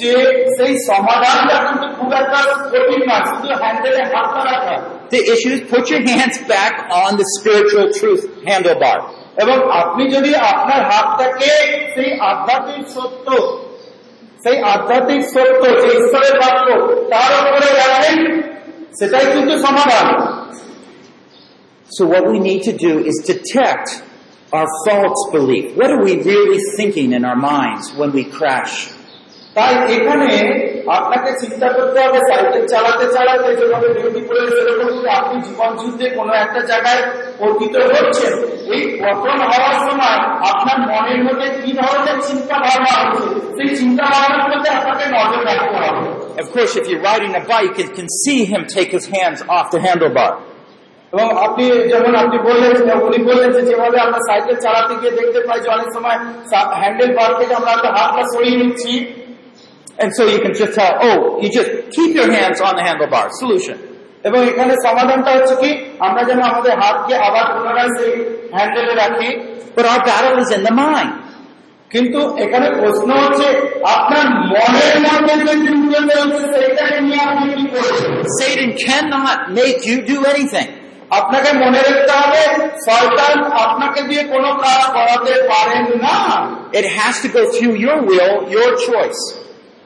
যে 0.00 0.12
সেই 0.56 0.72
সমাধানটা 0.90 1.56
কিন্তু 1.66 1.86
খুব 1.98 2.10
একটা 2.22 2.40
কঠিন 2.72 3.02
না 3.10 3.16
শুধু 3.30 3.48
হ্যান্ডেলে 3.62 4.02
হাতটা 4.12 4.42
রাখা 4.50 4.74
The 5.14 5.22
issue 5.34 5.52
is 5.56 5.62
put 5.72 5.84
your 5.92 6.02
hands 6.10 6.36
back 6.54 6.74
on 7.02 7.10
the 7.20 7.26
spiritual 7.36 7.86
truth 7.98 8.22
handlebar. 8.48 8.98
এবং 9.42 9.56
আপনি 9.82 10.02
যদি 10.14 10.30
আপনার 10.52 10.80
হাতটাকে 10.90 11.52
সেই 11.94 12.10
আধ্যাত্মিক 12.30 12.84
সত্য 12.96 13.26
সেই 14.44 14.56
আধ্যাত্মিক 14.74 15.22
সত্য 15.34 15.62
যে 15.80 15.88
ঈশ্বরের 15.98 16.34
বাক্য 16.42 16.66
তার 17.12 17.30
উপরে 17.40 17.68
রাখেন 17.82 18.18
সেটাই 18.98 19.26
কিন্তু 19.34 19.54
সমাধান 19.66 20.06
So 21.90 22.02
what 22.12 22.24
we 22.32 22.38
need 22.48 22.62
to 22.68 22.74
do 22.86 22.92
is 23.10 23.16
detect 23.32 23.88
our 24.52 24.68
false 24.86 25.22
belief. 25.32 25.76
What 25.76 25.90
are 25.90 26.02
we 26.02 26.14
really 26.22 26.60
thinking 26.76 27.12
in 27.12 27.24
our 27.24 27.36
minds 27.36 27.92
when 27.94 28.10
we 28.12 28.24
crash? 28.24 28.74
তাই 29.56 29.74
এখানে 29.96 30.28
আপনাকে 30.96 31.30
চিন্তা 31.42 31.68
করতে 31.76 31.98
হবে 32.04 32.18
সাইকেল 32.28 32.62
চালাতে 32.72 33.06
চালাতে 33.16 33.48
যেভাবে 33.60 33.88
ডিউটি 33.96 34.20
করে 34.28 34.40
সেরকম 34.56 34.88
যদি 34.94 35.08
আপনি 35.18 35.36
জীবন 35.46 35.70
যুদ্ধে 35.80 36.06
কোনো 36.18 36.32
একটা 36.44 36.60
জায়গায় 36.70 37.02
পতিত 37.40 37.74
হচ্ছেন 37.94 38.32
এই 38.74 38.82
পতন 39.02 39.38
হওয়ার 39.50 39.76
সময় 39.86 40.18
আপনার 40.50 40.78
মনের 40.90 41.20
মধ্যে 41.26 41.48
কি 41.62 41.70
ধরনের 41.80 42.18
চিন্তা 42.28 42.56
ভাবনা 42.64 42.92
হচ্ছে 43.00 43.26
সেই 43.56 43.70
চিন্তা 43.80 44.04
ভাবনার 44.12 44.46
মধ্যে 44.52 44.70
আপনাকে 44.78 45.04
নজর 45.16 45.40
রাখতে 45.48 45.76
হবে 45.84 46.02
Of 46.42 46.48
course, 46.54 46.72
if 46.80 46.84
you're 46.88 47.06
riding 47.12 47.32
a 47.42 47.44
bike, 47.52 47.74
you 47.80 47.88
can 47.98 48.08
see 48.22 48.40
him 48.52 48.62
take 48.76 48.90
his 48.96 49.06
hands 49.16 49.40
off 49.56 49.66
the 49.74 49.80
handlebar. 49.86 50.30
এবং 51.12 51.26
আপনি 51.46 51.64
যেমন 51.90 52.12
আপনি 52.22 52.36
বললেন 52.48 52.72
যে 52.78 52.92
উনি 53.06 53.18
বললেন 53.28 53.50
যে 53.56 53.62
যেভাবে 53.68 53.96
আমরা 54.06 54.20
সাইকেল 54.28 54.56
চালাতে 54.64 54.94
গিয়ে 55.00 55.12
দেখতে 55.18 55.40
পাই 55.46 55.58
যে 55.64 55.68
অনেক 55.76 55.88
সময় 55.96 56.18
হ্যান্ডেল 56.80 57.10
বার 57.18 57.30
থেকে 57.40 57.52
আমরা 57.60 57.70
একটা 57.76 57.90
হাতটা 57.96 58.22
সরিয়ে 58.32 58.56
নিচ্ছি 58.62 58.94
And 59.98 60.10
so 60.16 60.22
you 60.26 60.40
can 60.40 60.52
just 60.52 60.74
tell, 60.74 60.92
oh, 61.00 61.18
you 61.40 61.48
just 61.50 61.70
keep 61.92 62.10
your 62.16 62.28
hands 62.28 62.60
on 62.60 62.72
the 62.74 62.82
handlebar. 62.82 63.26
Solution. 63.42 63.76
এবং 64.28 64.40
এখানে 64.50 64.72
সমাধানটা 64.86 65.30
হচ্ছে 65.36 65.54
কি 65.62 65.70
আমরা 66.06 66.22
যেন 66.28 66.40
আমাদের 66.50 66.72
হাতকে 66.82 67.14
আবার 67.28 67.44
পুনরায় 67.52 67.90
সেই 67.98 68.12
হ্যান্ডেলে 68.56 68.94
রাখি 69.02 69.30
But 69.76 69.84
our 69.86 70.02
battle 70.08 70.36
is 70.42 70.50
in 70.56 70.62
the 70.68 70.74
mind. 70.82 71.12
কিন্তু 71.90 72.20
এখানে 72.44 72.66
প্রশ্ন 72.80 73.08
হচ্ছে 73.22 73.48
আপনার 73.96 74.26
মনের 74.52 74.98
মধ্যে 75.06 75.34
যে 75.40 75.54
যুদ্ধ 75.64 75.92
চলছে 76.10 76.42
সেইটাকে 76.52 76.98
নিয়ে 77.06 77.20
আপনি 77.28 77.46
কি 77.56 77.64
করছেন 77.72 78.10
Satan 78.38 78.70
cannot 78.84 79.38
make 79.58 79.80
you 79.90 79.96
do 80.12 80.16
anything. 80.32 80.68
আপনাকে 81.10 81.50
মনে 81.62 81.80
রাখতে 81.86 82.12
হবে 82.20 82.42
শয়তান 82.86 83.36
আপনাকে 83.64 84.00
দিয়ে 84.02 84.22
কোনো 84.34 84.50
কাজ 84.64 84.82
করাতে 84.96 85.32
পারেন 85.50 85.84
না 86.04 86.18
It 86.80 86.86
has 86.98 87.14
to 87.24 87.28
go 87.28 87.42
through 87.54 87.74
your 87.86 87.98
will, 88.02 88.34
your 88.56 88.70
choice. 88.86 89.22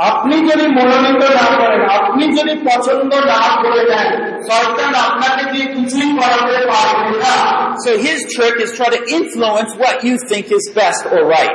আপনি 0.09 0.35
যদি 0.51 0.67
মনোনীত 0.79 1.23
না 1.39 1.47
করেন 1.61 1.83
আপনি 1.99 2.25
যদি 2.39 2.55
পছন্দ 2.69 3.13
না 3.33 3.43
করে 3.63 3.83
দেন 3.91 4.09
শয়তান 4.49 4.93
আপনাকে 5.07 5.43
দিয়ে 5.53 5.67
কিছুই 5.75 6.11
করাতে 6.21 6.57
পারবে 6.73 7.11
না 7.25 7.37
So 7.85 7.91
his 8.07 8.19
trick 8.35 8.57
is 8.65 8.71
try 8.79 8.89
to 8.97 9.01
influence 9.19 9.71
what 9.83 9.97
you 10.07 10.15
think 10.31 10.47
is 10.59 10.65
best 10.81 11.03
or 11.15 11.23
right. 11.37 11.55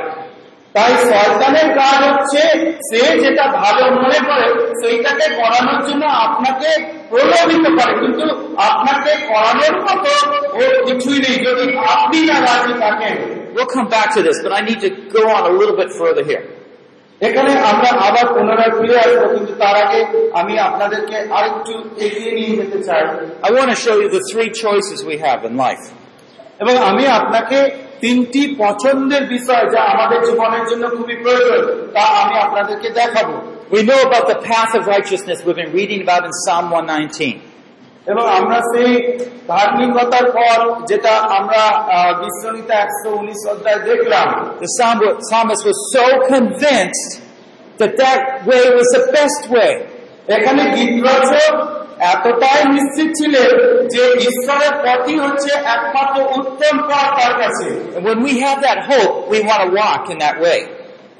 তাই 0.74 0.92
শয়তানের 1.10 1.68
কাজ 1.80 1.98
হচ্ছে 2.08 2.42
সে 2.88 3.00
যেটা 3.22 3.44
ভালো 3.60 3.82
মনে 3.98 4.18
করে 4.28 4.46
সেইটাকে 4.80 5.26
করানোর 5.38 5.80
জন্য 5.88 6.04
আপনাকে 6.26 6.70
প্রলোভিত 7.11 7.65
করে 7.77 7.93
কিন্তু 8.01 8.25
আপনাকে 8.69 9.11
করানোর 9.29 9.75
মতো 9.85 10.11
ওর 10.59 10.73
কিছুই 10.87 11.19
নেই 11.25 11.37
যদি 11.45 11.63
আপনি 11.93 12.19
না 12.29 12.37
রাজি 12.47 12.73
থাকেন 12.83 13.15
We'll 13.51 13.65
come 13.67 13.89
back 13.89 14.13
to 14.13 14.21
this, 14.21 14.37
but 14.43 14.51
I 14.51 14.61
need 14.61 14.79
to 14.81 14.89
go 15.09 15.21
on 15.27 15.43
a 15.51 15.53
little 15.59 15.75
bit 15.75 15.89
further 15.91 16.23
here. 16.23 16.43
এখানে 17.21 17.51
আমরা 17.71 17.89
আবার 18.07 18.25
পুনরায় 18.35 18.73
ফিরে 18.77 18.97
আসব 19.05 19.21
কিন্তু 19.35 19.53
তার 19.63 19.75
আগে 19.83 19.99
আমি 20.41 20.53
আপনাদেরকে 20.67 21.17
আরেকটু 21.37 21.73
এগিয়ে 22.05 22.31
নিয়ে 22.37 22.53
যেতে 22.59 22.79
চাই 22.87 23.03
I 23.47 23.49
want 23.57 23.69
to 23.75 23.77
show 23.85 23.95
you 24.01 24.07
the 24.17 24.23
three 24.31 24.49
choices 24.63 24.97
we 25.11 25.15
have 25.25 25.39
in 25.49 25.53
life. 25.65 25.83
এবং 26.61 26.75
আমি 26.89 27.03
আপনাকে 27.19 27.57
তিনটি 28.03 28.41
পছন্দের 28.63 29.23
বিষয় 29.35 29.65
যা 29.73 29.81
আমাদের 29.93 30.19
জীবনের 30.27 30.63
জন্য 30.69 30.83
খুবই 30.97 31.15
প্রয়োজন 31.23 31.63
তা 31.95 32.03
আমি 32.21 32.35
আপনাদেরকে 32.45 32.89
দেখাবো 32.99 33.35
We 33.70 33.80
know 33.82 34.00
about 34.08 34.24
the 34.32 34.38
path 34.50 34.72
of 34.78 34.82
righteousness 34.86 35.36
we've 35.44 35.60
been 35.64 35.74
reading 35.80 36.00
about 36.06 36.22
in 36.28 36.32
Psalm 36.44 36.64
119. 36.70 37.34
এবং 38.06 38.24
আমরা 38.38 38.58
সেই 38.72 38.90
ধার্মিকতার 39.52 40.26
পর 40.38 40.58
যেটা 40.90 41.12
আমরা 41.38 41.62
আহ, 41.94 42.10
বিশ্বনীতা 42.22 42.74
একশো 42.84 43.08
উনিশ 43.20 43.40
অধ্যায় 43.52 43.80
দেখলাম 43.90 44.26
The 44.64 44.70
psalm- 44.76 45.16
psalmist 45.28 45.62
was 45.70 45.78
so 45.96 46.04
convinced 46.34 47.10
that 47.80 47.92
that 48.04 48.20
way 48.48 48.62
was 48.78 48.88
the 48.98 49.04
best 49.16 49.42
way. 49.56 49.72
এখানে 50.36 50.62
গীতরচক 50.76 51.54
এতটাই 52.14 52.60
নিশ্চিত 52.76 53.08
ছিলেন 53.18 53.50
যে 53.94 54.02
ঈশ্বরের 54.28 54.74
পথই 54.84 55.16
হচ্ছে 55.24 55.50
একমাত্র 55.74 56.18
উত্তম 56.38 56.74
পথ 56.88 57.06
তার 57.18 57.34
কাছে 57.42 57.66
And 57.96 58.02
when 58.08 58.18
we 58.26 58.32
have 58.46 58.58
that 58.68 58.78
hope, 58.90 59.14
we 59.32 59.38
want 59.48 59.60
to 59.66 59.70
walk 59.82 60.02
in 60.12 60.18
that 60.26 60.36
way. 60.46 60.60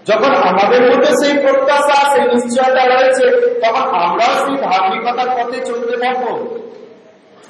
যখন 0.06 0.32
আমাদের 0.50 0.82
মধ্যে 0.90 1.10
সেই 1.20 1.34
প্রত্যাশা 1.44 1.98
সেই 2.12 2.24
নিশ্চয়তা 2.32 2.82
রয়েছে 2.94 3.24
তখন 3.62 3.84
আমরাও 4.04 4.34
সেই 4.44 4.56
ধার্মিকতার 4.66 5.30
পথে 5.36 5.58
চলতে 5.68 5.94
পারবো 6.02 6.32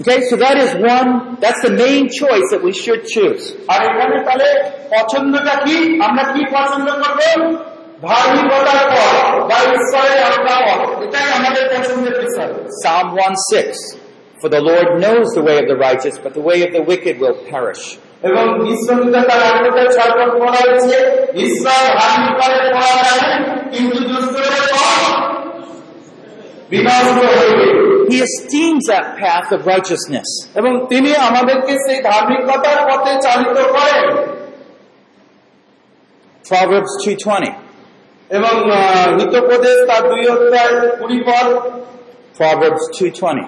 Okay, 0.01 0.19
so 0.23 0.35
that 0.37 0.57
is 0.59 0.71
one, 0.95 1.09
that's 1.39 1.63
the 1.63 1.71
main 1.85 2.05
choice 2.11 2.47
that 2.53 2.63
we 2.67 2.73
should 2.83 3.03
choose. 3.15 3.43
আর 3.73 3.81
এখানে 3.91 4.17
তাহলে 4.27 4.49
পছন্দটা 4.95 5.55
কি 5.65 5.77
আমরা 6.07 6.23
কি 6.33 6.43
পছন্দ 6.57 6.87
করবো 7.03 7.47
ধার্মিকতার 8.09 8.83
পথ 8.95 9.15
বা 9.51 9.59
ঈশ্বরের 9.77 10.19
আজ্ঞা 10.31 10.59
পথ 10.67 10.81
এটাই 11.05 11.29
আমাদের 11.39 11.65
পছন্দের 11.73 12.15
বিষয় 12.23 12.51
Psalm 12.81 13.07
1:6. 13.27 13.77
For 14.41 14.49
the 14.57 14.63
Lord 14.71 14.89
knows 15.03 15.27
the 15.39 15.45
way 15.49 15.57
of 15.63 15.67
the 15.73 15.79
righteous, 15.89 16.15
but 16.25 16.33
the 16.39 16.45
way 16.51 16.59
of 16.67 16.71
the 16.77 16.83
wicked 16.91 17.15
will 17.23 17.39
perish. 17.53 17.83
এবং 18.24 18.46
বিশ্ববিদ্যা 18.60 19.22
তার 19.30 19.42
আত্মকে 19.50 19.84
ছয়পট 19.96 20.30
করা 20.40 20.60
হয়েছে 20.60 20.96
ঈশ্বর 21.44 21.82
ধার্মিকতার 22.00 22.66
পথ 22.76 22.94
জানেন 23.06 23.42
কিন্তু 23.72 23.98
দুষ্টদের 24.10 24.66
পথ 24.74 25.02
বিনষ্ট 26.72 27.20
হইবে 27.34 27.68
He 28.12 28.18
esteems 28.30 28.84
that 28.88 29.06
path 29.22 29.48
of 29.56 29.62
righteousness. 29.74 30.30
এবং 30.56 30.72
তিনি 30.92 31.12
আমাদেরকে 31.30 31.74
সেই 31.86 32.00
ধার্মিকতার 32.10 32.80
পথে 32.90 33.12
চালিত 33.26 33.58
করেন 33.76 34.06
Proverbs 36.46 36.94
2:20. 37.04 37.52
এবং 38.30 38.54
হিতোপদেশ 39.20 39.78
তার 39.90 40.04
দুই 40.10 40.24
অধ্যায় 40.34 40.74
কুড়ি 41.00 41.20
পদ 41.28 41.48
Proverbs 42.38 42.84
2:20. 42.98 43.46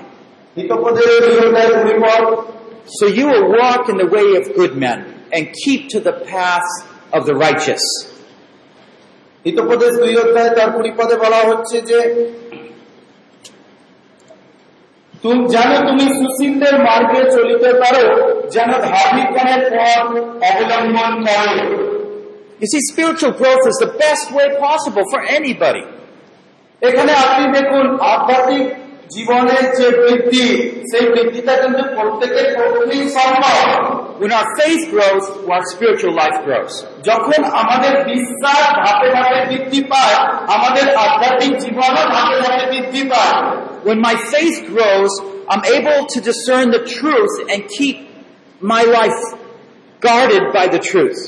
হিতোপদেশ 0.57 1.09
দুই 1.25 1.35
অধ্যায় 1.45 1.69
কুড়ি 1.75 1.95
পদ 2.03 2.23
So 2.98 3.04
you 3.08 3.26
will 3.26 3.48
walk 3.52 3.88
in 3.88 3.96
the 3.96 4.06
way 4.06 4.28
of 4.40 4.44
good 4.54 4.74
men 4.76 4.98
and 5.32 5.42
keep 5.62 5.88
to 5.90 5.98
the 6.00 6.14
path 6.32 6.68
of 7.12 7.22
the 7.28 7.34
righteous. 7.46 7.84
Hitopadesha 9.44 9.92
দুই 10.02 10.14
অধ্যায় 10.22 10.52
তার 10.56 10.68
কুড়ি 10.74 10.90
পদে 10.98 11.16
বলা 11.24 11.40
হচ্ছে 11.48 11.76
যে 11.90 11.98
তুমি 15.22 15.42
জানো 15.54 15.76
তুমি 15.88 16.04
সুশীলদের 16.18 16.74
মার্গে 16.86 17.22
চলিতে 17.36 17.70
পারো 17.82 18.04
যেন 18.54 18.70
ধার্মিকগণের 18.88 19.62
পথ 19.78 20.06
অবলম্বন 20.50 21.12
করো 21.26 21.96
You 22.60 22.68
see, 22.72 22.82
spiritual 22.92 23.32
growth 23.32 23.64
is 23.66 23.78
the 23.84 23.92
best 24.04 24.26
way 24.32 24.46
possible 24.58 25.04
for 25.12 25.20
anybody. 25.38 25.84
এখানে 26.82 27.12
আপনি 27.24 27.44
দেখুন 27.56 27.84
আধ্যাত্মিক 28.12 28.66
জীবনের 29.14 29.64
যে 29.78 29.88
বৃদ্ধি 30.02 30.46
সেই 30.90 31.04
বৃদ্ধিটা 31.14 31.54
কিন্তু 31.62 31.82
প্রত্যেকের 31.96 32.48
পক্ষেই 32.58 33.02
সম্ভব 33.18 33.56
When 34.22 34.32
our 34.32 34.48
faith 34.60 34.82
grows, 34.94 35.24
our 35.52 35.62
spiritual 35.74 36.14
life 36.22 36.38
grows. 36.46 36.72
যখন 37.08 37.40
আমাদের 37.62 37.92
বিশ্বাস 38.12 38.62
ধাপে 38.84 39.08
ধাপে 39.16 39.40
বৃদ্ধি 39.50 39.80
পায় 39.92 40.16
আমাদের 40.56 40.86
আধ্যাত্মিক 41.04 41.52
জীবনও 41.64 42.04
ধাপে 42.14 42.36
ধাপে 42.44 42.64
বৃদ্ধি 42.72 43.02
পায় 43.12 43.36
When 43.88 43.98
my 44.08 44.16
faith 44.32 44.58
grows, 44.72 45.12
I'm 45.52 45.64
able 45.78 46.00
to 46.12 46.18
discern 46.30 46.66
the 46.76 46.82
truth 46.98 47.34
and 47.52 47.60
keep 47.78 47.96
my 48.60 48.82
life 48.98 49.20
guarded 50.00 50.44
by 50.52 50.66
the 50.74 50.80
truth. 50.90 51.20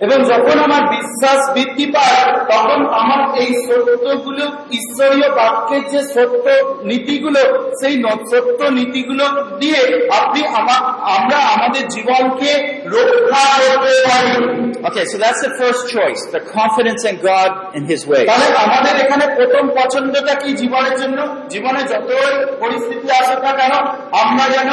এবং 0.00 0.18
যখন 0.32 0.56
আমার 0.66 0.82
বিশ্বাস 0.96 1.40
বৃদ্ধি 1.54 1.86
পায় 1.94 2.22
তখন 2.52 2.80
আমার 3.00 3.20
এই 3.42 3.50
সত্যগুলো 3.66 4.44
ঈশ্বরীয় 4.78 5.28
বাক্যের 5.38 5.82
যে 5.92 6.00
সত্য 6.14 6.46
নীতিগুলো 6.90 7.40
সেই 7.80 7.94
সত্য 8.30 8.60
নীতিগুলো 8.78 9.24
দিয়ে 9.60 9.80
আপনি 10.20 10.40
আমার 10.58 10.80
আমরা 11.16 11.38
আমাদের 11.54 11.84
জীবনকে 11.88 12.50
রক্ষা 12.94 13.44
করতে 13.60 13.92
পারি 14.06 14.32
Okay, 14.80 15.04
so 15.04 15.18
that's 15.18 15.42
the 15.42 15.54
first 15.58 15.82
choice, 15.88 16.20
the 16.28 16.42
confidence 16.50 17.02
in 17.04 17.16
God 17.22 17.50
and 17.74 17.84
His 17.84 18.02
ways. 18.06 18.26
তাহলে 18.30 18.48
আমাদের 18.66 18.94
এখানে 19.04 19.24
প্রথম 19.36 19.64
পছন্দটা 19.78 20.34
কি 20.42 20.50
জীবনের 20.52 20.94
জন্য 21.02 21.18
জীবনে 21.52 21.82
যতই 21.92 22.32
পরিস্থিতি 22.62 23.06
আসুক 23.20 23.40
না 23.46 23.52
কেন 23.58 23.74
আমরা 24.22 24.44
যেন 24.56 24.70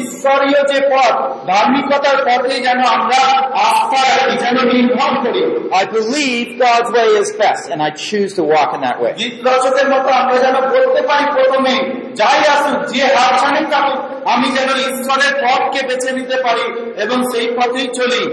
ঈশ্বরীয় 0.00 0.60
যে 0.70 0.78
পথ 0.92 1.14
ধার্মিকতার 1.50 2.18
পথে 2.28 2.54
যেন 2.66 2.80
আমরা 2.96 3.20
আস্থা 3.64 4.00
রাখি 4.08 4.36
যেন 4.44 4.56
নির্ভর 4.62 4.62
করি 4.62 4.63
I 5.81 5.85
believe 5.85 6.59
God's 6.59 6.91
way 6.97 7.09
is 7.21 7.29
best, 7.37 7.69
and 7.71 7.81
I 7.81 7.89
choose 7.91 8.33
to 8.35 8.43
walk 8.43 8.69
in 8.75 8.81
that 8.87 8.97
way. 9.03 9.11
গীত 9.21 9.35
রচকের 9.47 9.87
মতো 9.93 10.09
আমরা 10.21 10.35
যেন 10.45 10.55
বলতে 10.73 11.01
পারি 11.09 11.25
প্রথমে 11.35 11.73
যাই 12.19 12.41
আসুক 12.55 12.79
যে 12.91 13.01
হাতছানি 13.17 13.61
থাকুক 13.73 13.99
আমি 14.33 14.47
যেন 14.57 14.69
ঈশ্বরের 14.87 15.33
পথকে 15.43 15.79
বেছে 15.89 16.09
নিতে 16.17 16.37
পারি 16.45 16.65
এবং 17.03 17.17
সেই 17.31 17.47
পথেই 17.57 17.87
চলি 17.99 18.23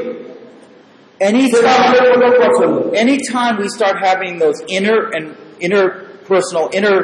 সেটা 1.52 1.70
আমাদের 1.78 2.02
Anytime, 2.02 2.20
প্রথম 2.20 2.32
পছন্দ 2.44 2.74
anytime 3.04 3.54
we 3.62 3.68
start 3.78 3.96
having 4.10 4.32
those 4.44 4.58
inner 4.76 4.98
and 5.16 5.24
inner 5.66 5.86
personal, 6.30 6.64
inner 6.78 6.98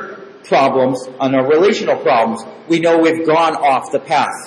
problems 0.44 0.98
and 1.20 1.30
our 1.36 1.46
relational 1.46 1.96
problems, 2.08 2.40
we 2.68 2.80
know 2.84 2.94
we've 2.98 3.26
gone 3.26 3.54
off 3.70 3.84
the 3.96 4.00
path. 4.00 4.40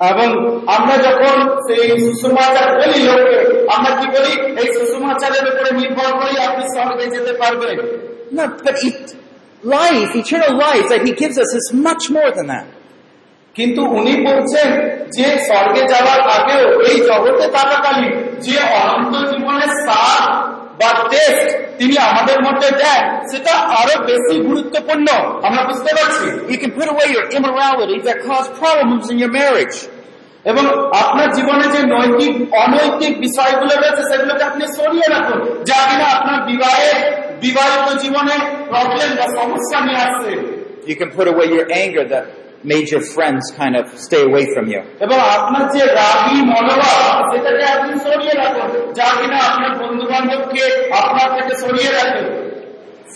এবং 0.00 0.56
আমরা 0.66 0.96
যখন 0.96 1.50
সেই 1.50 2.00
সুষমাচার 2.00 2.74
বলি 2.74 3.02
লোককে 3.02 3.66
আমরা 3.76 4.00
কি 4.00 4.06
বলি? 4.06 4.60
এই 4.60 4.72
সুষমাচারের 4.72 5.54
উপরে 5.54 5.70
নির্ভর 5.70 6.18
করেই 6.18 6.44
আপনি 6.44 6.64
স্বর্গে 6.68 7.06
যেতে 7.06 7.32
পারবেন। 7.32 8.13
No, 8.32 8.48
but 8.64 8.76
it, 8.82 9.16
life, 9.62 10.14
eternal 10.14 10.58
life 10.58 10.88
that 10.88 11.02
He 11.04 11.12
gives 11.12 11.38
us 11.38 11.54
is 11.54 11.72
much 11.72 12.10
more 12.10 12.30
than 12.32 12.46
that. 12.48 12.66
কিন্তু 13.56 13.80
উনি 13.98 14.14
বলছেন 14.28 14.68
যে 15.16 15.26
স্বর্গে 15.48 15.82
যাওয়ার 15.92 16.20
আগেও 16.36 16.64
এই 16.88 16.98
জগতে 17.08 17.46
থাকাকালীন 17.56 18.12
যে 18.46 18.56
অনন্ত 18.82 19.14
জীবনের 19.30 19.72
সার 19.86 20.22
বা 20.80 20.90
টেস্ট 21.12 21.48
তিনি 21.78 21.94
আমাদের 22.10 22.38
মধ্যে 22.46 22.68
দেন 22.82 23.02
সেটা 23.30 23.52
আরও 23.80 23.96
বেশি 24.10 24.34
গুরুত্বপূর্ণ 24.48 25.08
আমরা 25.46 25.62
বুঝতে 25.68 25.90
পারছি 25.98 26.26
You 26.52 26.58
can 26.62 26.72
put 26.78 26.88
away 26.94 27.06
your 27.16 27.26
immorality 27.36 27.98
that 28.08 28.18
cause 28.28 28.48
problems 28.62 29.04
in 29.12 29.16
your 29.22 29.32
marriage. 29.40 29.78
এবং 30.44 30.64
আপনার 31.02 31.28
জীবনে 31.36 31.66
যে 31.74 31.80
নৈতিক 31.94 32.32
অনৈতিক 32.64 33.12
বিষয়গুলো 33.20 33.74
রয়েছে 33.74 34.02
সেগুলোকে 34.10 34.44
আপনি 34.50 34.64
সরিয়ে 34.78 35.06
রাখুন 35.14 35.38
যা 35.68 35.78
কিনা 35.88 36.06
আপনার 36.16 36.38
বিবাহে 36.48 36.92
বিবাহিত 37.43 37.87
জীবনে 38.03 38.35
প্রবলেম 38.71 39.09
বা 39.19 39.25
সমস্যা 39.39 39.77
নিয়ে 39.87 40.01
আসছে 40.07 40.31
You 40.89 40.95
can 40.95 41.09
put 41.17 41.27
away 41.33 41.47
your 41.57 41.67
anger 41.83 42.03
that 42.13 42.25
made 42.63 42.87
your 42.93 43.03
friends 43.15 43.43
kind 43.59 43.73
of 43.79 43.85
stay 44.07 44.21
away 44.29 44.43
from 44.53 44.65
you. 44.73 44.81
এবং 45.05 45.17
আপনার 45.35 45.63
যে 45.75 45.81
রাগী 45.99 46.37
মনোভাব 46.51 47.13
সেটাকে 47.31 47.63
আপনি 47.75 47.93
সরিয়ে 48.05 48.33
রাখুন 48.41 48.69
যা 48.97 49.07
কিনা 49.17 49.37
আপনার 49.49 49.71
বন্ধু 49.81 50.05
বান্ধবকে 50.11 50.63
আপনার 51.01 51.27
থেকে 51.37 51.53
সরিয়ে 51.63 51.91
রাখে 51.99 52.21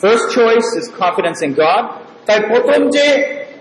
First 0.04 0.26
choice 0.38 0.68
is 0.80 0.86
confidence 1.04 1.40
in 1.48 1.52
God. 1.64 1.84
তাই 2.28 2.40
প্রথম 2.52 2.80
যে 2.96 3.06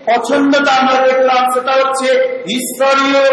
পছন্দটা 0.09 0.71
আমরা 0.79 0.97
দেখলাম 1.07 1.41
সেটা 1.53 1.73
হচ্ছে 1.81 2.09
ঈশ্বরীয় 2.57 3.23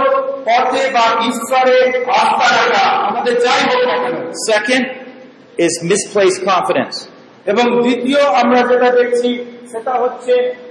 পথে 0.49 0.83
বা 0.97 1.05
ঈশ্বরে 1.31 1.77
আস্থা 2.21 2.49
রাখা 2.59 2.87
আমাদের 3.09 3.35
যাই 3.45 3.63
হোক 3.69 3.83
না 3.91 3.97
কেন 4.03 4.17
Second 4.51 4.85
is 5.59 5.75
misplaced 5.93 6.41
confidence. 6.53 6.97
এবং 7.46 7.82
দ্বিতীয় 7.82 8.22
আমরা 8.24 8.60
যেটা 8.62 8.92
দেখছি 8.92 9.30
সেটা 9.72 9.92
হচ্ছে 9.92 10.66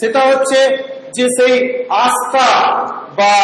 সেটা 0.00 0.20
হচ্ছে 0.20 0.60
যে 1.16 1.24
সেই 1.24 1.84
আস্থা 1.88 2.48
বা 3.16 3.34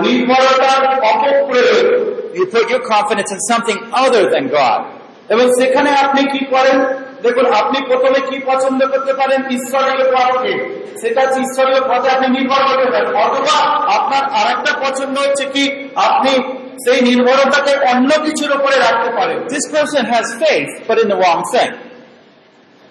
নির্ভরতার 0.00 0.82
অপপ্রয়োগ 1.04 2.10
You 2.34 2.46
put 2.46 2.66
your 2.70 2.82
confidence 2.94 3.30
in 3.32 3.40
something 3.50 3.78
other 4.04 4.22
than 4.30 4.44
God. 4.58 4.80
এবং 5.28 5.46
সেখানে 5.60 5.90
আপনি 5.90 6.38
কি 6.38 6.44
করেন? 6.44 6.78
দেখুন 7.22 7.46
আপনি 7.52 7.78
প্রথমে 7.86 8.20
কি 8.20 8.40
পছন্দ 8.46 8.86
করতে 8.86 9.12
পারেন? 9.14 9.40
ঈশ্বরীয় 9.42 10.12
পথকে। 10.12 10.52
সেটা 11.00 11.20
হচ্ছে 11.20 11.40
ঈশ্বরীয় 11.40 11.80
পথে 11.80 12.08
আপনি 12.10 12.28
নির্ভর 12.28 12.62
করতে 12.68 12.90
পারেন। 12.90 13.14
অথবা 13.14 13.56
আপনার 13.96 14.24
আরেকটা 14.30 14.72
পছন্দ 14.78 15.18
হচ্ছে 15.18 15.44
কি? 15.46 15.88
আপনি 15.94 16.59
সেই 16.84 16.98
নির্ভরতাকে 17.08 17.72
অন্য 17.92 18.10
কিছুর 18.26 18.52
উপরে 18.58 18.76
রাখতে 18.76 19.10
পারেন 19.18 19.38
This 19.54 19.66
person 19.76 20.02
has 20.14 20.26
faith, 20.44 20.70
but 20.88 20.96
in 21.02 21.08
the 21.12 21.18
wrong 21.22 21.40
thing. 21.54 21.72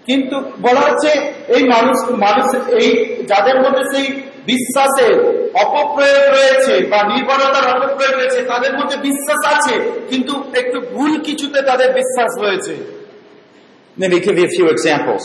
কিন্তু 0.08 0.38
বলা 0.62 0.82
হচ্ছে 0.88 1.12
এই 1.56 1.64
মানুষ 1.74 1.98
মানুষ 2.26 2.48
এই 2.80 2.90
যাদের 3.32 3.58
মধ্যে 3.64 3.84
সেই 3.94 4.08
বিশ্বাসের 4.46 5.14
অপপ্রয়োগ 5.64 6.24
রয়েছে 6.38 6.74
বা 6.92 7.00
নির্ভরতার 7.12 7.66
অপপ্রয়োগ 7.76 8.14
রয়েছে 8.16 8.40
তাদের 8.52 8.74
মধ্যে 8.80 8.98
বিশ্বাস 9.10 9.42
আছে 9.56 9.76
কিন্তু 10.10 10.34
একটু 10.62 10.78
ভুল 10.94 11.12
কিছুতে 11.28 11.60
তাদের 11.62 11.90
বিশ্বাস 11.94 12.32
রয়েছে 12.46 12.76
Let 13.98 14.12
me 14.12 14.20
give 14.22 14.38
you 14.38 14.46
a 14.46 14.48
few 14.50 14.68
examples. 14.70 15.24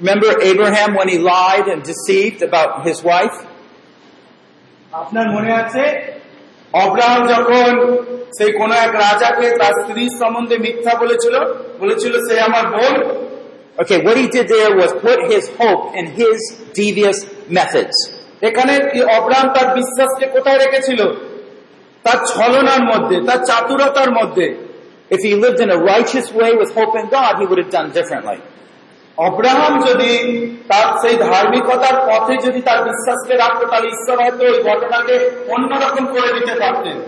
Remember 0.00 0.30
Abraham 0.42 0.90
when 0.94 1.08
he 1.08 1.18
lied 1.18 1.66
and 1.66 1.82
deceived 1.82 2.40
about 2.42 2.70
his 2.86 3.02
wife? 3.02 3.36
আপনার 4.94 5.26
মনে 5.36 5.50
আছে 5.62 5.82
অব্রাহাম 6.74 7.22
যখন 7.34 7.70
সেই 8.36 8.50
কোন 8.58 8.70
এক 8.86 8.92
রাজাকে 9.04 9.46
তার 9.60 9.74
স্ত্রীর 9.80 10.12
সম্বন্ধে 10.20 10.56
মিথ্যা 10.58 10.94
বলেছিল 11.02 11.34
বলেছিল 11.80 12.14
সে 12.26 12.34
আমার 12.40 12.64
বোন 12.74 12.94
Okay, 13.78 13.98
what 14.06 14.16
he 14.16 14.26
did 14.28 14.46
there 14.48 14.72
was 14.76 14.90
put 15.04 15.18
his 15.32 15.44
hope 15.60 15.82
in 15.98 16.04
his 16.20 16.38
devious 16.74 17.18
methods. 17.58 17.96
এখানে 18.42 18.74
অব্রাহাম 19.18 19.48
তার 19.56 19.68
বিশ্বাসকে 19.78 20.26
কোথায় 20.26 20.58
রেখেছিল 20.58 21.00
তার 22.04 22.18
ছলনার 22.32 22.82
মধ্যে 22.90 23.16
তার 23.28 23.40
চাতুরতার 23.48 24.10
মধ্যে 24.18 24.46
If 25.10 25.20
he 25.20 25.32
lived 25.36 25.60
in 25.60 25.70
a 25.70 25.78
righteous 25.92 26.26
way 26.32 26.50
with 26.60 26.70
hope 26.74 26.94
in 27.00 27.06
God, 27.08 27.32
he 27.40 27.44
would 27.46 27.60
have 27.62 27.72
done 27.78 27.88
differently. 27.92 28.38
Abraham 29.18 29.74
যদি 29.88 30.12
তার 30.68 30.86
সেই 31.02 31.16
ধার্মিকতার 31.26 31.96
পথে 32.08 32.34
যদি 32.46 32.60
তার 32.68 32.80
বিশ্বাসকে 32.88 33.34
রাখতো 33.34 33.64
তাহলে 33.70 33.88
ঈশ্বর 33.94 34.16
হয়তো 34.24 34.42
ওই 34.50 34.58
ঘটনাকে 34.68 35.14
অন্যরকম 35.54 36.04
করে 36.14 36.30
দিতে 36.36 36.54
পারতেন 36.62 36.98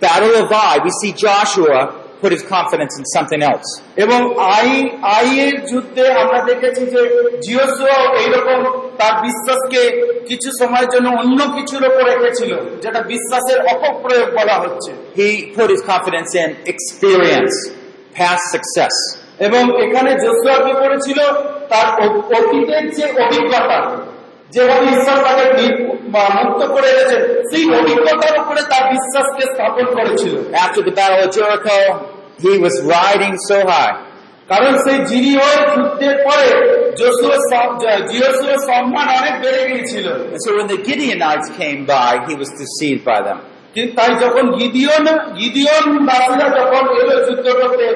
Battle 0.00 0.34
of 0.42 0.52
Ai, 0.64 0.74
we 0.84 0.90
see 1.00 1.12
Joshua 1.24 1.78
put 2.22 2.30
his 2.32 2.44
confidence 2.46 2.92
in 3.00 3.04
something 3.16 3.42
else. 3.50 3.68
এবং 4.04 4.20
আই 4.56 4.68
আই 5.16 5.28
যুদ্ধে 5.70 6.04
আমরা 6.22 6.40
দেখেছি 6.50 6.82
যে 6.94 7.00
জিওসুয়া 7.44 7.96
এইরকম 8.22 8.58
তার 9.00 9.14
বিশ্বাসকে 9.26 9.82
কিছু 10.28 10.48
সময়ের 10.60 10.88
জন্য 10.94 11.06
অন্য 11.22 11.40
কিছুর 11.56 11.82
উপর 11.90 12.02
রেখেছিল 12.12 12.52
যেটা 12.84 13.00
বিশ্বাসের 13.12 13.58
অপপ্রয়োগ 13.72 14.28
বলা 14.38 14.56
হচ্ছে 14.62 14.90
He 15.20 15.28
put 15.56 15.68
his 15.74 15.82
confidence 15.92 16.30
in 16.42 16.50
experience, 16.72 17.56
past 18.14 18.44
success. 18.56 18.94
এবং 19.40 19.62
এখানে 19.84 20.10
জোসুয়া 20.24 20.56
কি 20.64 20.72
করেছিল 20.82 21.18
তার 21.68 21.86
অতীতের 22.36 22.84
যে 22.96 23.04
অভিজ্ঞতা 23.24 23.78
যেভাবে 24.50 24.86
ঈশ্বর 24.96 25.18
তাকে 25.26 25.44
মুক্ত 26.36 26.60
করে 26.74 26.88
এনেছেন 26.92 27.22
সেই 27.50 27.64
অভিজ্ঞতার 27.80 28.34
উপরে 28.42 28.62
তার 28.62 28.84
বিশ্বাসকে 28.92 29.44
স্থাপন 29.52 29.86
করেছিল 29.96 30.34
After 30.64 30.82
the 30.88 30.94
Battle 30.98 31.20
of 31.26 31.30
Jericho, 31.36 31.76
he 32.44 32.52
was 32.64 32.74
riding 32.94 33.34
so 33.48 33.58
high. 33.72 33.94
কারণ 34.48 34.72
সেই 34.84 34.98
জিরিও 35.10 35.48
যুদ্ধের 35.74 36.16
পরে 36.26 36.48
যশোর 36.98 38.58
সম্মান 38.68 39.06
অনেক 39.20 39.34
বেড়ে 39.42 39.62
গিয়েছিল 39.68 40.06
And 40.32 40.40
so 40.44 40.50
when 40.56 40.66
the 40.66 40.78
Gideonites 40.86 41.48
came 41.60 41.80
by, 41.86 42.12
he 42.28 42.34
was 42.42 42.50
deceived 42.62 43.02
by 43.04 43.20
them. 43.28 43.38
তাই 43.96 44.12
যখন 44.24 44.44
গিদিয়ন 44.58 45.06
গিদিয়ন 45.38 45.86
বাসীরা 46.08 46.46
যখন 46.58 46.84
এলো 47.00 47.16
যুদ্ধ 47.26 47.46
করতে 47.60 47.86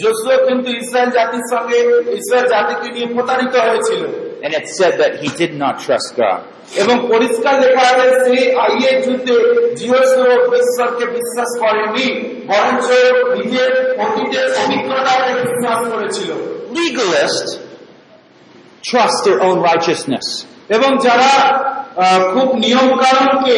যশোর 0.00 0.40
কিন্তু 0.48 0.68
ইসরায়েল 0.80 1.10
জাতির 1.18 1.44
সঙ্গে 1.52 1.78
ইসরায়েল 2.20 2.46
জাতিকে 2.54 2.88
নিয়ে 2.94 3.08
প্রতারিত 3.14 3.54
হয়েছিল 3.66 4.02
And 4.44 4.52
it 4.54 4.66
said 4.70 4.94
that 5.02 5.12
he 5.22 5.28
did 5.40 5.52
not 5.54 5.74
trust 5.80 6.10
God. 6.16 6.40
এবং 6.82 6.96
পরিষ্কার 7.12 7.54
লেখা 7.62 7.84
আছে 7.90 8.08
সেই 8.24 8.42
আইয়ের 8.64 8.96
যুদ্ধে 9.06 9.34
জিওসুর 9.78 10.30
ঈশ্বরকে 10.60 11.04
বিশ্বাস 11.16 11.50
করেনি 11.62 12.06
বরঞ্চ 12.48 12.88
নিজের 13.36 13.72
অতীতের 14.04 14.48
অভিজ্ঞতাকে 14.62 15.32
বিশ্বাস 15.42 15.80
করেছিল 15.92 16.30
Legalists 16.74 17.50
trust 18.82 19.18
their 19.26 19.40
own 19.42 19.58
righteousness. 19.70 20.26
এবং 20.76 20.90
যারা 21.06 21.32
খুব 22.34 22.48
নিয়ম 22.64 22.88
কানুনকে 23.02 23.56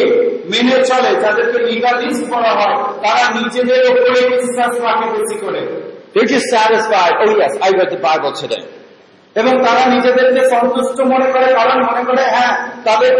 মেনে 0.51 0.77
চলে 0.89 1.11
যাদেরকে 1.23 1.59
লিগালিস্ট 1.69 2.23
করা 2.33 2.51
হয় 2.59 2.77
তারা 3.03 3.23
নিজেদের 3.37 3.81
উপরে 3.91 4.21
বিশ্বাস 4.33 4.73
রাখে 4.85 5.07
বেশি 5.15 5.37
করে 5.43 5.61
They're 6.12 6.30
just 6.36 6.48
satisfied, 6.58 7.12
oh 7.22 7.30
yes, 7.42 7.52
I 7.66 7.68
read 7.78 7.90
the 7.96 8.02
Bible 8.08 8.32
today. 8.42 8.62
এবং 9.36 9.52
তারা 9.66 9.82
নিজেদেরকে 9.94 10.42
সন্তুষ্ট 10.54 10.98
মনে 11.12 11.26
করে 11.34 11.48
কারণ 11.54 11.78
মনে 11.84 12.02
করে 12.04 12.22
হ্যাঁ 12.34 12.52
তাদের 12.84 13.12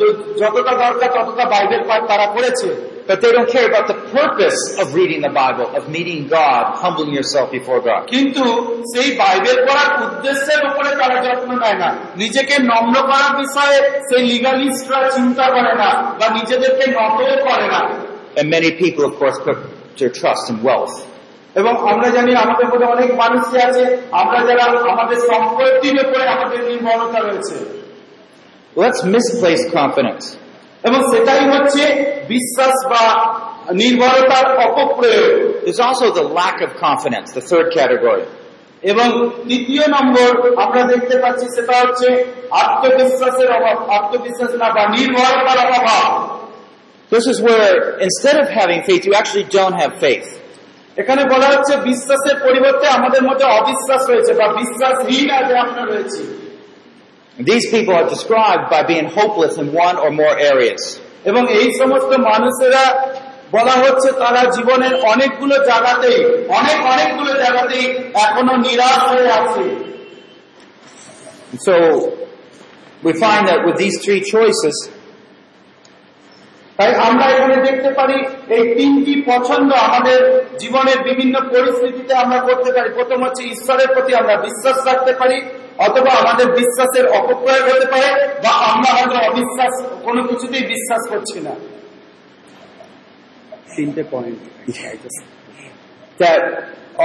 য- 0.00 0.16
যতটা 0.40 0.72
দরকার 0.84 1.08
ততটা 1.16 1.44
বাইবেল 1.44 1.82
পাঠ 1.88 2.00
তারা 2.08 2.26
করেছে 2.26 2.68
But 3.10 3.18
they 3.22 3.32
don't 3.32 3.50
care 3.56 3.66
about 3.72 3.86
the 3.92 3.98
purpose 4.18 4.60
of 4.82 4.86
reading 4.98 5.20
the 5.20 5.34
Bible, 5.42 5.66
of 5.78 5.82
meeting 5.88 6.20
God, 6.38 6.62
humbling 6.82 7.12
yourself 7.18 7.46
before 7.58 7.80
God. 7.90 8.02
কিন্তু 8.14 8.44
সেই 8.92 9.08
বাইবেল 9.22 9.58
পড়ার 9.68 9.90
উদ্দেশ্যের 10.06 10.60
উপরে 10.70 10.90
তারা 11.00 11.16
যত্ন 11.26 11.50
নেয় 11.62 11.78
না 11.82 11.90
নিজেকে 12.16 12.54
নম্র 12.72 12.96
করার 13.10 13.32
বিষয়ে 13.42 13.76
সেই 14.08 14.22
লিগালিস্টরা 14.32 15.00
চিন্তা 15.10 15.46
করে 15.50 15.72
না 15.82 15.90
বা 16.20 16.26
নিজেদেরকে 16.38 16.84
নতও 16.98 17.36
করে 17.48 17.66
না 17.74 17.80
And 18.38 18.46
many 18.56 18.70
people, 18.82 19.02
of 19.10 19.14
course, 19.20 19.38
put 19.48 19.58
their 19.98 20.12
trust 20.20 20.44
in 20.52 20.56
wealth. 20.68 20.96
এবং 21.55 21.73
আমরা 21.91 22.07
জানি 22.09 22.31
আমাদের 22.35 22.65
মধ্যে 22.71 22.87
অনেক 22.95 23.09
মানুষই 23.15 23.57
আছে 23.67 23.83
আমরা 24.21 24.39
যারা 24.47 24.63
আমাদের 24.93 25.17
সম্পত্তির 25.29 25.97
উপরে 26.05 26.25
আমাদের 26.35 26.59
নির্ভরতা 26.69 27.19
রয়েছে 27.19 27.57
Well, 28.75 28.83
that's 28.87 29.03
misplaced 29.17 29.67
confidence. 29.81 30.25
এবং 30.83 30.99
সেটাই 31.11 31.43
হচ্ছে 31.53 31.83
বিশ্বাস 32.27 32.75
বা 32.91 33.03
নির্ভরতার 33.81 34.45
অপপ্রয়োগ 34.65 35.31
There's 35.65 35.83
also 35.87 36.05
the 36.19 36.27
lack 36.39 36.57
of 36.67 36.69
confidence, 36.87 37.27
the 37.39 37.45
third 37.51 37.67
category. 37.79 38.25
এবং 38.83 39.07
তৃতীয় 39.47 39.85
নম্বর 39.87 40.29
আমরা 40.65 40.81
দেখতে 40.83 41.15
পাচ্ছি 41.23 41.45
সেটা 41.55 41.75
হচ্ছে 41.81 42.07
আত্মবিশ্বাসের 42.63 43.49
অভাব 43.57 43.77
আত্মবিশ্বাস 43.97 44.51
না 44.61 44.67
বা 44.75 44.83
নির্ভরতার 44.95 45.59
অভাব 45.79 46.09
This 47.11 47.25
is 47.27 47.37
where 47.41 47.99
instead 47.99 48.37
of 48.43 48.47
having 48.61 48.79
faith, 48.83 49.03
you 49.07 49.13
actually 49.13 49.47
don't 49.59 49.75
have 49.83 49.93
faith. 50.07 50.27
এখানে 50.96 51.22
বলা 51.32 51.48
হচ্ছে 51.52 51.74
বিশ্বাসের 51.90 52.36
পরিবর্তে 52.46 52.86
আমাদের 52.98 53.22
মধ্যে 53.28 53.46
অবিশ্বাস 53.58 54.02
রয়েছে 54.10 54.32
বা 54.40 54.46
বিশ্বাসহীন 54.60 55.28
আগে 55.40 55.54
আমরা 55.64 55.82
রয়েছি 55.84 56.22
These 57.36 57.66
people 57.70 57.94
are 57.94 58.08
described 58.08 58.64
by 58.70 58.82
being 58.84 59.08
hopeless 59.10 59.54
in 59.58 59.66
one 59.86 59.96
or 59.98 60.10
more 60.12 60.34
areas. 60.52 60.82
এবং 61.30 61.42
এই 61.60 61.68
সমস্ত 61.80 62.10
মানুষেরা 62.30 62.84
বলা 63.52 63.74
হচ্ছে 63.82 64.08
তারা 64.22 64.42
জীবনের 64.56 64.94
অনেকগুলো 65.12 65.56
জায়গাতেই 65.70 66.18
অনেক 66.58 66.78
অনেকগুলো 66.92 67.32
জায়গাতেই 67.42 67.86
এখনো 68.26 68.52
নিরাশ 68.66 69.00
হয়ে 69.12 69.30
আছে 69.40 69.64
And 71.52 71.60
so 71.68 71.74
we 73.02 73.12
find 73.14 73.42
that 73.50 73.60
with 73.66 73.76
these 73.76 73.96
three 74.04 74.22
choices, 74.34 74.76
তাই 76.81 76.93
আমরা 77.09 77.25
এখানে 77.33 77.57
দেখতে 77.67 77.89
পারি 77.99 78.17
এই 78.55 78.63
তিনটি 78.77 79.13
পছন্দ 79.31 79.69
আমাদের 79.87 80.19
জীবনের 80.61 80.99
বিভিন্ন 81.09 81.35
পরিস্থিতিতে 81.53 82.13
আমরা 82.13 82.39
করতে 82.47 82.69
পারি 82.75 82.89
প্রথম 82.97 83.19
হচ্ছে 83.25 83.43
ঈশ্বরের 83.55 83.89
প্রতি 83.95 84.11
আমরা 84.15 84.35
বিশ্বাস 84.47 84.77
রাখতে 84.89 85.13
পারি, 85.21 85.37
অথবা 85.87 86.11
আমাদের 86.21 86.47
বিশ্বাসের 86.59 87.05
অপপ্রয়োগ 87.19 87.65
হতে 87.71 87.87
পারে, 87.93 88.09
বা 88.43 88.53
আমরা 88.71 88.89
হয়তো 88.97 89.17
অবিশ্বাস, 89.29 89.73
কোনো 90.03 90.21
কিছুতেই 90.29 90.65
বিশ্বাস 90.73 91.03
করছি 91.11 91.37
না 91.47 91.53
তিনটে 93.75 94.03
point 94.13 94.39
that 96.21 96.41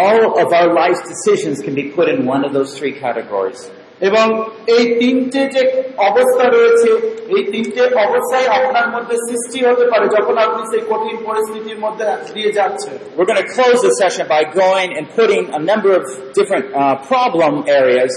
all 0.03 0.21
of 0.43 0.49
our 0.59 0.69
life's 0.83 1.05
decisions 1.15 1.57
can 1.67 1.75
be 1.83 1.87
put 1.97 2.07
in 2.09 2.19
one 2.35 2.43
of 2.47 2.51
those 2.57 2.71
three 2.79 2.95
categories. 3.05 3.61
এবং 4.01 4.27
এই 4.69 4.85
তিনটে 5.01 5.41
যে 5.49 5.63
অবস্থা 6.09 6.45
রয়েছে 6.49 6.91
এই 7.29 7.43
তিনটে 7.53 7.83
অবস্থায় 8.07 8.47
আপনার 8.59 8.87
মধ্যে 8.95 9.17
সৃষ্টি 9.27 9.59
হতে 9.69 9.85
পারে 9.93 10.07
যখন 10.09 10.35
আপনি 10.39 10.63
সেই 10.73 10.83
কঠিন 10.91 11.17
পরিস্থিতির 11.27 11.79
মধ্যে 11.79 12.05
দিয়ে 12.35 12.51
যাচ্ছেন 12.53 12.95
We're 13.17 13.29
going 13.33 13.43
to 13.47 13.51
close 13.57 13.79
this 13.83 13.97
session 13.99 14.25
by 14.29 14.43
going 14.63 14.91
and 14.97 15.05
putting 15.19 15.43
a 15.51 15.61
number 15.71 15.91
of 16.01 16.05
different 16.35 16.67
uh, 16.73 16.95
problem 17.11 17.53
areas 17.81 18.13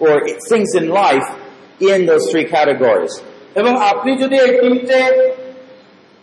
or 0.00 0.12
things 0.50 0.70
in 0.74 0.86
life 1.04 1.26
in 1.90 1.98
those 2.06 2.24
three 2.30 2.46
categories. 2.56 3.12
এবং 3.54 3.72
আপনি 3.92 4.10
যদি 4.16 4.36
এই 4.36 4.52
তিনটে 4.60 4.98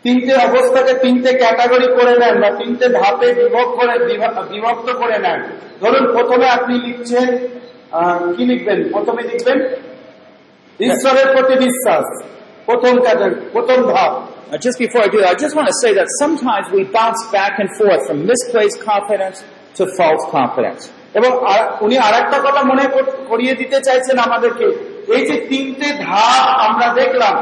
তিনটে 0.06 0.34
অবস্থাকে 0.48 0.94
তিনটে 0.94 1.32
ক্যাটাগরি 1.34 1.88
করে 1.98 2.14
নেন 2.20 2.36
বা 2.42 2.50
তিনটে 2.52 2.86
ধাপে 3.00 3.28
বিভক্ত 3.34 3.74
করে 3.80 3.96
বিভা- 4.08 4.46
বিভক্ত 4.52 4.88
করে 4.92 5.18
নেন 5.20 5.40
ধরুন 5.82 6.06
প্রথমে 6.14 6.48
আপনি 6.50 6.74
লিখছেন 6.80 7.28
কি 8.36 8.44
লিখবেন 8.46 8.80
প্রথমে 8.94 9.22
লিখবেন 9.32 9.60
ঈশ্বরের 10.80 11.28
প্রতি 11.34 11.56
বিশ্বাস 11.66 12.06
প্রথম 12.66 12.94
কাজের 13.06 13.32
প্রথম 13.54 13.80
ভাব 13.94 14.14
Uh, 14.46 14.58
just 14.60 14.78
before 14.78 15.02
I 15.02 15.08
do 15.08 15.20
that, 15.22 15.32
I 15.36 15.38
just 15.46 15.56
want 15.56 15.68
to 15.68 15.78
say 15.82 15.92
that 15.96 16.08
sometimes 16.20 16.66
we 16.72 16.82
bounce 16.84 17.22
back 17.32 17.54
and 17.58 17.70
forth 17.76 18.02
from 18.08 18.18
misplaced 18.24 18.80
confidence 18.84 19.38
to 19.78 19.84
false 19.98 20.24
confidence. 20.32 20.82
এবং 21.14 21.32
উনি 21.82 21.96
আর 21.98 22.14
একটা 22.14 22.38
কথা 22.38 22.62
মনে 22.64 22.86
করিয়ে 23.28 23.54
দিতে 23.56 23.78
চাইছেন 23.82 24.18
আমাদেরকে 24.20 24.66
এই 25.16 25.22
যে 25.30 25.36
তিনটে 25.50 25.88
ধাপ 26.06 26.46
আমরা 26.68 26.88
দেখলাম 26.94 27.36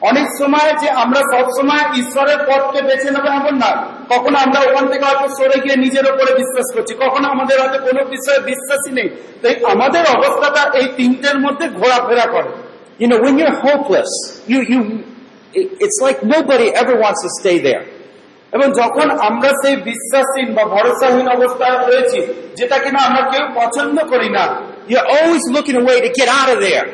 অনেক 0.00 0.26
সময় 0.40 0.70
যে 0.82 0.88
আমরা 0.90 1.20
সব 1.32 1.46
সময় 1.58 1.84
ঈশ্বরের 2.02 2.40
পথকে 2.48 2.80
বেছে 2.82 3.10
নেব 3.10 3.26
এমন 3.40 3.54
না 3.58 3.70
কখনো 4.08 4.36
আমরা 4.38 4.58
ওখান 4.60 4.84
থেকে 4.88 5.04
হয়তো 5.04 5.28
সরে 5.38 5.58
গিয়ে 5.64 5.76
নিজের 5.76 6.06
উপরে 6.12 6.32
বিশ্বাস 6.34 6.68
করছি 6.74 6.92
কখনো 7.04 7.26
আমাদের 7.28 7.56
হয়তো 7.60 7.78
কোনো 7.86 8.00
বিষয়ে 8.04 8.40
বিশ্বাসই 8.40 8.92
নেই 8.92 9.08
তাই 9.42 9.54
আমাদের 9.74 10.04
অবস্থাটা 10.16 10.62
এই 10.78 10.86
তিনটের 10.96 11.36
মধ্যে 11.40 11.66
ঘোরাফেরা 11.80 12.26
করে 12.26 12.50
You 13.00 13.08
know, 13.08 13.20
when 13.20 13.34
you're 13.38 13.58
hopeless, 13.60 14.10
you, 14.46 14.58
you, 14.72 14.80
it- 15.54 15.72
it's 15.84 15.98
like 16.00 16.18
nobody 16.24 16.68
ever 16.72 16.94
wants 16.96 17.20
to 17.22 17.30
stay 17.40 17.56
there. 17.58 17.82
এবং 18.52 18.68
যখন 18.72 19.06
আমরা 19.28 19.50
সেই 19.62 19.76
বিশ্বাসহীন 19.76 20.48
বা 20.54 20.64
ভরসাহীন 20.64 21.26
অবস্থায় 21.28 21.76
রয়েছি 21.86 22.18
যেটা 22.56 22.76
কিনা 22.78 23.00
আমরা 23.08 23.22
কেউ 23.30 23.44
পছন্দ 23.54 23.96
করি 24.04 24.28
না 24.28 24.44
You're 24.88 25.08
always 25.16 25.44
looking 25.56 25.76
a 25.82 25.84
way 25.90 25.98
to 26.00 26.10
get 26.20 26.28
out 26.38 26.48
of 26.54 26.58
there. 26.68 26.84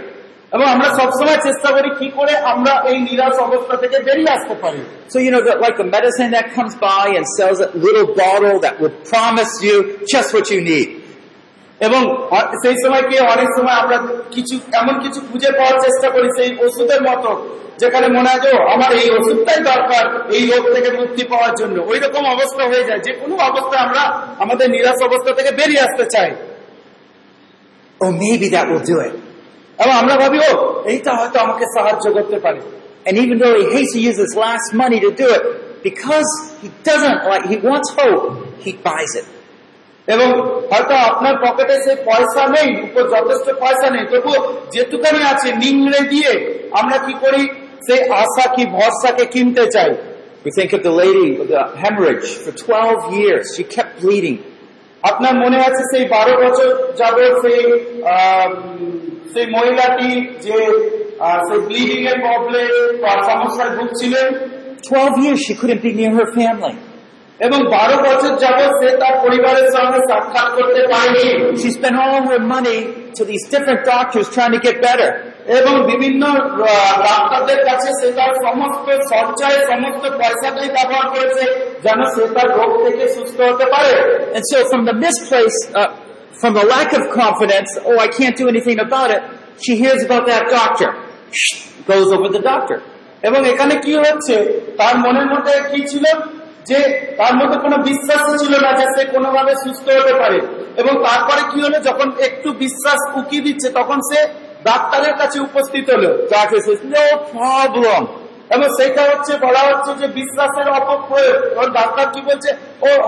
এবং 0.52 0.66
আমরা 0.74 0.88
সবসময় 0.98 1.38
চেষ্টা 1.46 1.68
করি 1.76 1.88
কি 2.00 2.08
করে 2.18 2.32
আমরা 2.52 2.72
এই 2.90 2.98
নিরাশ 3.08 3.36
অবস্থা 3.48 3.74
থেকে 3.82 3.96
বেরিয়ে 4.08 4.30
আসতে 4.36 4.54
পারি 4.62 4.80
So, 5.12 5.18
you 5.24 5.30
know, 5.34 5.42
that 5.48 5.58
like 5.64 5.76
the 5.82 5.88
medicine 5.96 6.30
that 6.36 6.46
comes 6.56 6.74
by 6.88 7.04
and 7.18 7.24
sells 7.38 7.58
a 7.60 7.70
little 7.86 8.08
bottle 8.22 8.56
that 8.64 8.74
would 8.82 8.94
promise 9.12 9.52
you 9.66 9.76
just 10.12 10.28
what 10.34 10.46
you 10.54 10.60
need. 10.72 10.88
এবং 11.80 12.02
সেই 12.62 12.76
সময় 12.82 13.04
কি 13.08 13.16
অনেক 13.34 13.48
সময় 13.56 13.76
আমরা 13.82 13.98
কিছু 14.34 14.54
এমন 14.80 14.94
কিছু 15.04 15.18
খুঁজে 15.28 15.50
পাওয়ার 15.58 15.76
চেষ্টা 15.84 16.08
করি 16.14 16.28
সেই 16.38 16.50
ওষুধের 16.66 17.02
মতো 17.08 17.30
যেখানে 17.82 18.06
মনে 18.16 18.28
হয় 18.32 18.56
আমার 18.74 18.90
এই 19.02 19.08
ওষুধটাই 19.18 19.60
দরকার 19.70 20.04
এই 20.36 20.44
রোগ 20.52 20.62
থেকে 20.74 20.90
মুক্তি 21.00 21.22
পাওয়ার 21.32 21.52
জন্য 21.60 21.76
ওই 21.90 21.98
রকম 22.04 22.22
অবস্থা 22.34 22.64
হয়ে 22.70 22.84
যায় 22.88 23.00
যে 23.06 23.12
কোনো 23.20 23.34
অবস্থায় 23.50 23.82
আমরা 23.86 24.02
আমাদের 24.44 24.66
নিরাশ 24.76 24.98
অবস্থা 25.08 25.30
থেকে 25.38 25.50
বেরিয়ে 25.58 25.84
আসতে 25.86 26.04
চাই 26.16 26.30
Oh, 28.00 28.12
maybe 28.24 28.46
that 28.48 28.66
will 28.70 28.84
do 28.84 28.96
it. 29.06 29.14
এবং 29.79 29.93
আমরা 30.01 30.15
ভাবি 30.23 30.37
ও 30.47 30.51
এইটা 30.91 31.11
হয়তো 31.19 31.37
আমাকে 31.45 31.65
সাহায্য 31.75 32.05
করতে 32.17 32.37
পারে 32.45 32.59
And 33.07 33.15
even 33.23 33.35
though 33.41 33.55
he 33.59 33.65
hates 33.75 33.91
to 33.95 34.01
use 34.09 34.17
his 34.25 34.33
last 34.45 34.67
money 34.73 34.99
to 35.05 35.09
do 35.13 35.27
it, 35.37 35.43
because 35.87 36.29
he 36.61 36.69
doesn't 36.83 37.19
like, 37.31 37.43
he 37.51 37.57
wants 37.67 37.89
hope, 37.99 38.23
he 38.65 38.71
buys 38.87 39.11
it. 39.21 39.27
এবং 40.07 40.27
হয়তো 40.71 40.93
আপনার 41.09 41.35
পকেটে 41.43 41.75
সেই 41.85 41.97
পয়সা 42.09 42.43
নেই 42.55 42.69
উপর 42.85 43.03
যথেষ্ট 43.15 43.47
পয়সা 43.63 43.87
নেই 43.95 44.03
তবু 44.11 44.31
যেটুকানি 44.73 45.21
আছে 45.31 45.49
নিংড়ে 45.63 46.01
দিয়ে 46.13 46.31
আমরা 46.79 46.97
কি 47.05 47.13
করি 47.23 47.43
সেই 47.87 48.01
আশা 48.23 48.45
কি 48.55 48.63
ভরসাকে 48.75 49.25
কিনতে 49.33 49.63
চাই 49.75 49.91
We 50.45 50.51
think 50.59 50.71
of 50.77 50.81
the 50.89 50.95
lady 51.03 51.27
with 51.39 51.49
the 51.55 51.63
hemorrhage 51.83 52.27
for 52.43 52.51
12 52.53 53.13
years. 53.19 53.43
She 53.55 53.63
kept 53.75 53.91
bleeding. 54.03 54.37
আপনার 55.03 55.33
মনে 55.43 55.57
আছে 55.67 55.81
সেই 55.91 56.05
বারো 56.15 56.33
বছর 56.43 56.69
যাবে 57.01 57.23
সেই 57.41 57.61
আহ, 58.13 58.49
সেই 59.33 59.45
মহিলাটি 59.55 60.09
যে 60.45 60.57
আহ, 61.19 61.39
সেই 61.47 61.59
ব্লিডিং 61.67 62.01
এর 62.11 62.17
প্রবলেম 62.25 62.71
বা 63.03 63.11
সমস্যায় 63.29 63.71
ভুগছিলেন 63.77 64.27
12 64.87 65.23
years 65.23 65.39
she 65.45 65.53
couldn't 65.59 65.81
be 65.81 65.91
near 65.93 66.11
her 66.19 66.27
family. 66.37 66.75
এবং 67.39 67.59
বারো 67.75 67.95
বছর 68.05 68.31
যাবৎ 68.43 68.71
সে 68.79 68.87
তার 69.01 69.15
পরিবারের 69.23 69.67
সঙ্গে 69.75 69.99
সাক্ষাৎ 70.09 70.47
করতে 70.57 70.81
পারেনি 70.93 71.25
She 71.61 71.69
spent 71.77 71.95
all 72.03 72.21
her 72.31 72.41
money 72.55 72.79
to 73.17 73.21
these 73.31 73.45
different 73.53 73.81
doctors 73.93 74.25
trying 74.35 74.53
to 74.57 74.61
get 74.67 74.77
better. 74.89 75.09
এবং 75.59 75.73
বিভিন্ন 75.91 76.23
আহ, 76.31 76.93
ডাক্তারদের 77.07 77.59
কাছে 77.69 77.89
সে 77.99 78.07
তার 78.19 78.31
সমস্ত 78.45 78.85
সঞ্চয় 79.13 79.57
সমস্ত 79.71 80.03
পয়সাটাই 80.19 80.69
ব্যবহার 80.77 81.05
করেছে 81.13 81.43
যেন 81.85 81.99
সে 82.13 82.21
তার 82.35 82.49
রোগ 82.59 82.71
থেকে 82.85 83.05
সুস্থ 83.15 83.37
হতে 83.49 83.65
পারে 83.73 83.93
And 84.37 84.43
so 84.51 84.57
from 84.71 84.81
the 84.89 84.95
misplaced, 85.05 85.63
uh, 85.73 85.89
from 86.42 86.54
the 86.54 86.64
lack 86.64 86.90
of 86.92 87.02
confidence, 87.20 87.70
oh, 87.86 87.98
I 87.98 88.08
can't 88.18 88.36
do 88.42 88.46
anything 88.54 88.78
about 88.78 89.10
it, 89.10 89.22
she 89.64 89.84
hears 89.84 90.00
about 90.10 90.26
that 90.26 90.44
doctor. 90.50 90.90
Goes 91.90 92.16
over 92.16 92.28
the 92.36 92.42
doctor. 92.42 92.78
এবং 93.22 93.48
এখানে 93.48 93.74
কি 93.74 93.94
হচ্ছে? 93.94 94.60
তার 94.78 94.98
মনের 94.98 95.26
মধ্যে 95.26 95.60
কি 95.70 95.88
ছিল? 95.88 96.04
যে 96.64 96.78
তার 97.18 97.34
মধ্যে 97.34 97.58
কোনো 97.58 97.76
বিশ্বাস 97.76 98.40
ছিল 98.40 98.60
না 98.60 98.72
যে 98.72 98.84
সে 98.84 99.04
কোনোভাবে 99.04 99.52
সুস্থ 99.54 99.88
হতে 99.88 100.14
পারে। 100.14 100.40
এবং 100.76 101.04
তারপরে 101.04 101.52
কি 101.52 101.60
হলো? 101.60 101.78
যখন 101.78 102.12
একটু 102.18 102.52
বিশ্বাস 102.52 103.16
উকি 103.16 103.40
দিচ্ছে 103.40 103.68
তখন 103.70 104.00
সে 104.00 104.24
ডাক্তারের 104.64 105.14
কাছে 105.16 105.40
উপস্থিত 105.40 105.90
হলো। 105.90 106.28
no 106.90 108.06
এবং 108.50 108.68
সেটা 108.68 109.02
হচ্ছে 109.02 109.36
বলা 109.36 109.58
হচ্ছে 109.58 109.92
যে 109.94 110.06
বিশ্বাসের 110.06 110.68
অপপ্রয়োগ। 110.68 111.72
ডাক্তার 111.72 112.06
কি 112.12 112.20
বলছে? 112.20 112.50
ও 112.82 113.02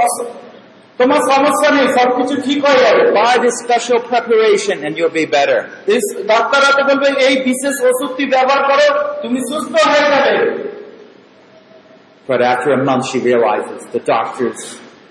তোমার 0.99 1.21
সমস্যা 1.33 1.69
নেই 1.77 1.89
সবকিছু 1.99 2.35
ঠিক 2.47 2.59
হয়ে 2.67 2.81
যাবে 2.87 3.03
Buy 3.15 3.35
this 3.45 3.57
special 3.65 3.99
preparation 4.13 4.77
and 4.85 4.93
you'll 4.99 5.19
be 5.23 5.27
better. 5.39 5.59
এই 5.93 6.01
ডাক্তাররা 6.33 6.71
তো 6.79 6.83
বলবে 6.91 7.09
এই 7.27 7.35
বিশেষ 7.51 7.77
ওষুধটি 7.91 8.25
ব্যবহার 8.35 8.61
করো 8.71 8.87
তুমি 9.23 9.39
সুস্থ 9.51 9.73
হয়ে 9.91 10.07
যাবে 10.13 10.35
But 12.29 12.41
after 12.53 12.71
a 12.73 12.81
month 12.89 13.05
she 13.11 13.19
realizes 13.31 13.81
the 13.93 14.03
doctor's 14.15 14.61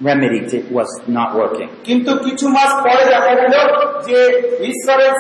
remedy 0.02 0.40
was 0.72 0.90
not 1.18 1.30
working. 1.42 1.70
কিন্তু 1.88 2.12
কিছু 2.26 2.46
মাস 2.58 2.72
পরে 2.86 3.04
দেখা 3.14 3.34
গেল 3.42 3.56
যে 4.08 4.20
ঈশ্বরের 4.72 5.14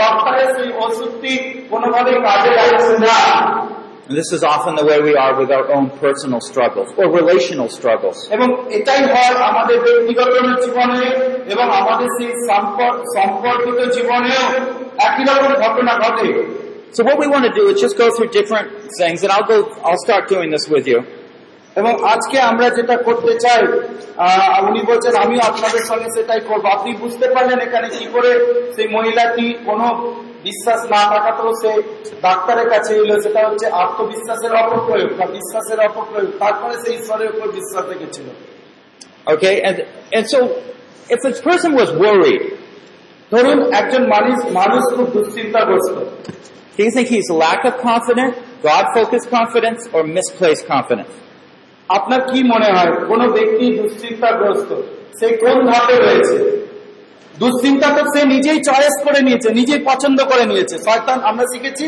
ডক্টরের 0.00 0.48
সেই 0.56 0.70
ওষুধটি 0.84 1.32
কোনোভাবেই 1.70 2.18
কাজে 2.26 2.50
লাগছে 2.58 2.94
না 3.06 3.18
And 4.09 4.15
this 4.15 4.29
is 4.31 4.41
often 4.45 4.73
the 4.75 4.85
way 4.85 4.97
we 5.01 5.13
are 5.15 5.33
with 5.41 5.49
our 5.49 5.67
own 5.75 5.85
personal 6.03 6.41
struggles 6.41 6.89
or 6.99 7.05
relational 7.11 7.69
struggles. 7.69 8.17
এবং 8.35 8.47
এটাই 8.77 9.01
হয় 9.13 9.31
আমাদের 9.51 9.77
ব্যক্তিগত 9.85 10.31
জীবনে 10.63 11.07
এবং 11.53 11.65
আমাদের 11.79 12.07
সেই 12.17 12.31
সম্পর্ক 12.49 12.97
সম্পর্কিত 13.17 13.79
জীবনেও 13.95 14.43
একই 15.07 15.23
রকম 15.29 15.51
ঘটনা 15.63 15.93
ঘটে 16.03 16.29
So 16.97 17.01
what 17.09 17.17
we 17.23 17.27
want 17.33 17.43
to 17.49 17.53
do 17.59 17.63
is 17.71 17.75
just 17.85 17.95
go 17.97 18.07
through 18.15 18.29
different 18.39 18.67
things 18.99 19.17
and 19.23 19.31
I'll 19.35 19.49
go, 19.53 19.57
I'll 19.85 20.01
start 20.07 20.23
doing 20.29 20.49
this 20.55 20.65
with 20.69 20.85
you. 20.87 20.99
এবং 21.75 21.93
আজকে 22.13 22.37
আমরা 22.51 22.67
যেটা 22.69 22.95
করতে 23.07 23.33
চাই 23.45 23.61
আহ, 24.17 24.67
উনি 24.69 24.81
বলছেন 24.89 25.13
আমিও 25.23 25.41
আপনাদের 25.51 25.83
সঙ্গে 25.89 26.09
সেটাই 26.15 26.41
করবো 26.49 26.67
আপনি 26.67 26.89
বুঝতে 27.03 27.25
পারলেন 27.35 27.59
এখানে 27.59 27.87
কি 27.97 28.05
করে 28.13 28.31
সেই 28.75 28.87
মহিলাটি 28.95 29.45
কোনো 29.65 29.87
বিশ্বাস 30.48 30.80
না 30.94 31.02
থাকাতেও 31.12 31.50
সে 31.62 31.72
ডাক্তারের 32.26 32.68
কাছে 32.72 32.90
এলো 33.02 33.14
সেটা 33.24 33.40
হচ্ছে 33.48 33.66
আত্মবিশ্বাসের 33.82 34.52
অপপ্রয়োগ 34.62 35.10
বা 35.18 35.26
বিশ্বাসের 35.38 35.78
অপপ্রয়োগ 35.88 36.30
তারপরে 36.42 36.74
সেই 36.82 36.94
ঈশ্বরের 37.00 37.28
উপর 37.32 37.46
বিশ্বাস 37.58 37.84
রেখেছিল 37.92 38.28
Okay? 39.26 39.54
And, 39.62 39.76
and 40.12 40.24
so 40.28 40.38
if 41.10 41.18
this 41.22 41.38
person 41.40 41.70
was 41.74 41.88
worried, 42.04 42.42
ধরুন 43.32 43.58
একজন 43.80 44.02
মানুষ 44.14 44.36
মানুষ 44.60 44.82
খুব 44.96 45.06
দুশ্চিন্তাগ্রস্ত 45.16 45.96
do 46.76 46.80
you 46.86 46.92
think 46.96 47.08
he's 47.08 47.28
lack 47.44 47.60
of 47.64 47.74
confidence, 47.90 48.34
God-focused 48.62 49.28
confidence, 49.30 49.80
or 49.94 50.02
misplaced 50.18 50.64
confidence? 50.74 51.12
আপনার 51.88 52.20
কি 52.30 52.40
মনে 52.52 52.68
হয় 52.76 52.92
কোন 53.10 53.20
ব্যক্তি 53.36 53.66
দুশ্চিন্তাগ্রস্ত 53.78 54.70
সে 55.18 55.26
কোন 55.42 55.56
ধাপে 55.70 55.96
রয়েছে 55.96 56.36
দুশ্চিন্তা 57.38 57.88
তো 57.96 58.02
সে 58.12 58.24
নিজেই 58.24 58.58
চয়েস 58.68 58.94
করে 59.04 59.20
নিয়েছে 59.20 59.48
নিজেই 59.50 59.80
পছন্দ 59.84 60.24
করে 60.24 60.44
নিয়েছে। 60.46 60.78
শয়তান 60.78 61.18
আমরা 61.22 61.44
শিখেছি 61.52 61.86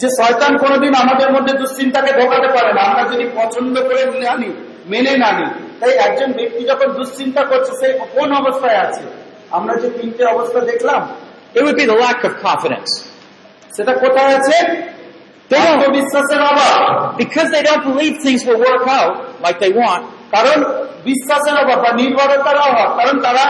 যে 0.00 0.08
শয়তান 0.18 0.58
কোনোদিন 0.58 0.94
আমাদের 0.94 1.32
মধ্যে 1.32 1.52
দুশ্চিন্তাকে 1.52 2.12
ঢোকাতে 2.12 2.48
পারে 2.56 2.72
না। 2.72 2.82
আমরা 2.82 3.02
যদি 3.12 3.24
পছন্দ 3.34 3.74
করে 3.82 4.04
না 4.04 4.34
নিই 4.36 4.52
মেনে 4.86 5.16
না 5.16 5.32
নিই 5.32 5.50
তাই 5.80 5.92
একজন 6.06 6.32
ব্যক্তি 6.32 6.64
যখন 6.64 6.86
দুশ্চিন্তা 6.86 7.44
করছে 7.44 7.72
সে 7.80 7.98
কোন 8.14 8.32
অবস্থায় 8.32 8.78
আছে। 8.86 9.02
আমরা 9.50 9.74
যে 9.74 9.90
তিনটে 9.90 10.24
অবস্থা 10.24 10.60
দেখলাম 10.60 11.02
It 11.54 11.60
would 11.64 11.76
be 11.76 11.86
the 11.92 11.98
lack 12.04 12.20
of 12.28 12.32
confidence. 12.48 12.92
সেটা 13.76 13.92
কোথায় 13.94 14.36
আছে? 14.38 14.56
আত্মবিশ্বাসের 15.56 16.40
অভাব। 16.40 16.80
Because 17.22 17.48
they 17.54 17.62
don't 17.68 17.84
believe 17.90 18.14
things 18.26 18.42
will 18.48 18.60
work 18.68 18.84
out 18.98 19.14
like 19.44 19.56
they 19.64 19.72
want, 19.82 20.02
কারণ 20.34 20.64
বিশ্বাসের 21.04 21.56
অভাব 21.62 21.78
বা 21.84 21.90
নির্ভরতার 21.92 22.58
অভাব। 22.68 22.88
কারণ 22.98 23.20
তারা 23.20 23.44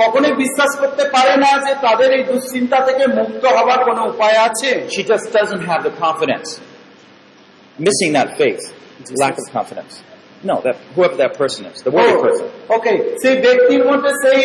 কখনোই 0.00 0.34
বিশ্বাস 0.44 0.70
করতে 0.82 1.04
পারে 1.14 1.34
না 1.44 1.50
যে 1.66 1.72
তাদের 1.86 2.08
এই 2.16 2.22
দুশ্চিন্তা 2.32 2.78
থেকে 2.88 3.04
মুক্ত 3.18 3.42
হবার 3.56 3.80
কোনো 3.88 4.02
উপায় 4.12 4.36
আছে 4.48 4.70
she 4.94 5.02
just 5.12 5.26
doesn't 5.36 5.64
have 5.70 5.82
the 5.88 5.94
confidence. 6.04 6.48
Missing 7.78 8.10
that 8.18 8.28
faith. 8.40 8.62
Lack 9.22 9.34
of 9.42 9.46
confidence. 9.58 9.94
No, 10.42 10.54
that 10.66 10.76
whoever 10.94 11.16
that 11.16 11.32
person 11.36 11.62
is, 11.70 11.76
the 11.82 11.92
worried 11.96 12.20
person. 12.26 12.46
ওকে 12.76 12.92
সেই 13.22 13.36
ব্যক্তির 13.44 13.82
মধ্যে 13.90 14.10
সেই 14.24 14.42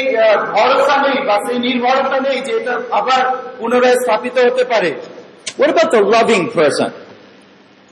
ভরসা 0.56 0.95
নেই 1.06 1.18
বা 1.30 1.36
সেই 1.45 1.58
নির্ভরতা 1.68 2.18
নেই 2.28 2.38
যে 2.47 2.52
এটা 2.60 2.74
আবার 2.99 3.22
পুনরায় 3.60 3.97
স্থাপিত 4.04 4.36
হতে 4.47 4.64
পারে 4.72 4.91
What 5.60 5.70
about 5.70 5.89
the 5.97 6.04
loving 6.16 6.45
person? 6.60 6.89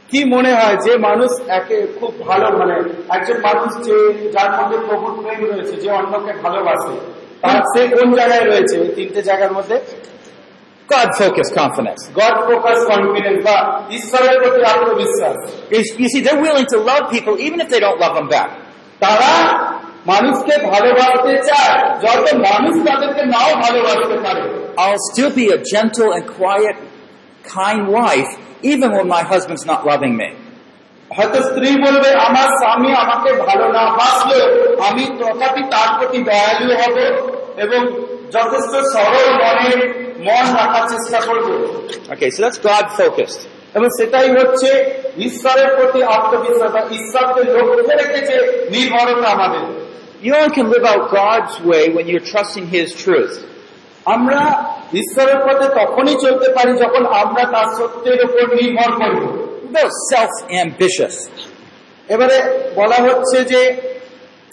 কি 0.10 0.20
মনে 0.36 0.51
হয় 0.60 0.78
যে 0.86 0.93
মানুষ 1.10 1.32
একে 1.60 1.78
খুব 1.99 2.12
ভালো 2.28 2.47
মানে 2.60 2.76
একজন 3.16 3.38
মানুষ 3.47 3.70
যে 3.88 3.97
যার 4.36 4.51
মধ্যে 4.57 4.78
প্রভুর 4.88 5.14
প্রেম 5.24 5.41
রয়েছে 5.51 5.76
যে 5.84 5.89
অন্যকে 5.99 6.34
ভালোবাসে 6.43 6.95
তার 7.42 7.59
সে 7.72 7.80
কোন 7.96 8.09
জায়গায় 8.18 8.44
রয়েছে 8.50 8.74
এই 8.84 8.90
তিনটে 8.96 9.20
জায়গার 9.28 9.52
মধ্যে 9.59 9.76
God-focused 10.88 11.55
confidence. 11.62 12.02
God 12.20 12.36
focus 12.46 12.78
confidence 12.90 13.38
বা 13.48 13.57
ঈশ্বরের 13.98 14.36
প্রতি 14.42 14.61
আত্মবিশ্বাস 14.72 15.36
You 15.72 15.80
you 16.02 16.09
see, 16.12 16.20
they're 16.26 16.44
willing 16.48 16.68
to 16.74 16.78
love 16.90 17.05
people 17.16 17.34
even 17.46 17.59
if 17.64 17.68
they 17.72 17.80
don't 17.86 18.00
love 18.05 18.14
them 18.18 18.28
back. 18.36 18.50
তারা 19.05 19.32
মানুষকে 20.11 20.55
ভালোবাসতে 20.72 21.32
চায় 21.48 21.76
যত 22.05 22.26
মানুষ 22.48 22.74
তাদেরকে 22.88 23.22
নাও 23.34 23.50
ভালোবাসতে 23.64 24.16
পারে 24.24 24.42
I'll 24.82 25.02
still 25.11 25.32
be 25.40 25.46
a 25.57 25.61
gentle 25.74 26.11
and 26.16 26.24
quiet, 26.38 26.76
kind 27.59 27.80
wife 27.98 28.30
even 28.72 28.88
when 28.96 29.07
my 29.16 29.22
husband's 29.32 29.66
not 29.72 29.80
loving 29.90 30.14
me. 30.22 30.28
হয়তো 31.18 31.38
স্ত্রী 31.43 31.70
বলবে 31.86 32.10
আমার 32.28 32.49
স্বামী 32.62 32.91
আমাকে 33.03 33.30
ভালো 33.45 33.66
না 33.76 33.84
বাসলেও 33.99 34.45
আমি 34.88 35.03
তথাপি 35.20 35.62
তার 35.74 35.89
প্রতি 35.97 36.20
দয়ালু 36.28 36.66
হব 36.82 36.95
এবং 37.57 37.82
যথেষ্ট 38.36 38.74
সরল 38.93 39.28
মনে 39.41 39.70
মন 40.28 40.45
রাখার 40.60 40.86
চেষ্টা 40.93 41.20
করব 41.28 41.47
Okay, 42.14 42.30
so 42.30 42.39
that's 42.43 42.60
God-focused. 42.70 43.41
এবং 43.76 43.88
সেটাই 43.99 44.30
হচ্ছে 44.38 44.70
ঈশ্বরের 45.28 45.70
প্রতি 45.78 45.99
আত্মবিশ্বাস 46.16 46.72
বা 46.72 46.82
ঈশ্বরকে 46.97 47.41
লক্ষ্যে 47.55 47.95
রেখেছে 48.01 48.36
নির্ভরতা 48.74 49.27
আমাদের 49.36 49.64
You 50.23 50.31
only 50.36 50.53
can 50.57 50.68
live 50.76 50.86
out 50.91 51.03
God's 51.22 51.56
way 51.69 51.84
when 51.95 52.06
you're 52.10 52.27
trusting 52.34 52.65
His 52.76 52.88
truth. 53.03 53.34
আমরা 54.06 54.41
ঈশ্বরের 55.02 55.40
পথে 55.45 55.65
তখনই 55.80 56.15
চলতে 56.26 56.48
পারি 56.57 56.72
যখন 56.84 57.03
আমরা 57.22 57.44
তার 57.53 57.68
সত্যের 57.77 58.19
উপর 58.27 58.44
নির্ভর 58.60 58.91
করব 59.02 59.22
They're 59.74 59.97
self-ambitious. 60.12 61.16
এবারে 62.09 62.39
বলা 62.78 62.98
হচ্ছে 63.06 63.39
যে 63.52 63.60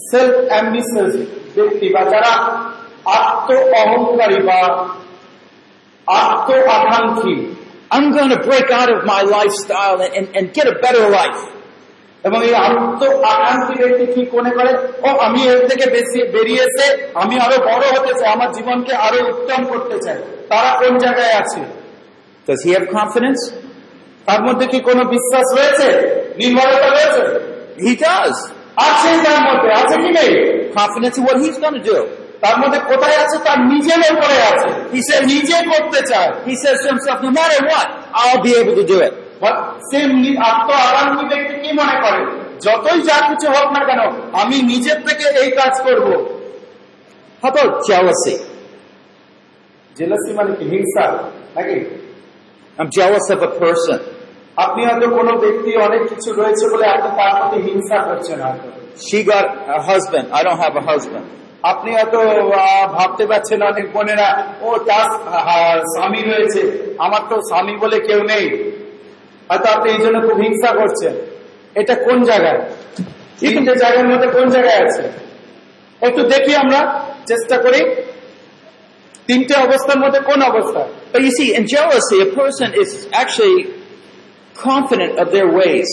সেলফ 0.09 0.35
অ্যাম্বিশিয়াস 0.51 1.13
ব্যক্তি 1.55 1.87
বা 1.95 2.01
যারা 2.13 2.33
আত্ম 3.17 3.49
অহংকারী 3.81 4.39
বা 4.49 4.59
আত্ম 6.07 6.49
আকাঙ্ক্ষী 6.77 7.37
I'm 7.93 8.07
going 8.17 8.31
to 8.37 8.41
break 8.41 8.67
out 8.71 8.89
of 8.95 8.99
my 9.05 9.21
lifestyle 9.37 9.97
and, 10.03 10.11
and, 10.17 10.27
and 10.37 10.45
get 10.57 10.65
a 10.73 10.75
better 10.85 11.05
life. 11.19 11.41
এবং 12.23 12.39
এই 12.47 12.53
আত্ম 12.65 13.01
আকাঙ্ক্ষী 13.33 13.75
ব্যক্তি 13.81 14.05
কি 14.13 14.21
মনে 14.37 14.51
করে 14.57 14.71
ও 15.05 15.09
আমি 15.27 15.41
এর 15.51 15.59
থেকে 15.69 15.85
বেশি 15.97 16.19
বেরিয়ে 16.35 16.63
এসে 16.67 16.87
আমি 17.21 17.35
আরো 17.45 17.57
বড় 17.69 17.85
হতে 17.95 18.13
চাই 18.19 18.29
আমার 18.35 18.49
জীবনকে 18.57 18.93
আরো 19.05 19.19
উত্তম 19.31 19.61
করতে 19.71 19.97
চাই 20.05 20.17
তারা 20.51 20.69
কোন 20.79 20.93
জায়গায় 21.03 21.33
আছে 21.41 21.61
Does 22.47 22.61
he 22.65 22.71
have 22.71 22.87
confidence? 22.99 23.41
তার 24.26 24.42
মধ্যে 24.42 24.66
কি 24.66 24.80
কোনো 24.80 25.04
বিশ্বাস 25.04 25.58
রয়েছে? 25.58 25.88
নির্ভরতা 26.36 26.88
রয়েছে? 26.88 27.22
He 27.84 27.92
does. 28.02 28.36
আছে 28.76 29.10
তার 29.24 29.40
মধ্যে 29.46 29.72
আছে 29.72 29.96
কি 29.96 30.10
নেই? 30.18 30.30
Confidence 30.78 31.16
in 31.18 31.24
what 31.28 31.36
he's 31.44 31.58
going 31.64 31.82
to 31.82 31.92
do. 31.92 32.06
তার 32.40 32.58
মধ্যে 32.58 32.78
কোথায় 32.78 33.16
আছে? 33.16 33.38
তার 33.38 33.58
নিজের 33.60 33.98
উপরে 34.12 34.36
আছে। 34.42 34.68
সে 35.00 35.26
নিজে 35.26 35.54
করতে 35.54 36.00
চায়। 36.06 36.30
He 36.46 36.54
says 36.62 36.78
to 36.84 36.88
himself, 36.92 37.18
no 37.24 37.30
matter 37.38 37.60
what, 37.70 37.86
I'll 38.20 38.42
be 38.44 38.52
able 38.62 38.76
to 38.82 38.86
do 38.92 38.98
it. 39.06 39.12
বা 39.40 39.74
সে 39.90 39.98
আত্ম 40.38 40.70
আকাঙ্ক্ষী 40.72 41.24
ব্যক্তি 41.26 41.54
কি 41.54 41.72
মনে 41.72 41.96
করে? 42.04 42.20
যতই 42.64 43.00
যা 43.02 43.16
কিছু 43.28 43.46
হোক 43.50 43.68
না 43.72 43.84
কেন 43.84 44.00
আমি 44.32 44.62
নিজের 44.62 44.98
থেকে 45.06 45.24
এই 45.40 45.50
কাজ 45.50 45.74
করব। 45.82 46.06
About 47.42 47.70
jealousy? 47.88 48.36
জেলাসি 49.98 50.32
মানে 50.32 50.56
কি? 50.56 50.64
হিংসা? 50.64 51.06
নাকি? 51.56 51.78
I'm 52.78 52.88
jealous 52.98 53.26
of 53.34 53.40
a 53.42 53.50
person. 53.64 54.15
আপনি 54.56 54.86
হয়তো 54.86 55.08
কোনো 55.08 55.32
ব্যক্তি 55.38 55.76
অনেক 55.76 56.02
কিছু 56.08 56.32
রয়েছে 56.32 56.64
বলে 56.72 56.86
আপনি 56.86 57.10
তার 57.16 57.32
প্রতি 57.40 57.58
হিংসা 57.62 57.98
করছেন 58.02 58.40
হয়তো। 58.40 58.68
She 59.06 59.18
got 59.32 59.46
a 59.76 59.80
husband. 59.90 60.26
I 60.38 60.40
don't 60.46 60.60
have 60.64 60.76
a 60.82 60.84
husband. 60.92 61.24
আপনি 61.62 61.90
হয়তো 61.92 62.18
ভাবতে 62.92 63.26
পারছেন 63.26 63.62
অনেক 63.62 63.92
বোনেরা 63.92 64.46
ও 64.60 64.78
তার 64.78 65.08
স্বামী 65.80 66.22
রয়েছে। 66.22 66.94
আমার 66.98 67.20
তো 67.28 67.36
স্বামী 67.36 67.76
বলে 67.76 68.00
কেউ 68.00 68.20
নেই। 68.22 68.46
হয়তো 69.48 69.68
আপনি 69.68 69.90
এই 69.92 69.98
জন্য 69.98 70.28
খুব 70.28 70.38
হিংসা 70.40 70.70
করছেন। 70.74 71.14
এটা 71.74 71.94
কোন 71.94 72.22
জায়গায়? 72.22 72.60
তিনটে 73.40 73.76
জায়গার 73.76 74.08
মধ্যে 74.08 74.28
কোন 74.28 74.46
জায়গায় 74.48 74.80
আছে? 74.86 75.02
একটু 76.00 76.22
দেখি 76.22 76.56
আমরা 76.56 77.04
চেষ্টা 77.26 77.58
করি। 77.58 77.94
তিনটে 79.26 79.54
অবস্থার 79.54 79.98
মধ্যে 79.98 80.20
কোন 80.20 80.42
অবস্থা? 80.42 80.82
But 81.12 81.20
you 81.20 81.32
see, 81.38 81.48
in 81.58 81.64
jealousy, 81.74 82.18
a 82.26 82.30
person 82.40 82.68
is 82.82 82.90
actually 83.22 83.58
confident 84.67 85.13
of 85.19 85.27
their 85.31 85.49
ways. 85.59 85.89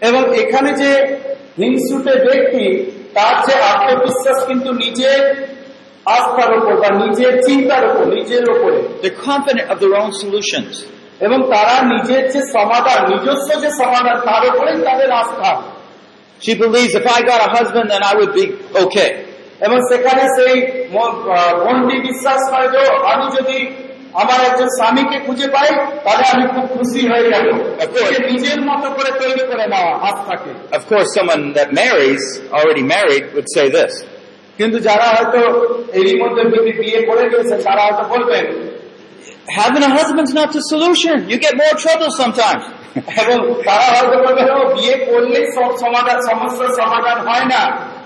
এবং 0.00 0.22
এখানে 0.34 0.70
যে 0.72 0.90
হিংসুটে 1.58 2.14
ব্যক্তি 2.26 2.66
তার 3.14 3.34
যে 3.46 3.54
আত্মবিশ্বাস 3.70 4.38
কিন্তু 4.46 4.70
নিজের 4.72 5.20
আস্থার 6.06 6.50
উপর 6.58 6.74
বা 6.82 6.90
নিজের 7.06 7.32
চিন্তার 7.42 7.84
উপর 7.90 8.04
নিজের 8.14 8.44
উপরে 8.50 8.78
They're 9.02 9.22
confident 9.32 9.66
of 9.72 9.76
their 9.82 9.94
own 10.02 10.12
solutions. 10.22 10.72
এবং 11.20 11.38
তারা 11.54 11.74
নিজের 11.94 12.22
যে 12.32 12.40
সমাধান 12.52 13.00
নিজস্ব 13.12 13.48
যে 13.60 13.70
সমাধান 13.70 14.16
তার 14.28 14.42
উপরেই 14.50 14.78
তাদের 14.84 15.10
আস্থা 15.12 15.52
She 16.46 16.54
believes 16.54 16.92
if 17.00 17.06
I 17.16 17.20
got 17.30 17.40
a 17.48 17.50
husband, 17.58 17.86
then 17.92 18.02
I 18.10 18.12
would 18.18 18.32
be 18.40 18.44
okay. 18.84 19.10
এবং 19.66 19.78
সেখানে 19.90 20.22
সেই 20.36 20.54
ম- 20.92 21.16
আহ, 21.30 21.52
মনটি 21.64 21.96
বিশ্বাস 22.08 22.40
করে 22.50 22.66
যে 22.74 22.80
আমি 23.12 23.26
যদি 23.38 23.58
আমার 24.14 24.38
একজন 24.48 24.68
স্বামীকে 24.78 25.16
খুঁজে 25.26 25.48
পাই 25.48 25.68
তাহলে 26.04 26.24
আমি 26.34 26.44
খুব 26.54 26.64
খুশি 26.74 27.00
হয়ে 27.10 27.26
যাব 27.32 27.46
একে 27.84 28.00
নিজের 28.30 28.58
মতো 28.60 28.86
করে 28.96 29.10
তৈরি 29.20 29.42
করে 29.50 29.64
নেওয়া 29.72 29.92
আস্থাকে 30.08 30.50
Of 30.78 30.82
course, 30.90 31.08
someone 31.18 31.42
that 31.58 31.68
marries, 31.82 32.22
already 32.58 32.84
married, 32.94 33.24
would 33.34 33.48
say 33.56 33.66
this. 33.78 33.92
কিন্তু 34.58 34.78
যারা 34.88 35.06
হয়তো 35.14 35.40
এরই 35.98 36.14
মধ্যে 36.22 36.42
বিয়ে- 36.52 36.76
বিয়ে 36.80 37.00
করে 37.08 37.24
গেছে 37.32 37.54
তারা 37.66 37.82
হয়তো 37.86 38.04
বলবেন 38.14 38.44
Having 39.60 39.84
a 39.84 39.92
husband's 39.98 40.34
not 40.34 40.48
the 40.52 40.62
solution. 40.72 41.16
You 41.32 41.36
get 41.46 41.54
more 41.56 41.74
trouble 41.84 42.10
sometimes. 42.22 42.62
এবং 43.22 43.36
তারা 43.68 43.86
হয়তো 43.94 44.16
বলবেন 44.26 44.46
"ও, 44.50 44.60
বিয়ে 44.76 44.96
করলেই 45.08 45.44
সব 45.56 45.70
সমাধান 45.84 46.18
সমস্যার 46.28 46.70
সমাধান 46.80 47.18
হয় 47.28 47.46
না 47.54 47.62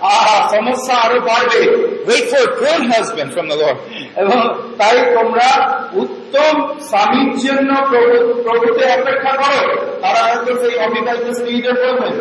আহা 0.09 0.37
সমস্যা 0.55 0.95
আরো 1.05 1.19
বাড়বে 1.21 1.61
Wait 2.09 2.25
for 2.31 2.43
a 2.49 2.53
good 2.63 2.83
husband 2.95 3.29
from 3.37 3.47
the 3.53 3.57
Lord. 3.57 3.79
এবং 4.17 4.39
তাই 4.79 4.97
তোমরা 5.17 5.49
উত্তম 5.95 6.55
স্বামীর 6.91 7.31
জন্য 7.39 7.71
প্রভু- 7.91 8.35
প্রভুতে 8.45 8.85
অপেক্ষা 8.99 9.33
করো 9.41 9.61
তারা 10.03 10.21
হয়তো 10.27 10.51
সেই 10.63 10.75
অবিবাহিত 10.79 11.27
স্ত্রীদের 11.39 11.77
বলবেন 11.83 12.15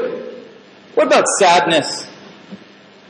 What 0.97 1.05
about 1.05 1.27
sadness? 1.41 1.89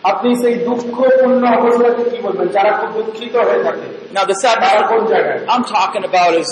আপনি 0.04 0.30
সেই 0.36 0.56
দুঃখপূর্ণ 0.68 1.44
অবস্থাকে 1.58 2.04
কি 2.12 2.18
বলবেন 2.22 2.48
যারা 2.48 2.72
খুব 2.80 2.90
দুঃখিত 2.98 3.36
হয়ে 3.48 3.62
থাকে 3.64 3.86
Now, 4.14 4.24
the 4.26 4.36
তারা 4.36 4.44
sadness 4.44 4.90
কোন 4.92 5.02
জায়গায় 5.08 5.40
I'm 5.48 5.66
talking 5.78 6.04
about 6.12 6.32
is 6.42 6.50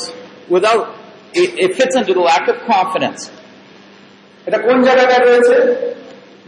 without, 0.49 0.81
it, 1.33 1.49
it 1.63 1.71
fits 1.79 1.95
into 1.95 2.13
the 2.13 2.25
lack 2.31 2.45
of 2.47 2.57
confidence. 2.75 3.21
এটা 4.47 4.57
কোন 4.57 4.77
জায়গায় 4.83 5.21
রয়েছে 5.27 5.55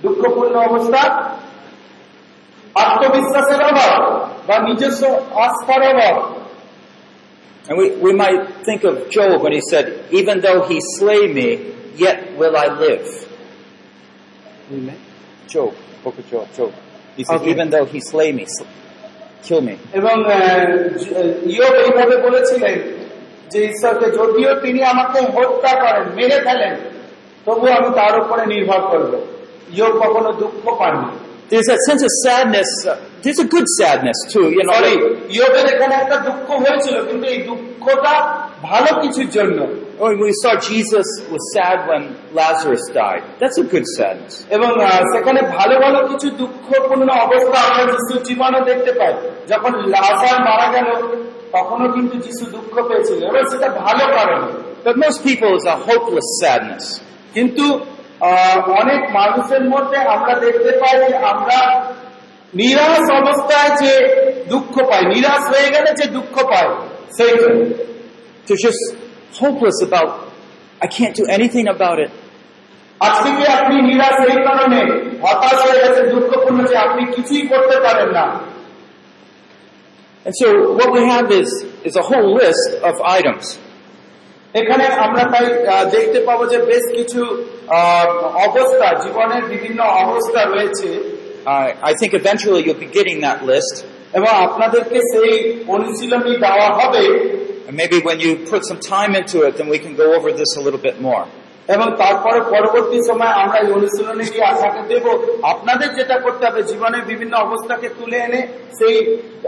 দুঃখপূর্ণ 0.04 0.56
অবস্থা 0.70 1.02
আত্মবিশ্বাসের 2.78 3.62
অভাব 3.64 4.00
বা 4.48 4.56
নিজস্ব 4.60 5.04
আস্থার 5.46 5.84
অভাব 5.94 6.16
And 7.68 7.78
we, 7.78 7.86
we 8.06 8.12
might 8.14 8.42
think 8.68 8.84
of 8.84 9.10
Job 9.10 9.42
when 9.42 9.54
he 9.54 9.62
said, 9.72 9.86
even 10.12 10.36
though 10.42 10.60
he 10.70 10.78
slay 10.98 11.24
me, 11.32 11.48
yet 11.96 12.18
will 12.40 12.56
I 12.58 12.68
live. 12.78 13.06
Job, 15.48 15.72
book 16.04 16.18
of 16.18 16.26
Job, 16.30 16.48
Job. 16.58 16.72
He 17.18 17.24
said, 17.24 17.40
Okay. 17.40 17.52
even 17.52 17.70
though 17.70 17.86
he 17.86 18.00
slay 18.02 18.30
me, 18.32 18.46
sl- 18.46 18.72
kill 19.44 19.62
me. 19.62 19.76
এবং 19.94 20.16
আহ, 20.28 20.40
ইয়োব 21.48 21.74
এইভাবে 21.86 22.16
বলেছিলেন 22.18 22.76
যে 23.52 23.60
ঈশ্বরকে 23.70 24.08
যদিও 24.12 24.52
তিনি 24.56 24.80
আমাকে 24.84 25.20
হত্যা 25.36 25.72
করেন 25.84 26.06
মেরে 26.16 26.38
ফেলেন 26.42 26.74
তবু 27.46 27.66
আমি 27.78 27.90
তার 27.96 28.14
উপরে 28.22 28.44
নির্ভর 28.46 28.82
করব 28.92 29.12
ইয়োব 29.78 29.94
কখনো 30.04 30.30
দুঃখ 30.42 30.66
পাননি 30.80 31.12
There's 31.52 31.70
a 31.70 31.80
sense 31.88 32.02
of 32.08 32.12
sadness. 32.26 32.70
Uh, 32.84 32.92
there's 33.24 33.42
a 33.46 33.50
good 33.56 33.68
sadness 33.80 34.18
too, 34.34 34.46
you 34.58 34.64
know. 34.68 34.74
Sorry 34.76 34.94
like- 34.94 35.36
ইয়োবের 35.36 35.66
এখানে 35.74 35.94
একটা 36.04 36.18
দুঃখ 36.28 36.48
হয়েছিল 36.64 36.96
কিন্তু 37.10 37.26
এই 37.34 37.40
দুঃখটা 37.50 38.14
ভালো 38.70 38.90
কিছুর 39.04 39.30
জন্য 39.38 39.60
When 40.06 40.18
we 40.28 40.32
saw 40.44 40.54
Jesus 40.72 41.08
was 41.34 41.44
sad 41.56 41.78
when 41.90 42.04
Lazarus 42.40 42.84
died. 43.02 43.24
That's 43.42 43.58
a 43.66 43.68
good 43.74 43.88
sadness. 43.98 44.34
এবং 44.56 44.70
আহ, 44.82 45.02
সেখানে 45.14 45.40
ভালো 45.58 45.76
ভালো 45.86 46.00
কিছু 46.12 46.28
দুঃখপূর্ণ 46.42 47.10
অবস্থা 47.26 47.58
আমরা 47.70 47.84
যিশুর 47.94 48.22
জীবনে 48.30 48.60
দেখতে 48.70 48.92
পাই 49.00 49.14
যখন 49.52 49.72
লাজার 49.96 50.38
মারা 50.50 50.68
গেল 50.76 50.88
তখনও 51.56 51.88
কিন্তু 51.96 52.16
যিশু 52.26 52.44
দুঃখ 52.56 52.74
পেয়েছিল 52.90 53.20
এবার 53.30 53.44
সেটা 53.52 53.68
ভালো 53.84 54.04
কারণে 54.18 54.48
But 54.88 54.96
most 55.06 55.20
people 55.30 55.52
is 55.60 55.66
a 55.76 55.78
hopeless 55.90 56.30
sadness. 56.44 56.86
কিন্তু 57.36 57.66
আহ, 57.74 57.82
অনেক 58.81 59.01
মানুষের 59.11 59.63
মধ্যে 59.73 59.99
আমরা 60.15 60.35
দেখতে 60.45 60.73
পাই 60.81 60.97
যে 61.03 61.17
আমরা 61.33 61.59
নিরাশ 62.55 63.05
অবস্থায় 63.21 63.73
যে 63.83 63.93
দুঃখ 64.49 64.75
পাই 64.91 65.03
নিরাশ 65.15 65.43
হয়ে 65.53 65.69
গেলে 65.75 65.91
যে 66.01 66.07
দুঃখ 66.17 66.35
পাই 66.51 66.67
সেই 67.17 67.33
They're 68.47 68.57
just 68.57 68.83
hopeless 69.35 69.79
about, 69.83 70.11
I 70.81 70.87
can't 70.87 71.15
do 71.15 71.25
anything 71.29 71.67
about 71.69 71.99
it. 71.99 72.11
আপনি 73.01 73.77
নিরাশ 73.91 74.17
এই 74.33 74.39
কারণে 74.49 74.81
হতাশ 75.25 75.59
হয়ে 75.67 75.81
গেছে 75.85 76.01
দুঃখপূর্ণ 76.13 76.59
যে 76.71 76.77
আপনি 76.77 77.03
কিছুই 77.15 77.45
করতে 77.53 77.77
পারেন 77.87 78.11
না 78.19 78.27
And 80.27 80.35
so 80.41 80.49
what 80.79 80.91
we 80.97 81.03
have 81.15 81.29
is, 81.33 81.51
is 81.85 81.95
a 81.97 82.03
whole 82.03 82.29
list 82.35 82.69
of 82.89 82.95
items. 83.19 83.45
এখানে 84.55 84.85
আমরা 85.07 85.23
তাই 85.33 85.47
দেখতে 85.95 86.19
পাবো 86.29 86.43
যে 86.53 86.59
বেশ 86.71 86.85
কিছু 86.97 87.23
অবস্থা 88.48 88.88
জীবনের 89.04 89.44
বিভিন্ন 89.54 89.80
অবস্থা 90.04 90.42
রয়েছে 90.46 90.90
Uh, 91.46 91.90
I 91.92 91.94
think 92.00 92.12
eventually 92.22 92.62
you'll 92.66 92.84
be 92.88 92.92
getting 93.00 93.18
that 93.28 93.40
list. 93.52 93.76
এবং 94.18 94.32
আপনাদেরকে 94.48 95.00
সেই 95.14 95.34
অনুশীলনী 95.76 96.34
দেওয়া 96.46 96.68
হবে 96.80 97.04
And 97.68 97.76
maybe 97.82 97.98
when 98.10 98.18
you 98.26 98.32
put 98.54 98.62
some 98.70 98.82
time 98.96 99.12
into 99.22 99.38
it, 99.48 99.52
then 99.58 99.68
we 99.76 99.80
can 99.86 99.94
go 100.04 100.08
over 100.18 100.30
this 100.40 100.52
a 100.60 100.62
little 100.66 100.84
bit 100.90 100.98
more. 101.08 101.24
এবং 101.76 101.88
তারপরে 102.04 102.40
পরবর্তী 102.56 102.98
সময় 103.10 103.34
আমরা 103.44 103.58
এই 103.64 103.70
অনুশীলনীটি 103.78 104.40
আপনাকে 104.52 104.82
দেব 104.92 105.06
আপনাদের 105.54 105.90
যেটা 106.00 106.16
করতে 106.26 106.44
হবে 106.48 106.62
জীবনের 106.72 107.04
বিভিন্ন 107.12 107.34
অবস্থাকে 107.46 107.88
তুলে 107.98 108.18
এনে 108.26 108.42
সেই 108.80 108.96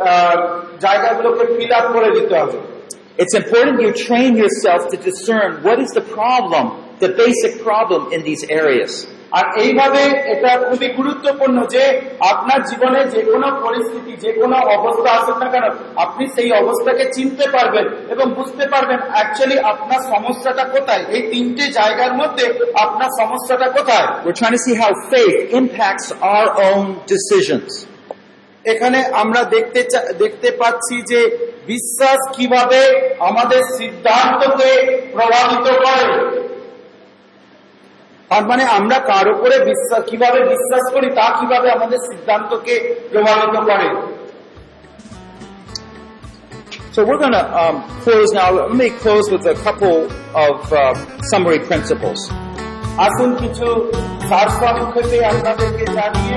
আহ, 0.09 0.35
জায়গাগুলোকে 0.85 1.43
ফিল 1.55 1.71
আপ 1.79 1.85
করে 1.95 2.09
দিতে 2.17 2.35
হবে 2.41 2.57
It's 3.23 3.35
important 3.41 3.75
you 3.85 3.91
train 4.09 4.31
yourself 4.43 4.81
to 4.91 4.97
discern 5.09 5.49
what 5.67 5.77
is 5.85 5.91
the 5.99 6.05
problem, 6.17 6.65
the 7.00 7.10
basic 7.10 7.52
problem 7.60 8.12
in 8.12 8.20
these 8.22 8.42
areas. 8.52 8.92
আর 9.32 9.44
এইভাবে 9.64 10.02
এটা 10.34 10.52
খুবই 10.68 10.88
গুরুত্বপূর্ণ 10.98 11.58
যে 11.74 11.82
আপনার 12.32 12.60
জীবনে 12.70 13.00
যে 13.14 13.20
কোনো 13.30 13.48
পরিস্থিতি 13.64 14.12
যে 14.24 14.30
কোনো 14.40 14.56
অবস্থা 14.76 15.10
না 15.40 15.48
কেন 15.54 15.64
আপনি 15.96 16.24
সেই 16.36 16.50
অবস্থাকে 16.62 17.04
চিনতে 17.16 17.44
পারবেন 17.46 17.86
এবং 18.14 18.26
বুঝতে 18.38 18.64
পারবেন 18.72 18.98
অ্যাকচুয়ালি 19.14 19.56
আপনার 19.72 20.00
সমস্যাটা 20.12 20.64
কোথায় 20.74 21.02
এই 21.14 21.22
তিনটে 21.32 21.64
জায়গার 21.78 22.12
মধ্যে 22.20 22.44
আপনার 22.84 23.10
সমস্যাটা 23.20 23.68
কোথায় 23.76 24.06
We're 24.24 24.38
trying 24.40 24.56
to 24.58 24.62
see 24.66 24.76
how 24.82 24.90
faith 25.12 25.36
impacts 25.60 26.06
our 26.30 26.48
own 26.68 26.84
decisions. 27.12 27.70
এখানে 28.64 28.98
আমরা 29.22 29.40
দেখতে 29.54 29.80
দেখতে 30.22 30.48
পাচ্ছি 30.60 30.96
যে 31.10 31.20
বিশ্বাস 31.66 32.20
কীভাবে 32.36 32.80
আমাদের 33.20 33.60
সিদ্ধান্তকে 33.78 34.70
প্রভাবিত 35.12 35.66
করে 35.84 36.06
তার 38.30 38.44
মানে 38.46 38.64
আমরা 38.78 38.98
কার 39.10 39.26
উপরে 39.34 39.56
বিশ্বাস 39.70 40.02
কীভাবে 40.10 40.40
বিশ্বাস 40.52 40.84
করি 40.94 41.08
তা 41.18 41.26
কীভাবে 41.38 41.68
আমাদের 41.70 42.00
সিদ্ধান্তকে 42.08 42.74
প্রভাবিত 43.12 43.56
করে 43.68 43.88
So 46.94 47.00
we're 47.04 47.18
going 47.18 47.32
to 47.32 47.46
um, 47.62 47.76
close 48.04 48.30
now. 48.32 48.48
Let 48.50 48.74
me 48.74 48.88
close 49.04 49.26
with 49.30 49.44
a 49.46 49.56
couple 49.66 49.96
of 50.46 50.56
uh, 50.72 50.80
summary 51.30 51.60
principles. 51.60 52.20
আসুন 52.98 53.30
কিছু 53.42 53.68
সারসংক্ষেপে 54.28 55.18
আপনাদেরকে 55.32 55.84
জানিয়ে 55.96 56.36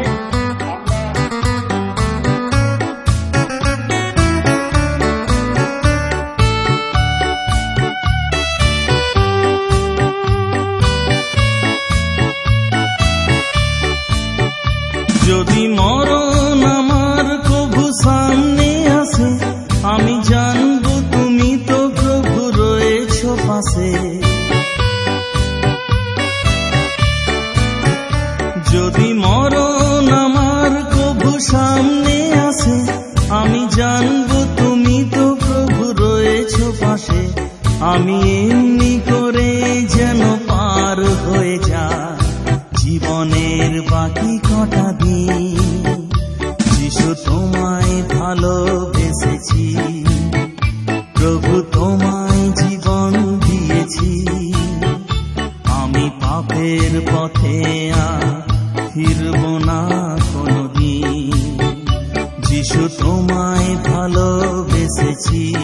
যদি 15.33 15.63
মরণ 15.79 16.59
আমার 16.79 17.25
কভু 17.49 17.83
সামনে 18.03 18.69
আসে, 19.01 19.29
আমি 19.93 20.15
জানব 20.31 20.85
তুমি 21.13 21.51
তো 21.67 21.79
প্রভু 21.99 22.39
রয়েছ 22.61 23.17
পাশে। 23.47 23.91
যদি 28.73 29.09
মরণ 29.25 30.05
আমার 30.25 30.71
প্রভু 30.93 31.29
সামনে 31.51 32.17
আসে, 32.49 32.77
আমি 33.39 33.61
জানব 33.79 34.29
তুমি 34.59 34.97
তো 35.15 35.25
প্রভু 35.43 35.83
রয়েছ 36.03 36.55
পাশে। 36.81 37.21
আমি 37.93 38.17
এমনি 38.39 38.93
করে 39.09 39.51
যেন 39.95 40.21
পার 40.49 40.97
হয়ে 41.23 41.55
যা 41.69 41.87
জীবনের 42.79 43.73
বাকি 43.91 44.33
কটা 44.49 44.85
তোমায় 47.13 48.19
ভালোবেসেছি। 48.19 49.77
প্রভু 51.15 51.61
তোমায় 51.61 52.51
জীবন 52.51 53.39
দিয়েছি। 53.39 54.25
আমি 55.65 56.09
পাপের 56.21 57.01
পথে 57.11 57.91
ফিরব 58.93 59.57
না 59.57 59.89
কোনদিন। 60.33 61.59
যিশু 62.43 62.89
তোমায় 62.99 63.75
ভালোবেসেছি। 63.75 65.55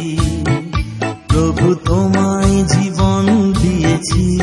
প্রভু 1.27 1.75
তোমায় 1.75 2.63
জীবন 2.63 3.53
দিয়েছি। 3.61 4.39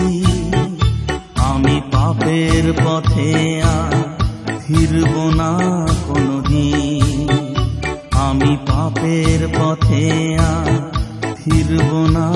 আমি 1.36 1.80
পাপের 1.92 2.72
পথে 2.84 3.62
আর 3.62 4.02
ফিরব 4.66 5.30
না 5.30 5.75
পথে 9.58 10.04
আর 10.50 10.72
ফিরব 11.36 11.90
না। 12.14 12.26